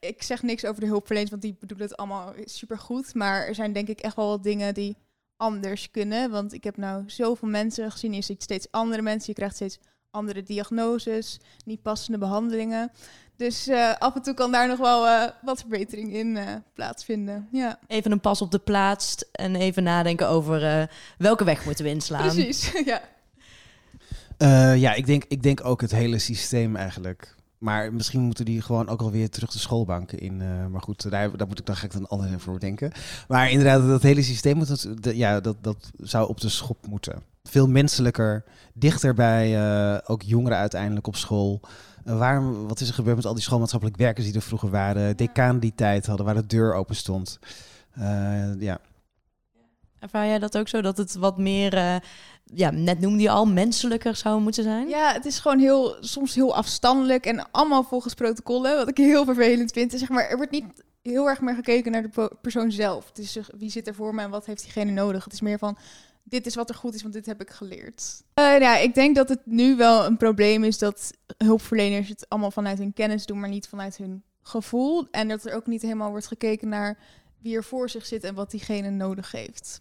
ik 0.00 0.22
zeg 0.22 0.42
niks 0.42 0.64
over 0.64 0.80
de 0.80 0.86
hulpverleners, 0.86 1.30
want 1.30 1.42
die 1.42 1.56
bedoelen 1.60 1.86
het 1.86 1.96
allemaal 1.96 2.32
supergoed. 2.44 3.14
Maar 3.14 3.46
er 3.46 3.54
zijn 3.54 3.72
denk 3.72 3.88
ik 3.88 4.00
echt 4.00 4.16
wel 4.16 4.28
wat 4.28 4.42
dingen 4.42 4.74
die 4.74 4.96
anders 5.36 5.90
kunnen. 5.90 6.30
Want 6.30 6.52
ik 6.52 6.64
heb 6.64 6.76
nou 6.76 7.02
zoveel 7.06 7.48
mensen 7.48 7.90
gezien. 7.90 8.12
Je 8.12 8.22
ziet 8.22 8.42
steeds 8.42 8.66
andere 8.70 9.02
mensen. 9.02 9.26
Je 9.26 9.34
krijgt 9.34 9.54
steeds 9.54 9.78
andere 10.14 10.42
diagnoses, 10.42 11.40
niet 11.64 11.82
passende 11.82 12.18
behandelingen. 12.18 12.90
Dus 13.36 13.66
eh, 13.68 13.92
af 13.98 14.14
en 14.14 14.22
toe 14.22 14.34
kan 14.34 14.52
daar 14.52 14.68
nog 14.68 14.78
wel 14.78 15.06
eh, 15.08 15.28
wat 15.42 15.60
verbetering 15.60 16.12
in 16.12 16.36
eh, 16.36 16.46
plaatsvinden. 16.74 17.48
Ja, 17.52 17.78
Even 17.86 18.12
een 18.12 18.20
pas 18.20 18.42
op 18.42 18.50
de 18.50 18.58
plaats 18.58 19.16
en 19.32 19.56
even 19.56 19.82
nadenken 19.82 20.28
over 20.28 20.64
eh, 20.64 20.86
welke 21.18 21.44
weg 21.44 21.64
moeten 21.64 21.84
we 21.84 21.90
inslaan. 21.90 22.22
precies. 22.32 22.72
ja. 22.84 23.00
Eh, 24.38 24.76
ja, 24.76 24.94
ik 24.94 25.06
denk, 25.06 25.24
ik 25.28 25.42
denk 25.42 25.64
ook 25.64 25.80
het 25.80 25.90
hele 25.90 26.18
systeem 26.18 26.76
eigenlijk. 26.76 27.34
Maar 27.58 27.92
misschien 27.92 28.20
moeten 28.20 28.44
die 28.44 28.62
gewoon 28.62 28.88
ook 28.88 29.00
alweer 29.00 29.30
terug 29.30 29.50
de 29.52 29.58
schoolbanken 29.58 30.18
in. 30.18 30.40
eh, 30.40 30.66
maar 30.66 30.80
goed, 30.82 31.10
daar, 31.10 31.36
daar 31.36 31.46
moet 31.46 31.58
ik 31.58 31.66
dan 31.66 31.76
ga 31.76 31.84
ik 31.84 31.92
dan 31.92 32.08
anders 32.08 32.42
voor 32.42 32.60
denken. 32.60 32.92
Maar 33.28 33.50
inderdaad, 33.50 33.86
dat 33.88 34.02
hele 34.02 34.22
systeem 34.22 34.56
moet 34.56 35.02
de- 35.02 35.16
ja, 35.16 35.40
dat, 35.40 35.56
dat 35.60 35.90
zou 35.96 36.28
op 36.28 36.40
de 36.40 36.48
schop 36.48 36.86
moeten. 36.86 37.22
Veel 37.48 37.68
menselijker, 37.68 38.44
dichter 38.74 39.14
bij 39.14 39.56
eh, 39.56 39.98
ook 40.10 40.22
jongeren 40.22 40.58
uiteindelijk 40.58 41.06
op 41.06 41.16
school. 41.16 41.60
Eh, 42.04 42.18
waarom, 42.18 42.68
wat 42.68 42.80
is 42.80 42.88
er 42.88 42.94
gebeurd 42.94 43.16
met 43.16 43.26
al 43.26 43.34
die 43.34 43.42
schoolmaatschappelijk 43.42 43.98
werkers 43.98 44.26
die 44.26 44.34
er 44.34 44.42
vroeger 44.42 44.70
waren? 44.70 45.16
Decanen 45.16 45.60
die 45.60 45.74
tijd 45.74 46.06
hadden, 46.06 46.26
waar 46.26 46.34
de 46.34 46.46
deur 46.46 46.74
open 46.74 46.96
stond. 46.96 47.38
Eh, 47.94 48.60
ja. 48.60 48.78
Ervaar 49.98 50.26
jij 50.26 50.38
dat 50.38 50.58
ook 50.58 50.68
zo? 50.68 50.80
Dat 50.80 50.96
het 50.96 51.14
wat 51.14 51.38
meer, 51.38 51.74
eh, 51.74 51.96
ja, 52.44 52.70
net 52.70 53.00
noemde 53.00 53.22
je 53.22 53.30
al, 53.30 53.46
menselijker 53.46 54.16
zou 54.16 54.40
moeten 54.40 54.62
zijn? 54.64 54.88
Ja, 54.88 55.12
het 55.12 55.24
is 55.24 55.38
gewoon 55.38 55.58
heel, 55.58 55.96
soms 56.00 56.34
heel 56.34 56.54
afstandelijk 56.54 57.26
en 57.26 57.50
allemaal 57.50 57.82
volgens 57.82 58.14
protocollen. 58.14 58.76
Wat 58.76 58.88
ik 58.88 58.96
heel 58.96 59.24
vervelend 59.24 59.72
vind. 59.72 59.92
Zeg 59.92 60.08
maar, 60.08 60.28
er 60.28 60.36
wordt 60.36 60.52
niet 60.52 60.64
heel 61.02 61.28
erg 61.28 61.40
meer 61.40 61.54
gekeken 61.54 61.92
naar 61.92 62.10
de 62.10 62.30
persoon 62.40 62.72
zelf. 62.72 63.08
Het 63.08 63.18
is 63.18 63.38
wie 63.58 63.70
zit 63.70 63.86
er 63.86 63.94
voor 63.94 64.14
me 64.14 64.22
en 64.22 64.30
wat 64.30 64.46
heeft 64.46 64.62
diegene 64.62 64.90
nodig. 64.90 65.24
Het 65.24 65.32
is 65.32 65.40
meer 65.40 65.58
van, 65.58 65.76
dit 66.24 66.46
is 66.46 66.54
wat 66.54 66.68
er 66.68 66.74
goed 66.74 66.94
is, 66.94 67.02
want 67.02 67.14
dit 67.14 67.26
heb 67.26 67.40
ik 67.40 67.50
geleerd. 67.50 68.22
Eh, 68.34 68.58
ja, 68.58 68.76
ik 68.76 68.94
denk 68.94 69.16
dat 69.16 69.28
het 69.28 69.40
nu 69.44 69.76
wel 69.76 70.04
een 70.06 70.16
probleem 70.16 70.64
is 70.64 70.78
dat 70.78 71.12
hulpverleners 71.36 72.08
het 72.08 72.28
allemaal 72.28 72.50
vanuit 72.50 72.78
hun 72.78 72.92
kennis 72.92 73.26
doen, 73.26 73.40
maar 73.40 73.48
niet 73.48 73.68
vanuit 73.68 73.96
hun 73.96 74.22
gevoel. 74.42 75.08
En 75.10 75.28
dat 75.28 75.44
er 75.44 75.54
ook 75.54 75.66
niet 75.66 75.82
helemaal 75.82 76.10
wordt 76.10 76.26
gekeken 76.26 76.68
naar 76.68 76.98
wie 77.38 77.56
er 77.56 77.64
voor 77.64 77.90
zich 77.90 78.06
zit 78.06 78.24
en 78.24 78.34
wat 78.34 78.50
diegene 78.50 78.90
nodig 78.90 79.30
heeft. 79.30 79.80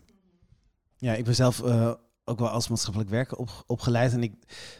Ja, 0.97 1.13
ik 1.13 1.23
ben 1.23 1.35
zelf 1.35 1.63
eh, 1.63 1.93
ook 2.25 2.39
wel 2.39 2.49
als 2.49 2.67
maatschappelijk 2.67 3.09
werker 3.09 3.37
op, 3.37 3.49
opgeleid. 3.67 4.13
En 4.13 4.23
ik, 4.23 4.33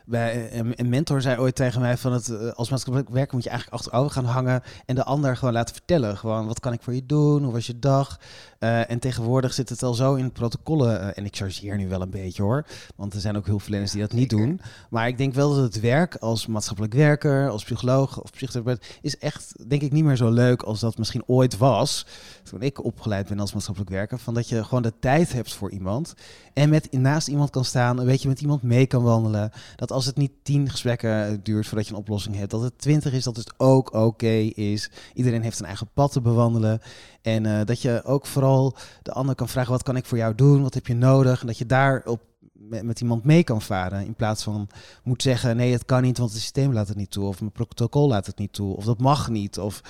bij, 0.05 0.59
een, 0.59 0.89
mentor 0.89 1.21
zei 1.21 1.39
ooit 1.39 1.55
tegen 1.55 1.81
mij 1.81 1.97
van 1.97 2.13
het, 2.13 2.29
eh, 2.29 2.51
als 2.51 2.69
maatschappelijk 2.69 3.11
werker 3.11 3.33
moet 3.33 3.43
je 3.43 3.49
eigenlijk 3.49 3.81
achterover 3.81 4.11
gaan 4.11 4.25
hangen 4.25 4.61
en 4.85 4.95
de 4.95 5.03
ander 5.03 5.37
gewoon 5.37 5.53
laten 5.53 5.75
vertellen. 5.75 6.17
Gewoon, 6.17 6.47
wat 6.47 6.59
kan 6.59 6.73
ik 6.73 6.81
voor 6.81 6.93
je 6.93 7.05
doen? 7.05 7.43
Hoe 7.43 7.53
was 7.53 7.67
je 7.67 7.79
dag? 7.79 8.19
Eh, 8.59 8.89
en 8.89 8.99
tegenwoordig 8.99 9.53
zit 9.53 9.69
het 9.69 9.83
al 9.83 9.93
zo 9.93 10.15
in 10.15 10.31
protocollen. 10.31 11.01
eh, 11.01 11.17
en 11.17 11.25
ik 11.25 11.35
chargeer 11.35 11.77
nu 11.77 11.87
wel 11.87 12.01
een 12.01 12.09
beetje 12.09 12.43
hoor. 12.43 12.65
Want 12.95 13.13
er 13.13 13.19
zijn 13.19 13.37
ook 13.37 13.45
hulpverleners 13.45 13.91
die 13.91 14.01
dat 14.01 14.11
niet 14.11 14.29
doen. 14.29 14.61
Maar 14.89 15.07
ik 15.07 15.17
denk 15.17 15.33
wel 15.33 15.55
dat 15.55 15.63
het 15.63 15.79
werk 15.79 16.15
als 16.15 16.47
maatschappelijk 16.47 16.93
werker, 16.93 17.49
als 17.49 17.63
psycholoog 17.63 18.21
of 18.21 18.31
psychotherapeut, 18.31 18.99
is 19.01 19.17
echt, 19.17 19.69
denk 19.69 19.81
ik, 19.81 19.91
niet 19.91 20.03
meer 20.03 20.15
zo 20.15 20.29
leuk 20.29 20.61
als 20.61 20.79
dat 20.79 20.97
misschien 20.97 21.23
ooit 21.25 21.57
was. 21.57 22.05
Toen 22.43 22.61
ik 22.61 22.83
opgeleid 22.83 23.27
ben 23.27 23.39
als 23.39 23.53
maatschappelijk 23.53 23.91
werker. 23.91 24.19
Van 24.19 24.33
dat 24.33 24.49
je 24.49 24.63
gewoon 24.63 24.83
de 24.83 24.93
tijd 24.99 25.33
hebt 25.33 25.53
voor 25.53 25.71
iemand. 25.71 26.13
En 26.53 26.69
met 26.69 26.91
naast 26.91 27.27
iemand 27.33 27.49
kan 27.49 27.65
staan, 27.65 27.99
een 27.99 28.05
beetje 28.05 28.27
met 28.27 28.41
iemand 28.41 28.63
mee 28.63 28.87
kan 28.87 29.03
wandelen. 29.03 29.51
Dat 29.75 29.91
als 29.91 30.05
het 30.05 30.17
niet 30.17 30.31
tien 30.43 30.69
gesprekken 30.69 31.27
eh, 31.27 31.37
duurt 31.43 31.67
voordat 31.67 31.87
je 31.87 31.93
een 31.93 31.99
oplossing 31.99 32.35
hebt, 32.35 32.51
dat 32.51 32.61
het 32.61 32.77
twintig 32.77 33.13
is, 33.13 33.23
dat 33.23 33.35
het 33.35 33.53
ook 33.57 33.93
oké 33.93 34.33
is. 34.55 34.91
Iedereen 35.13 35.41
heeft 35.41 35.59
een 35.59 35.65
eigen 35.65 35.89
pad 35.93 36.11
te 36.11 36.21
bewandelen. 36.21 36.81
En 37.21 37.45
eh, 37.45 37.65
dat 37.65 37.81
je 37.81 38.01
ook 38.05 38.25
vooral 38.25 38.75
de 39.01 39.11
ander 39.11 39.35
kan 39.35 39.49
vragen: 39.49 39.71
wat 39.71 39.83
kan 39.83 39.95
ik 39.95 40.05
voor 40.05 40.17
jou 40.17 40.35
doen? 40.35 40.61
Wat 40.61 40.73
heb 40.73 40.87
je 40.87 40.95
nodig? 40.95 41.41
En 41.41 41.47
dat 41.47 41.57
je 41.57 41.65
daarop 41.65 42.21
met, 42.53 42.83
met 42.83 43.01
iemand 43.01 43.23
mee 43.23 43.43
kan 43.43 43.61
varen. 43.61 44.05
In 44.05 44.15
plaats 44.15 44.43
van 44.43 44.67
moet 45.03 45.21
zeggen: 45.21 45.55
nee, 45.55 45.71
het 45.71 45.85
kan 45.85 46.01
niet, 46.01 46.17
want 46.17 46.31
het 46.31 46.39
systeem 46.39 46.73
laat 46.73 46.87
het 46.87 46.97
niet 46.97 47.11
toe. 47.11 47.25
Of 47.25 47.39
mijn 47.39 47.51
protocol 47.51 48.07
laat 48.07 48.25
het 48.25 48.37
niet 48.37 48.53
toe. 48.53 48.75
Of 48.75 48.85
dat 48.85 48.99
mag 48.99 49.29
niet. 49.29 49.59
Of 49.59 49.81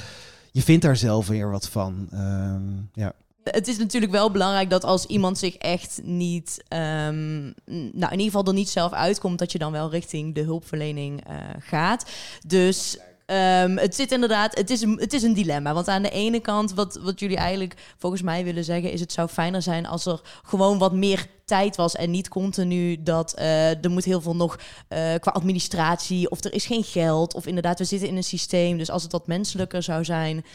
je 0.51 0.61
vindt 0.61 0.83
daar 0.83 0.97
zelf 0.97 1.27
weer 1.27 1.51
wat 1.51 1.69
van. 1.69 2.07
Ehm, 2.11 2.71
ja. 2.93 3.13
Het 3.43 3.67
is 3.67 3.77
natuurlijk 3.77 4.11
wel 4.11 4.31
belangrijk 4.31 4.69
dat 4.69 4.83
als 4.83 5.05
iemand 5.05 5.37
zich 5.37 5.55
echt 5.55 5.99
niet, 6.03 6.63
ehm, 6.67 7.41
nou 7.65 8.11
in 8.11 8.19
ieder 8.19 8.25
geval 8.25 8.45
er 8.45 8.53
niet 8.53 8.69
zelf 8.69 8.91
uitkomt, 8.91 9.39
dat 9.39 9.51
je 9.51 9.57
dan 9.57 9.71
wel 9.71 9.89
richting 9.89 10.35
de 10.35 10.41
hulpverlening 10.41 11.25
eh, 11.25 11.35
gaat. 11.59 12.11
Dus 12.47 12.97
ehm, 13.25 13.77
het 13.77 13.95
zit 13.95 14.11
inderdaad, 14.11 14.57
het 14.57 14.69
is, 14.69 14.81
een, 14.81 14.99
het 14.99 15.13
is 15.13 15.23
een 15.23 15.33
dilemma. 15.33 15.73
Want 15.73 15.87
aan 15.87 16.01
de 16.01 16.09
ene 16.09 16.39
kant, 16.39 16.73
wat, 16.73 16.99
wat 17.01 17.19
jullie 17.19 17.37
eigenlijk 17.37 17.93
volgens 17.97 18.21
mij 18.21 18.43
willen 18.43 18.63
zeggen, 18.63 18.91
is 18.91 18.99
het 18.99 19.11
zou 19.11 19.27
fijner 19.27 19.61
zijn 19.61 19.85
als 19.85 20.05
er 20.05 20.21
gewoon 20.43 20.77
wat 20.77 20.93
meer 20.93 21.27
tijd 21.45 21.75
was 21.75 21.95
en 21.95 22.11
niet 22.11 22.27
continu 22.27 23.03
dat 23.03 23.33
eh, 23.33 23.83
er 23.83 23.91
moet 23.91 24.05
heel 24.05 24.21
veel 24.21 24.35
nog 24.35 24.59
eh, 24.87 25.13
qua 25.19 25.31
administratie 25.31 26.29
of 26.29 26.43
er 26.43 26.53
is 26.53 26.65
geen 26.65 26.83
geld 26.83 27.33
of 27.33 27.45
inderdaad 27.45 27.79
we 27.79 27.85
zitten 27.85 28.07
in 28.07 28.15
een 28.15 28.23
systeem. 28.23 28.77
Dus 28.77 28.89
als 28.89 29.03
het 29.03 29.11
wat 29.11 29.27
menselijker 29.27 29.83
zou 29.83 30.05
zijn, 30.05 30.45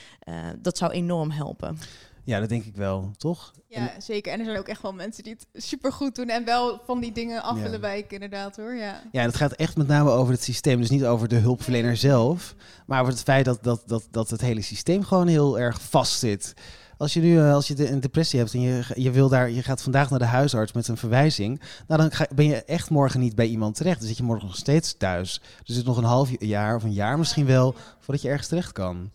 dat 0.62 0.78
zou 0.78 0.92
enorm 0.92 1.30
helpen. 1.30 1.78
Ja, 2.28 2.40
dat 2.40 2.48
denk 2.48 2.64
ik 2.64 2.76
wel, 2.76 3.10
toch? 3.16 3.52
Ja, 3.68 3.90
zeker. 3.98 4.32
En 4.32 4.38
er 4.38 4.44
zijn 4.44 4.58
ook 4.58 4.68
echt 4.68 4.82
wel 4.82 4.92
mensen 4.92 5.24
die 5.24 5.32
het 5.32 5.62
supergoed 5.62 6.14
doen 6.14 6.28
en 6.28 6.44
wel 6.44 6.80
van 6.86 7.00
die 7.00 7.12
dingen 7.12 7.42
af 7.42 7.56
Ja. 7.56 7.62
willen 7.62 7.80
wijken, 7.80 8.10
inderdaad 8.10 8.56
hoor. 8.56 8.74
Ja. 8.74 9.02
Ja, 9.12 9.22
het 9.22 9.36
gaat 9.36 9.52
echt 9.52 9.76
met 9.76 9.86
name 9.86 10.10
over 10.10 10.32
het 10.32 10.42
systeem. 10.42 10.80
Dus 10.80 10.90
niet 10.90 11.04
over 11.04 11.28
de 11.28 11.36
hulpverlener 11.36 11.96
zelf, 11.96 12.54
maar 12.86 13.00
over 13.00 13.12
het 13.12 13.22
feit 13.22 13.44
dat, 13.44 13.62
dat, 13.62 13.82
dat, 13.86 14.08
dat 14.10 14.30
het 14.30 14.40
hele 14.40 14.62
systeem 14.62 15.04
gewoon 15.04 15.26
heel 15.26 15.58
erg 15.58 15.80
vast 15.80 16.18
zit. 16.18 16.54
Als 16.96 17.12
je 17.12 17.20
nu 17.20 17.38
eh, 17.38 17.52
als 17.52 17.68
je 17.68 17.74
de, 17.74 17.90
een 17.90 18.00
depressie 18.00 18.38
hebt 18.38 18.54
en 18.54 18.60
je, 18.60 18.84
je, 18.94 19.10
wil 19.10 19.28
daar, 19.28 19.50
je 19.50 19.62
gaat 19.62 19.82
vandaag 19.82 20.10
naar 20.10 20.18
de 20.18 20.24
huisarts 20.24 20.72
met 20.72 20.88
een 20.88 20.96
verwijzing, 20.96 21.60
nou 21.86 22.00
dan 22.00 22.10
ga, 22.12 22.26
ben 22.34 22.44
je 22.46 22.64
echt 22.64 22.90
morgen 22.90 23.20
niet 23.20 23.34
bij 23.34 23.46
iemand 23.46 23.74
terecht. 23.76 23.98
Dan 23.98 24.08
zit 24.08 24.16
je 24.16 24.22
morgen 24.22 24.46
nog 24.46 24.56
steeds 24.56 24.94
thuis. 24.98 25.40
Dus 25.40 25.68
het 25.68 25.76
is 25.76 25.82
nog 25.82 25.96
een 25.96 26.04
half 26.04 26.30
jaar 26.38 26.76
of 26.76 26.82
een 26.82 26.92
jaar 26.92 27.18
misschien 27.18 27.46
wel 27.46 27.74
voordat 27.98 28.22
je 28.22 28.28
ergens 28.28 28.48
terecht 28.48 28.72
kan. 28.72 29.10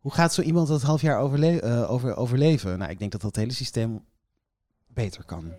Hoe 0.00 0.12
gaat 0.12 0.34
zo 0.34 0.42
iemand 0.42 0.68
dat 0.68 0.82
half 0.82 1.00
jaar 1.00 1.18
overle 1.18 1.60
eh, 1.60 1.90
over, 1.90 2.16
overleven? 2.16 2.78
Nou, 2.78 2.90
ik 2.90 2.98
denk 2.98 3.12
dat 3.12 3.20
dat 3.20 3.36
hele 3.36 3.52
systeem 3.52 4.04
beter 4.86 5.24
kan. 5.24 5.52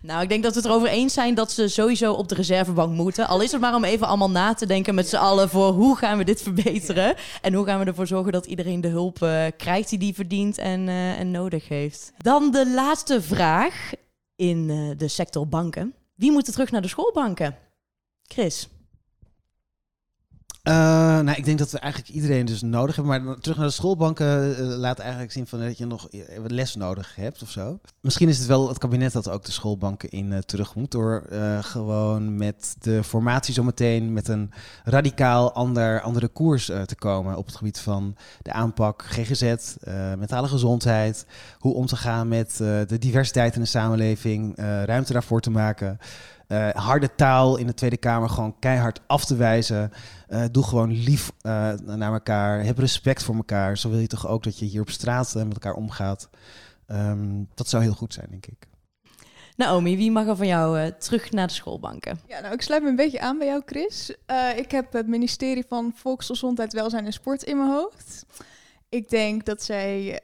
Nou, 0.00 0.22
ik 0.22 0.28
denk 0.28 0.42
dat 0.42 0.52
we 0.52 0.58
het 0.58 0.68
erover 0.68 0.88
eens 0.88 1.14
zijn 1.14 1.34
dat 1.34 1.52
ze 1.52 1.68
sowieso 1.68 2.12
op 2.12 2.28
de 2.28 2.34
reservebank 2.34 2.94
moeten. 2.94 3.28
Al 3.28 3.40
is 3.40 3.52
het 3.52 3.60
maar 3.60 3.74
om 3.74 3.84
even 3.84 4.06
allemaal 4.06 4.30
na 4.30 4.54
te 4.54 4.66
denken 4.66 4.94
met 4.94 5.08
z'n 5.08 5.16
allen 5.16 5.48
voor 5.48 5.72
hoe 5.72 5.96
gaan 5.96 6.18
we 6.18 6.24
dit 6.24 6.42
verbeteren. 6.42 7.14
En 7.42 7.54
hoe 7.54 7.66
gaan 7.66 7.78
we 7.78 7.84
ervoor 7.84 8.06
zorgen 8.06 8.32
dat 8.32 8.46
iedereen 8.46 8.80
de 8.80 8.88
hulp 8.88 9.22
eh, 9.22 9.46
krijgt 9.56 9.88
die 9.88 9.98
die 9.98 10.14
verdient 10.14 10.58
en, 10.58 10.88
eh, 10.88 11.20
en 11.20 11.30
nodig 11.30 11.68
heeft. 11.68 12.12
Dan 12.18 12.50
de 12.50 12.70
laatste 12.70 13.22
vraag 13.22 13.92
in 14.36 14.66
de 14.96 15.08
sector 15.08 15.48
banken. 15.48 15.94
Wie 16.14 16.32
moet 16.32 16.46
er 16.46 16.52
terug 16.52 16.70
naar 16.70 16.82
de 16.82 16.88
schoolbanken? 16.88 17.56
Chris. 18.22 18.68
Eh, 20.66 20.72
nou, 21.20 21.36
ik 21.36 21.44
denk 21.44 21.58
dat 21.58 21.70
we 21.70 21.78
eigenlijk 21.78 22.12
iedereen 22.12 22.44
dus 22.44 22.62
nodig 22.62 22.96
hebben. 22.96 23.24
Maar 23.24 23.38
terug 23.38 23.56
naar 23.56 23.66
de 23.66 23.72
schoolbanken 23.72 24.56
eh, 24.56 24.64
laat 24.64 24.98
eigenlijk 24.98 25.32
zien 25.32 25.46
van 25.46 25.60
dat 25.60 25.78
je 25.78 25.86
nog 25.86 26.08
eh, 26.10 26.20
les 26.46 26.74
nodig 26.74 27.14
hebt 27.14 27.42
of 27.42 27.50
zo. 27.50 27.78
Misschien 28.00 28.28
is 28.28 28.38
het 28.38 28.46
wel 28.46 28.68
het 28.68 28.78
kabinet 28.78 29.12
dat 29.12 29.28
ook 29.28 29.44
de 29.44 29.52
schoolbanken 29.52 30.10
in 30.10 30.32
eh, 30.32 30.38
terug 30.38 30.74
moet. 30.74 30.90
Door 30.90 31.24
gewoon 31.60 32.36
met 32.36 32.76
de 32.78 33.04
formatie 33.04 33.54
zometeen 33.54 34.12
met 34.12 34.28
een 34.28 34.50
radicaal 34.84 35.52
ander, 35.52 36.00
andere 36.00 36.28
koers 36.28 36.64
te 36.64 36.96
komen. 36.98 37.36
Op 37.36 37.46
het 37.46 37.56
gebied 37.56 37.78
van 37.78 38.16
de 38.42 38.52
aanpak 38.52 39.02
GGZ, 39.02 39.74
mentale 40.18 40.48
gezondheid. 40.48 41.26
Hoe 41.58 41.74
om 41.74 41.86
te 41.86 41.96
gaan 41.96 42.28
met 42.28 42.56
de 42.56 42.98
diversiteit 42.98 43.54
in 43.54 43.60
de 43.60 43.66
samenleving. 43.66 44.56
ruimte 44.84 45.12
daarvoor 45.12 45.40
te 45.40 45.50
maken. 45.50 45.98
Eh, 46.46 46.68
harde 46.70 47.14
taal 47.14 47.56
in 47.56 47.66
de 47.66 47.74
Tweede 47.74 47.96
Kamer 47.96 48.28
gewoon 48.28 48.58
keihard 48.58 49.00
af 49.06 49.24
te 49.24 49.36
wijzen. 49.36 49.92
Eh, 50.28 50.44
doe 50.50 50.64
gewoon 50.64 50.92
lief 50.92 51.32
eh, 51.40 51.72
naar 51.72 52.12
elkaar. 52.12 52.64
Heb 52.64 52.78
respect 52.78 53.22
voor 53.22 53.34
elkaar. 53.34 53.78
Zo 53.78 53.90
wil 53.90 53.98
je 53.98 54.06
toch 54.06 54.28
ook 54.28 54.42
dat 54.42 54.58
je 54.58 54.64
hier 54.64 54.80
op 54.80 54.90
straat 54.90 55.34
met 55.34 55.52
elkaar 55.52 55.74
omgaat. 55.74 56.28
Ehm, 56.86 57.44
dat 57.54 57.68
zou 57.68 57.82
heel 57.82 57.92
goed 57.92 58.14
zijn, 58.14 58.26
denk 58.30 58.46
ik. 58.46 58.68
Naomi, 59.56 59.96
wie 59.96 60.10
mag 60.10 60.26
er 60.26 60.36
van 60.36 60.46
jou 60.46 60.80
eh, 60.80 60.86
terug 60.86 61.30
naar 61.30 61.46
de 61.46 61.52
schoolbanken? 61.52 62.20
ja, 62.26 62.40
nou 62.40 62.54
ik 62.54 62.62
sluit 62.62 62.82
me 62.82 62.88
een 62.88 62.96
beetje 62.96 63.20
aan 63.20 63.38
bij 63.38 63.46
jou 63.46 63.62
Chris. 63.66 64.14
Eh, 64.26 64.56
ik 64.56 64.70
heb 64.70 64.92
het 64.92 65.06
ministerie 65.06 65.64
van 65.68 65.92
Volksgezondheid, 65.94 66.72
Welzijn 66.72 67.06
en 67.06 67.12
Sport 67.12 67.42
in 67.42 67.56
mijn 67.56 67.70
hoofd. 67.70 68.26
Ik 68.88 69.08
denk 69.08 69.44
dat 69.44 69.62
zij... 69.62 70.22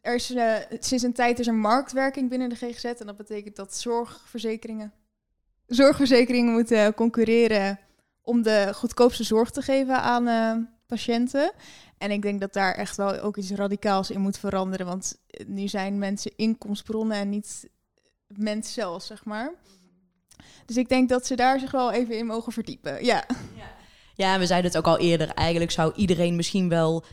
er 0.00 0.14
is, 0.14 0.34
sinds 0.78 1.04
een 1.04 1.12
tijd 1.12 1.38
is 1.38 1.46
er 1.46 1.54
marktwerking 1.54 2.28
binnen 2.28 2.48
de 2.48 2.54
GGZ 2.54 2.84
en 2.84 3.06
dat 3.06 3.16
betekent 3.16 3.56
dat 3.56 3.74
zorgverzekeringen 3.74 4.92
zorgverzekeringen 5.74 6.52
moeten 6.52 6.94
concurreren 6.94 7.78
om 8.22 8.42
de 8.42 8.70
goedkoopste 8.74 9.24
zorg 9.24 9.50
te 9.50 9.62
geven 9.62 10.02
aan 10.02 10.28
uh, 10.28 10.66
patiënten. 10.86 11.52
En 11.98 12.10
ik 12.10 12.22
denk 12.22 12.40
dat 12.40 12.52
daar 12.52 12.74
echt 12.74 12.96
wel 12.96 13.18
ook 13.18 13.36
iets 13.36 13.50
radicaals 13.50 14.10
in 14.10 14.20
moet 14.20 14.38
veranderen. 14.38 14.86
Want 14.86 15.18
nu 15.46 15.68
zijn 15.68 15.98
mensen 15.98 16.32
inkomstbronnen 16.36 17.16
en 17.16 17.28
niet 17.28 17.68
mens 18.26 18.72
zelf, 18.72 19.02
zeg 19.02 19.24
maar. 19.24 19.52
Dus 20.66 20.76
ik 20.76 20.88
denk 20.88 21.08
dat 21.08 21.26
ze 21.26 21.36
daar 21.36 21.60
zich 21.60 21.70
wel 21.70 21.92
even 21.92 22.18
in 22.18 22.26
mogen 22.26 22.52
verdiepen. 22.52 23.04
Ja. 23.04 23.24
ja. 23.56 23.70
Ja, 24.14 24.38
we 24.38 24.46
zeiden 24.46 24.70
het 24.70 24.78
ook 24.78 24.86
al 24.86 24.98
eerder. 24.98 25.28
Eigenlijk 25.28 25.70
zou 25.70 25.92
iedereen 25.96 26.36
misschien 26.36 26.68
wel 26.68 27.04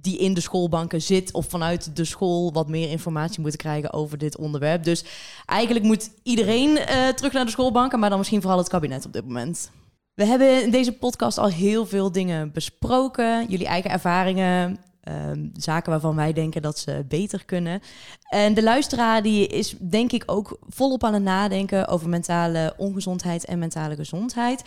die 0.00 0.18
in 0.18 0.34
de 0.34 0.40
schoolbanken 0.40 1.02
zit 1.02 1.32
of 1.32 1.46
vanuit 1.46 1.96
de 1.96 2.04
school 2.04 2.52
wat 2.52 2.68
meer 2.68 2.90
informatie 2.90 3.40
moeten 3.40 3.58
krijgen 3.58 3.92
over 3.92 4.18
dit 4.18 4.36
onderwerp. 4.36 4.84
Dus 4.84 5.04
eigenlijk 5.46 5.84
moet 5.84 6.10
iedereen 6.22 6.70
uh, 6.70 7.08
terug 7.08 7.32
naar 7.32 7.44
de 7.44 7.50
schoolbanken, 7.50 7.98
maar 7.98 8.08
dan 8.08 8.18
misschien 8.18 8.40
vooral 8.40 8.58
het 8.58 8.68
kabinet 8.68 9.06
op 9.06 9.12
dit 9.12 9.24
moment. 9.24 9.70
We 10.14 10.24
hebben 10.24 10.62
in 10.62 10.70
deze 10.70 10.92
podcast 10.92 11.38
al 11.38 11.48
heel 11.48 11.86
veel 11.86 12.12
dingen 12.12 12.52
besproken. 12.52 13.46
Jullie 13.48 13.66
eigen 13.66 13.90
ervaringen, 13.90 14.78
ehm, 15.00 15.48
zaken 15.52 15.90
waarvan 15.90 16.16
wij 16.16 16.32
denken 16.32 16.62
dat 16.62 16.78
ze 16.78 17.04
beter 17.08 17.44
kunnen. 17.44 17.80
En 18.28 18.54
de 18.54 18.62
luisteraar 18.62 19.22
die 19.22 19.46
is 19.46 19.74
denk 19.80 20.12
ik 20.12 20.22
ook 20.26 20.58
volop 20.68 21.04
aan 21.04 21.14
het 21.14 21.22
nadenken 21.22 21.88
over 21.88 22.08
mentale 22.08 22.74
ongezondheid 22.76 23.44
en 23.44 23.58
mentale 23.58 23.94
gezondheid. 23.94 24.62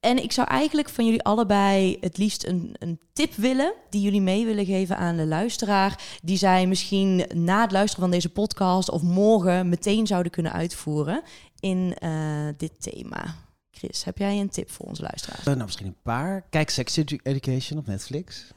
En 0.00 0.22
ik 0.22 0.32
zou 0.32 0.48
eigenlijk 0.48 0.88
van 0.88 1.04
jullie 1.04 1.22
allebei 1.22 1.96
het 2.00 2.18
liefst 2.18 2.46
een, 2.46 2.74
een 2.78 3.00
tip 3.12 3.34
willen 3.34 3.74
die 3.90 4.00
jullie 4.00 4.20
mee 4.20 4.46
willen 4.46 4.64
geven 4.64 4.96
aan 4.96 5.16
de 5.16 5.26
luisteraar, 5.26 6.18
die 6.22 6.36
zij 6.36 6.66
misschien 6.66 7.24
na 7.34 7.60
het 7.60 7.72
luisteren 7.72 8.02
van 8.02 8.10
deze 8.10 8.28
podcast 8.28 8.90
of 8.90 9.02
morgen 9.02 9.68
meteen 9.68 10.06
zouden 10.06 10.32
kunnen 10.32 10.52
uitvoeren 10.52 11.22
in 11.60 11.96
uh, 12.02 12.48
dit 12.56 12.72
thema. 12.78 13.34
Chris, 13.70 14.04
heb 14.04 14.18
jij 14.18 14.40
een 14.40 14.48
tip 14.48 14.70
voor 14.70 14.86
onze 14.86 15.02
luisteraars? 15.02 15.40
Uh, 15.40 15.46
nou, 15.46 15.64
misschien 15.64 15.86
een 15.86 16.02
paar. 16.02 16.44
Kijk 16.50 16.70
Sex 16.70 16.96
Education 17.22 17.78
op 17.78 17.86
Netflix. 17.86 18.52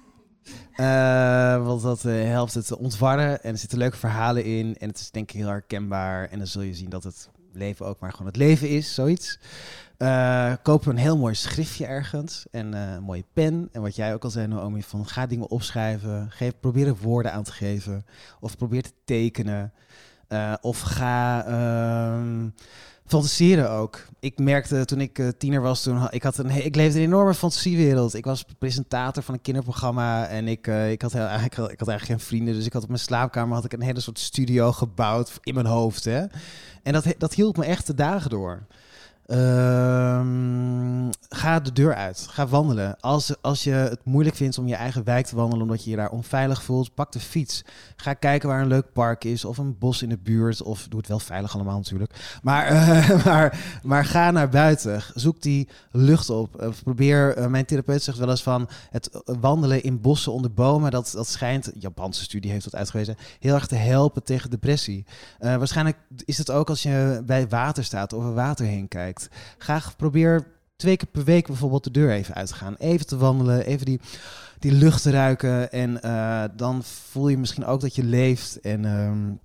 Uh, 0.75 1.65
want 1.65 1.81
dat 1.81 2.01
helpt 2.01 2.53
het 2.53 2.75
ontwarren 2.75 3.43
en 3.43 3.51
er 3.51 3.57
zitten 3.57 3.77
leuke 3.77 3.97
verhalen 3.97 4.43
in. 4.43 4.77
En 4.77 4.87
het 4.87 4.99
is 4.99 5.11
denk 5.11 5.31
ik 5.31 5.35
heel 5.35 5.47
herkenbaar. 5.47 6.29
En 6.29 6.37
dan 6.37 6.47
zul 6.47 6.61
je 6.61 6.75
zien 6.75 6.89
dat 6.89 7.03
het 7.03 7.29
leven 7.53 7.85
ook 7.85 7.99
maar 7.99 8.11
gewoon 8.11 8.27
het 8.27 8.35
leven 8.35 8.69
is, 8.69 8.93
zoiets. 8.93 9.39
Uh, 10.01 10.53
koop 10.61 10.85
een 10.85 10.97
heel 10.97 11.17
mooi 11.17 11.35
schriftje 11.35 11.85
ergens 11.85 12.45
en 12.51 12.73
een 12.73 13.03
mooie 13.03 13.25
pen. 13.33 13.69
En 13.71 13.81
wat 13.81 13.95
jij 13.95 14.13
ook 14.13 14.23
al 14.23 14.29
zei, 14.29 14.47
Naomi, 14.47 14.83
van 14.83 15.07
ga 15.07 15.25
dingen 15.25 15.49
opschrijven. 15.49 16.31
Probeer 16.59 16.87
er 16.87 16.97
woorden 17.01 17.33
aan 17.33 17.43
te 17.43 17.51
geven. 17.51 18.05
Of 18.39 18.57
probeer 18.57 18.81
te 18.83 18.93
tekenen. 19.05 19.73
of 20.61 20.79
ga... 20.79 21.45
Ehm, 21.45 22.49
fantaseren 23.05 23.69
ook. 23.69 24.05
Ik 24.19 24.39
merkte 24.39 24.85
toen 24.85 25.01
ik 25.01 25.33
tiener 25.37 25.61
was, 25.61 25.83
toen 25.83 26.07
ik 26.09 26.23
had 26.23 26.37
een, 26.37 26.65
ik 26.65 26.75
leefde 26.75 26.99
een 26.99 27.05
enorme 27.05 27.33
fantasiewereld. 27.33 28.13
Ik 28.13 28.25
was 28.25 28.45
presentator 28.59 29.23
van 29.23 29.33
een 29.33 29.41
kinderprogramma 29.41 30.27
en 30.27 30.47
ik, 30.47 30.67
ik, 30.67 31.01
had 31.01 31.13
heel, 31.13 31.25
eigenlijk, 31.25 31.71
ik 31.71 31.79
had 31.79 31.87
eigenlijk 31.87 32.19
geen 32.19 32.27
vrienden, 32.27 32.53
dus 32.53 32.65
ik 32.65 32.73
had 32.73 32.83
op 32.83 32.87
mijn 32.87 32.99
slaapkamer 32.99 33.55
had 33.55 33.65
ik 33.65 33.73
een 33.73 33.81
hele 33.81 33.99
soort 33.99 34.19
studio 34.19 34.71
gebouwd 34.71 35.39
in 35.41 35.53
mijn 35.53 35.65
hoofd. 35.65 36.05
Hè? 36.05 36.25
En 36.83 36.93
dat, 36.93 37.05
dat 37.17 37.33
hielp 37.33 37.57
me 37.57 37.65
echt 37.65 37.87
de 37.87 37.93
dagen 37.93 38.29
door. 38.29 38.67
Ehm, 39.31 41.09
ga 41.29 41.59
de 41.59 41.71
deur 41.71 41.95
uit. 41.95 42.27
Ga 42.29 42.47
wandelen. 42.47 42.99
Als, 42.99 43.41
als 43.41 43.63
je 43.63 43.71
het 43.71 44.05
moeilijk 44.05 44.35
vindt 44.35 44.57
om 44.57 44.67
je 44.67 44.75
eigen 44.75 45.03
wijk 45.03 45.25
te 45.25 45.35
wandelen 45.35 45.61
omdat 45.61 45.83
je 45.83 45.89
je 45.89 45.95
daar 45.95 46.09
onveilig 46.09 46.63
voelt, 46.63 46.93
pak 46.93 47.11
de 47.11 47.19
fiets. 47.19 47.63
Ga 47.95 48.13
kijken 48.13 48.49
waar 48.49 48.61
een 48.61 48.67
leuk 48.67 48.93
park 48.93 49.23
is 49.23 49.45
of 49.45 49.57
een 49.57 49.77
bos 49.77 50.01
in 50.01 50.09
de 50.09 50.17
buurt. 50.17 50.61
Of 50.61 50.87
doe 50.87 50.99
het 50.99 51.07
wel 51.07 51.19
veilig 51.19 51.55
allemaal 51.55 51.77
natuurlijk. 51.77 52.39
Maar, 52.43 52.71
uh, 52.71 53.25
maar, 53.25 53.79
maar 53.83 54.05
ga 54.05 54.31
naar 54.31 54.49
buiten. 54.49 55.01
Zoek 55.13 55.41
die 55.41 55.69
lucht 55.91 56.29
op. 56.29 56.73
Probeer, 56.83 57.37
uh, 57.37 57.45
mijn 57.45 57.65
therapeut 57.65 58.03
zegt 58.03 58.17
wel 58.17 58.29
eens 58.29 58.43
van 58.43 58.69
het 58.89 59.21
wandelen 59.25 59.83
in 59.83 60.01
bossen 60.01 60.31
onder 60.31 60.53
bomen. 60.53 60.91
Dat, 60.91 61.11
dat 61.15 61.27
schijnt, 61.27 61.71
Japanse 61.79 62.23
studie 62.23 62.51
heeft 62.51 62.63
dat 62.63 62.75
uitgewezen, 62.75 63.15
heel 63.39 63.53
erg 63.53 63.67
te 63.67 63.75
helpen 63.75 64.23
tegen 64.23 64.49
depressie. 64.49 65.05
waarschijnlijk 65.39 65.97
is 66.25 66.37
het 66.37 66.51
ook 66.51 66.69
als 66.69 66.83
je 66.83 67.21
bij 67.25 67.47
water 67.47 67.83
staat 67.83 68.13
of 68.13 68.23
er 68.23 68.33
water 68.33 68.65
heen 68.65 68.87
kijkt. 68.87 69.20
Graag 69.57 69.95
probeer 69.95 70.47
twee 70.81 70.97
keer 70.97 71.07
per 71.07 71.23
week 71.23 71.47
bijvoorbeeld 71.47 71.83
de 71.83 71.91
deur 71.91 72.11
even 72.11 72.35
uit 72.35 72.47
te 72.47 72.53
gaan. 72.53 72.75
Even 72.77 73.05
te 73.05 73.17
wandelen, 73.17 73.65
even 73.65 73.85
die, 73.85 73.99
die 74.59 74.71
lucht 74.71 75.01
te 75.01 75.11
ruiken. 75.11 75.71
En 75.71 75.99
uh, 76.05 76.43
dan 76.55 76.83
voel 76.83 77.27
je 77.27 77.37
misschien 77.37 77.65
ook 77.65 77.81
dat 77.81 77.95
je 77.95 78.03
leeft. 78.03 78.59
En 78.59 78.85
um, 78.85 79.39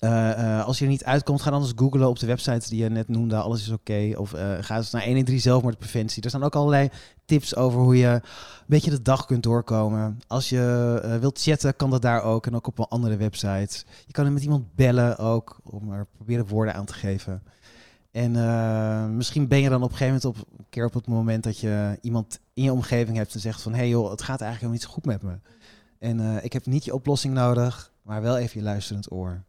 uh, 0.00 0.10
uh, 0.10 0.64
als 0.64 0.78
je 0.78 0.84
er 0.84 0.90
niet 0.90 1.04
uitkomt, 1.04 1.42
ga 1.42 1.50
dan 1.50 1.62
eens 1.62 1.72
googlen 1.76 2.08
op 2.08 2.18
de 2.18 2.26
website 2.26 2.68
die 2.68 2.82
je 2.82 2.90
net 2.90 3.08
noemde. 3.08 3.36
Alles 3.36 3.60
is 3.60 3.70
oké. 3.70 4.12
Of 4.16 4.30
ga 4.60 4.76
eens 4.76 4.90
naar 4.90 5.04
113 5.04 5.40
zelfmoordpreventie. 5.40 6.22
Er 6.22 6.28
staan 6.28 6.42
ook 6.42 6.54
allerlei 6.54 6.88
tips 7.24 7.56
over 7.56 7.80
hoe 7.80 7.96
je 7.96 8.06
een 8.06 8.22
beetje 8.66 8.90
de 8.90 9.02
dag 9.02 9.26
kunt 9.26 9.42
doorkomen. 9.42 10.20
Als 10.26 10.48
je 10.48 11.16
wilt 11.20 11.42
chatten, 11.42 11.76
kan 11.76 11.90
dat 11.90 12.02
daar 12.02 12.22
ook. 12.22 12.46
En 12.46 12.54
ook 12.54 12.66
op 12.66 12.78
een 12.78 12.84
andere 12.84 13.16
website. 13.16 13.84
Je 14.06 14.12
kan 14.12 14.32
met 14.32 14.42
iemand 14.42 14.74
bellen 14.74 15.18
ook. 15.18 15.60
Om 15.64 15.92
er 15.92 16.06
proberen 16.16 16.46
woorden 16.46 16.74
aan 16.74 16.84
te 16.84 16.94
geven. 16.94 17.42
En 18.10 18.34
uh, 18.34 19.06
misschien 19.06 19.48
ben 19.48 19.60
je 19.60 19.68
dan 19.68 19.82
op 19.82 19.90
een 19.90 19.96
gegeven 19.96 20.20
moment 20.22 20.40
op 20.40 20.48
keer 20.68 20.84
op 20.84 20.94
het 20.94 21.06
moment 21.06 21.44
dat 21.44 21.58
je 21.58 21.98
iemand 22.00 22.40
in 22.54 22.62
je 22.62 22.72
omgeving 22.72 23.16
hebt 23.16 23.34
en 23.34 23.40
zegt 23.40 23.62
van 23.62 23.72
hé 23.72 23.78
hey 23.78 23.88
joh, 23.88 24.10
het 24.10 24.22
gaat 24.22 24.40
eigenlijk 24.40 24.60
helemaal 24.60 24.72
niet 24.72 24.82
zo 24.82 24.90
goed 24.90 25.04
met 25.04 25.22
me. 25.22 25.38
En 25.98 26.18
uh, 26.18 26.44
ik 26.44 26.52
heb 26.52 26.66
niet 26.66 26.84
je 26.84 26.94
oplossing 26.94 27.34
nodig, 27.34 27.92
maar 28.02 28.22
wel 28.22 28.38
even 28.38 28.58
je 28.58 28.64
luisterend 28.64 29.12
oor. 29.12 29.44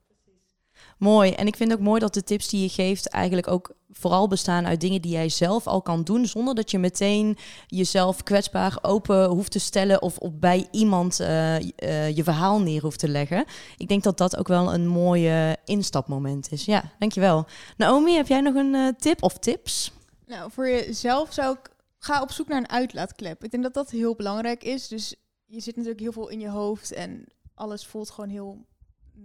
Mooi. 1.02 1.32
En 1.32 1.48
ik 1.48 1.56
vind 1.56 1.74
ook 1.74 1.80
mooi 1.80 2.00
dat 2.00 2.14
de 2.14 2.24
tips 2.24 2.48
die 2.48 2.62
je 2.62 2.70
geeft 2.70 3.08
eigenlijk 3.08 3.48
ook 3.48 3.76
vooral 3.92 4.28
bestaan 4.28 4.66
uit 4.66 4.82
dingen 4.82 5.02
die 5.02 5.12
jij 5.12 5.30
zelf 5.30 5.68
al 5.68 5.82
kan 5.82 6.04
doen, 6.04 6.26
zonder 6.26 6.56
dat 6.56 6.72
je 6.72 6.80
meteen 6.80 7.38
jezelf 7.68 8.24
kwetsbaar 8.24 8.78
open 8.82 9.26
hoeft 9.26 9.52
te 9.52 9.60
stellen 9.60 10.02
of 10.02 10.18
op 10.18 10.42
bij 10.42 10.68
iemand 10.72 11.22
uh, 11.22 11.60
uh, 11.60 12.16
je 12.16 12.24
verhaal 12.24 12.62
neer 12.62 12.82
hoeft 12.82 13.00
te 13.00 13.08
leggen. 13.08 13.46
Ik 13.78 13.88
denk 13.88 14.04
dat 14.04 14.18
dat 14.18 14.38
ook 14.38 14.48
wel 14.48 14.74
een 14.74 14.88
mooie 14.88 15.58
instapmoment 15.66 16.52
is. 16.52 16.66
Ja, 16.66 16.92
dankjewel. 17.00 17.46
Naomi, 17.78 18.16
heb 18.16 18.28
jij 18.28 18.42
nog 18.42 18.56
een 18.56 18.74
uh, 18.74 18.88
tip 18.98 19.24
of 19.24 19.38
tips? 19.38 19.92
Nou, 20.26 20.52
voor 20.52 20.70
jezelf 20.70 21.34
zou 21.34 21.56
ik 21.56 21.70
ga 21.98 22.22
op 22.22 22.32
zoek 22.32 22.48
naar 22.48 22.58
een 22.58 22.70
uitlaatklep. 22.70 23.44
Ik 23.44 23.52
denk 23.52 23.64
dat 23.64 23.74
dat 23.74 23.90
heel 23.90 24.16
belangrijk 24.16 24.64
is. 24.64 24.88
Dus 24.88 25.16
je 25.46 25.60
zit 25.60 25.76
natuurlijk 25.76 26.02
heel 26.02 26.12
veel 26.12 26.30
in 26.30 26.40
je 26.40 26.50
hoofd 26.50 26.94
en 26.94 27.26
alles 27.54 27.86
voelt 27.86 28.10
gewoon 28.10 28.30
heel 28.30 28.66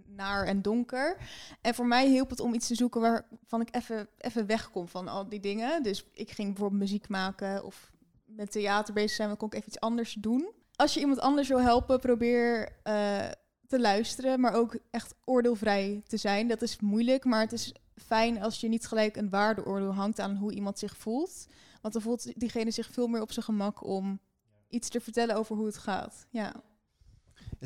naar 0.07 0.45
en 0.45 0.63
donker. 0.63 1.17
En 1.61 1.75
voor 1.75 1.87
mij 1.87 2.09
hielp 2.09 2.31
het 2.31 2.41
om 2.41 2.55
iets 2.55 2.67
te 2.67 2.75
zoeken 2.75 3.01
waarvan 3.01 3.61
ik 3.61 3.69
even, 4.19 4.47
wegkom 4.47 4.89
van 4.89 5.09
al 5.09 5.29
die 5.29 5.41
dingen. 5.41 5.83
Dus 5.83 6.07
ik 6.13 6.31
ging 6.31 6.49
bijvoorbeeld 6.49 6.81
muziek 6.81 7.09
maken 7.09 7.65
of 7.65 7.93
met 8.25 8.51
theater 8.51 8.95
bezig 8.95 9.11
zijn, 9.11 9.29
dan 9.29 9.37
kon 9.37 9.49
ik 9.49 9.55
even 9.55 9.69
iets 9.69 9.81
anders 9.81 10.13
doen. 10.13 10.51
Als 10.77 10.95
je 10.95 11.01
iemand 11.01 11.21
anders 11.21 11.49
wil 11.49 11.61
helpen, 11.61 12.01
probeer 12.01 12.69
uh, 12.85 13.29
te 13.67 13.81
luisteren, 13.81 14.41
maar 14.41 14.53
ook 14.53 14.79
echt 14.91 15.15
oordeelvrij 15.25 16.03
te 16.07 16.17
zijn. 16.17 16.49
Dat 16.49 16.63
is 16.63 16.81
moeilijk, 16.81 17.25
maar 17.25 17.41
het 17.41 17.53
is 17.53 17.75
fijn 17.95 18.43
als 18.43 18.61
je 18.61 18.69
niet 18.69 18.87
gelijk 18.87 19.17
een 19.17 19.31
waardeoordeel 19.31 19.95
hangt 19.95 20.21
aan 20.21 20.37
hoe 20.37 20.55
iemand 20.55 20.79
zich 20.79 20.97
voelt. 20.97 21.47
Want 21.81 21.95
dan 21.95 22.03
voelt 22.03 22.41
diegene 22.41 22.71
zich 22.71 22.91
veel 22.91 23.07
meer 23.07 23.21
op 23.21 23.33
zijn 23.33 23.45
gemak 23.45 23.85
om 23.85 24.21
iets 24.69 24.89
te 24.89 25.01
vertellen 25.01 25.37
over 25.37 25.57
hoe 25.57 25.67
het 25.67 25.79
gaat. 25.79 26.27
Ja 26.31 26.53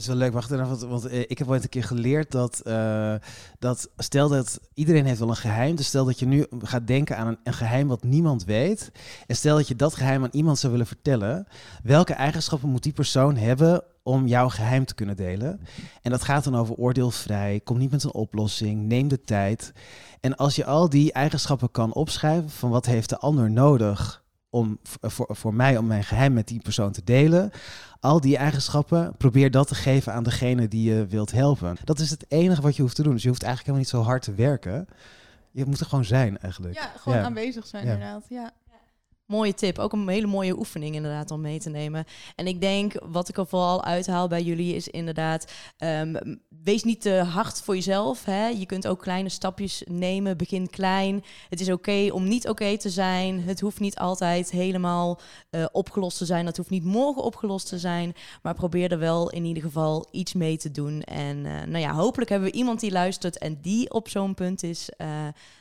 is 0.00 0.06
wel 0.06 0.16
leuk, 0.16 0.32
wacht 0.32 0.50
even, 0.50 0.68
want, 0.68 0.80
want 0.80 1.12
uh, 1.12 1.18
ik 1.18 1.38
heb 1.38 1.48
ooit 1.48 1.62
een 1.62 1.68
keer 1.68 1.84
geleerd 1.84 2.30
dat, 2.30 2.62
uh, 2.66 3.14
dat 3.58 3.90
stel 3.96 4.28
dat 4.28 4.60
iedereen 4.74 5.04
heeft 5.04 5.18
wel 5.18 5.28
een 5.28 5.36
geheim, 5.36 5.76
dus 5.76 5.86
stel 5.86 6.04
dat 6.04 6.18
je 6.18 6.26
nu 6.26 6.46
gaat 6.58 6.86
denken 6.86 7.16
aan 7.16 7.26
een, 7.26 7.38
een, 7.44 7.52
geheim 7.52 7.88
wat 7.88 8.02
niemand 8.02 8.44
weet, 8.44 8.92
en 9.26 9.36
stel 9.36 9.56
dat 9.56 9.68
je 9.68 9.76
dat 9.76 9.94
geheim 9.94 10.22
aan 10.22 10.28
iemand 10.32 10.58
zou 10.58 10.72
willen 10.72 10.86
vertellen, 10.86 11.46
welke 11.82 12.12
eigenschappen 12.12 12.68
moet 12.68 12.82
die 12.82 12.92
persoon 12.92 13.36
hebben 13.36 13.82
om 14.02 14.26
jouw 14.26 14.48
geheim 14.48 14.84
te 14.84 14.94
kunnen 14.94 15.16
delen? 15.16 15.60
En 16.02 16.10
dat 16.10 16.24
gaat 16.24 16.44
dan 16.44 16.56
over 16.56 16.74
oordeelvrij, 16.74 17.60
kom 17.64 17.78
niet 17.78 17.90
met 17.90 18.04
een 18.04 18.14
oplossing, 18.14 18.82
neem 18.86 19.08
de 19.08 19.20
tijd. 19.20 19.72
En 20.20 20.36
als 20.36 20.56
je 20.56 20.64
al 20.64 20.88
die 20.88 21.12
eigenschappen 21.12 21.70
kan 21.70 21.92
opschrijven 21.92 22.50
van 22.50 22.70
wat 22.70 22.86
heeft 22.86 23.08
de 23.08 23.18
ander 23.18 23.50
nodig 23.50 24.19
om 24.50 24.78
voor, 24.82 25.26
voor 25.30 25.54
mij 25.54 25.76
om 25.76 25.86
mijn 25.86 26.04
geheim 26.04 26.32
met 26.32 26.48
die 26.48 26.60
persoon 26.60 26.92
te 26.92 27.04
delen. 27.04 27.50
Al 28.00 28.20
die 28.20 28.36
eigenschappen, 28.36 29.14
probeer 29.16 29.50
dat 29.50 29.68
te 29.68 29.74
geven 29.74 30.12
aan 30.12 30.22
degene 30.22 30.68
die 30.68 30.94
je 30.94 31.06
wilt 31.06 31.32
helpen. 31.32 31.76
Dat 31.84 31.98
is 31.98 32.10
het 32.10 32.24
enige 32.28 32.62
wat 32.62 32.76
je 32.76 32.82
hoeft 32.82 32.96
te 32.96 33.02
doen. 33.02 33.12
Dus 33.12 33.22
je 33.22 33.28
hoeft 33.28 33.42
eigenlijk 33.42 33.76
helemaal 33.76 33.96
niet 33.96 34.04
zo 34.04 34.10
hard 34.10 34.22
te 34.22 34.34
werken. 34.34 34.86
Je 35.50 35.64
moet 35.64 35.80
er 35.80 35.86
gewoon 35.86 36.04
zijn 36.04 36.38
eigenlijk. 36.38 36.74
Ja, 36.74 36.92
gewoon 36.96 37.18
aanwezig 37.18 37.66
zijn 37.66 37.86
ja. 37.86 37.92
inderdaad. 37.92 38.24
Ja. 38.28 38.50
Mooie 39.30 39.54
tip. 39.54 39.78
Ook 39.78 39.92
een 39.92 40.08
hele 40.08 40.26
mooie 40.26 40.58
oefening 40.58 40.94
inderdaad 40.94 41.30
om 41.30 41.40
mee 41.40 41.58
te 41.58 41.70
nemen. 41.70 42.04
En 42.36 42.46
ik 42.46 42.60
denk, 42.60 42.92
wat 43.04 43.28
ik 43.28 43.36
er 43.36 43.46
vooral 43.46 43.84
uithaal 43.84 44.28
bij 44.28 44.42
jullie 44.42 44.74
is 44.74 44.88
inderdaad... 44.88 45.52
Um, 45.78 46.40
wees 46.64 46.84
niet 46.84 47.00
te 47.00 47.10
hard 47.10 47.62
voor 47.62 47.74
jezelf. 47.74 48.24
Hè? 48.24 48.46
Je 48.46 48.66
kunt 48.66 48.86
ook 48.86 49.00
kleine 49.00 49.28
stapjes 49.28 49.82
nemen. 49.88 50.36
Begin 50.36 50.70
klein. 50.70 51.24
Het 51.48 51.60
is 51.60 51.70
oké 51.70 52.08
om 52.12 52.28
niet 52.28 52.48
oké 52.48 52.78
te 52.78 52.90
zijn. 52.90 53.42
Het 53.42 53.60
hoeft 53.60 53.80
niet 53.80 53.98
altijd 53.98 54.50
helemaal 54.50 55.20
uh, 55.50 55.64
opgelost 55.72 56.18
te 56.18 56.24
zijn. 56.24 56.44
Dat 56.44 56.56
hoeft 56.56 56.70
niet 56.70 56.84
morgen 56.84 57.22
opgelost 57.22 57.68
te 57.68 57.78
zijn. 57.78 58.14
Maar 58.42 58.54
probeer 58.54 58.92
er 58.92 58.98
wel 58.98 59.30
in 59.30 59.44
ieder 59.44 59.62
geval 59.62 60.08
iets 60.10 60.32
mee 60.32 60.56
te 60.56 60.70
doen. 60.70 61.02
En 61.02 61.36
uh, 61.36 61.62
nou 61.62 61.78
ja, 61.78 61.92
hopelijk 61.92 62.30
hebben 62.30 62.50
we 62.50 62.56
iemand 62.56 62.80
die 62.80 62.92
luistert 62.92 63.38
en 63.38 63.58
die 63.62 63.90
op 63.90 64.08
zo'n 64.08 64.34
punt 64.34 64.62
is... 64.62 64.90
Uh, 64.98 65.08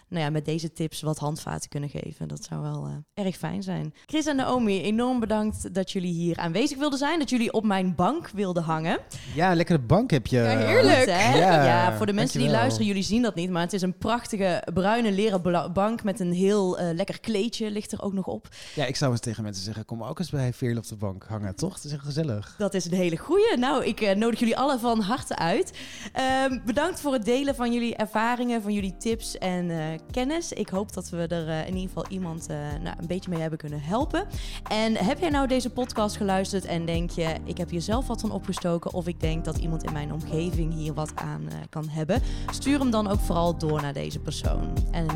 nou 0.09 0.23
ja, 0.23 0.29
met 0.29 0.45
deze 0.45 0.73
tips 0.73 1.01
wat 1.01 1.17
handvaten 1.17 1.69
kunnen 1.69 1.89
geven. 1.89 2.27
Dat 2.27 2.43
zou 2.43 2.61
wel 2.61 2.85
eh, 2.85 3.25
erg 3.25 3.37
fijn 3.37 3.63
zijn. 3.63 3.93
Chris 4.05 4.25
en 4.25 4.35
Naomi, 4.35 4.81
enorm 4.81 5.19
bedankt 5.19 5.73
dat 5.73 5.91
jullie 5.91 6.13
hier 6.13 6.37
aanwezig 6.37 6.77
wilden 6.77 6.99
zijn. 6.99 7.19
Dat 7.19 7.29
jullie 7.29 7.53
op 7.53 7.63
mijn 7.63 7.95
bank 7.95 8.29
wilden 8.29 8.63
hangen. 8.63 8.99
Ja, 9.35 9.55
lekkere 9.55 9.79
bank 9.79 10.11
heb 10.11 10.27
je. 10.27 10.37
Ja, 10.37 10.57
heerlijk. 10.57 10.97
Goed, 10.97 11.13
hè? 11.13 11.37
Ja, 11.37 11.63
Ja, 11.65 11.97
voor 11.97 12.05
de 12.05 12.13
mensen 12.13 12.39
die 12.39 12.49
luisteren, 12.49 12.87
jullie 12.87 13.03
zien 13.03 13.21
dat 13.21 13.35
niet. 13.35 13.49
Maar 13.49 13.61
het 13.61 13.73
is 13.73 13.81
een 13.81 13.97
prachtige 13.97 14.67
bruine 14.73 15.11
leren 15.11 15.73
bank 15.73 16.03
met 16.03 16.19
een 16.19 16.33
heel 16.33 16.79
eh, 16.79 16.93
lekker 16.93 17.19
kleedje 17.19 17.71
ligt 17.71 17.91
er 17.91 18.01
ook 18.01 18.13
nog 18.13 18.25
op. 18.25 18.47
Ja, 18.75 18.85
ik 18.85 18.95
zou 18.95 19.11
eens 19.11 19.19
tegen 19.19 19.43
mensen 19.43 19.63
zeggen, 19.63 19.85
kom 19.85 20.03
ook 20.03 20.19
eens 20.19 20.29
bij 20.29 20.53
Veerle 20.53 20.79
op 20.79 20.87
de 20.87 20.95
bank 20.95 21.23
hangen, 21.27 21.55
toch? 21.55 21.73
Het 21.73 21.83
is 21.83 21.91
echt 21.91 22.03
gezellig. 22.03 22.55
Dat 22.57 22.73
is 22.73 22.85
een 22.85 22.93
hele 22.93 23.17
goeie. 23.17 23.57
Nou, 23.57 23.85
ik 23.85 24.01
eh, 24.01 24.15
nodig 24.15 24.39
jullie 24.39 24.57
alle 24.57 24.79
van 24.79 25.01
harte 25.01 25.35
uit. 25.35 25.71
Ehm, 26.13 26.59
bedankt 26.65 26.99
voor 26.99 27.13
het 27.13 27.25
delen 27.25 27.55
van 27.55 27.73
jullie 27.73 27.95
ervaringen, 27.95 28.61
van 28.61 28.73
jullie 28.73 28.97
tips 28.97 29.37
en 29.37 29.98
kennis. 30.11 30.53
Ik 30.53 30.69
hoop 30.69 30.93
dat 30.93 31.09
we 31.09 31.27
er 31.27 31.47
eh, 31.47 31.59
in 31.59 31.73
ieder 31.73 31.87
geval 31.87 32.05
iemand 32.09 32.47
eh, 32.47 32.57
nou, 32.81 32.95
een 32.99 33.07
beetje 33.07 33.29
mee 33.29 33.39
hebben 33.39 33.59
kunnen 33.59 33.81
helpen. 33.81 34.27
En 34.69 34.95
heb 34.95 35.19
jij 35.19 35.29
nou 35.29 35.47
deze 35.47 35.69
podcast 35.69 36.17
geluisterd 36.17 36.65
en 36.65 36.85
denk 36.85 37.09
je, 37.09 37.35
ik 37.43 37.57
heb 37.57 37.69
hier 37.69 37.81
zelf 37.81 38.07
wat 38.07 38.21
van 38.21 38.31
opgestoken 38.31 38.93
of 38.93 39.07
ik 39.07 39.19
denk 39.19 39.45
dat 39.45 39.57
iemand 39.57 39.83
in 39.83 39.93
mijn 39.93 40.13
omgeving 40.13 40.73
hier 40.73 40.93
wat 40.93 41.11
aan 41.15 41.47
eh, 41.47 41.55
kan 41.69 41.87
hebben? 41.89 42.21
Stuur 42.51 42.79
hem 42.79 42.91
dan 42.91 43.07
ook 43.07 43.19
vooral 43.19 43.57
door 43.57 43.81
naar 43.81 43.93
deze 43.93 44.19
persoon. 44.19 44.73
En 44.91 45.07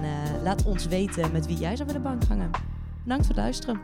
laat 0.43 0.63
ons 0.65 0.85
weten 0.85 1.31
met 1.31 1.45
wie 1.45 1.57
jij 1.57 1.75
zou 1.75 1.87
willen 1.87 2.03
bank 2.03 2.23
hangen. 2.23 2.51
Bedankt 3.03 3.25
voor 3.25 3.35
het 3.35 3.43
luisteren. 3.43 3.81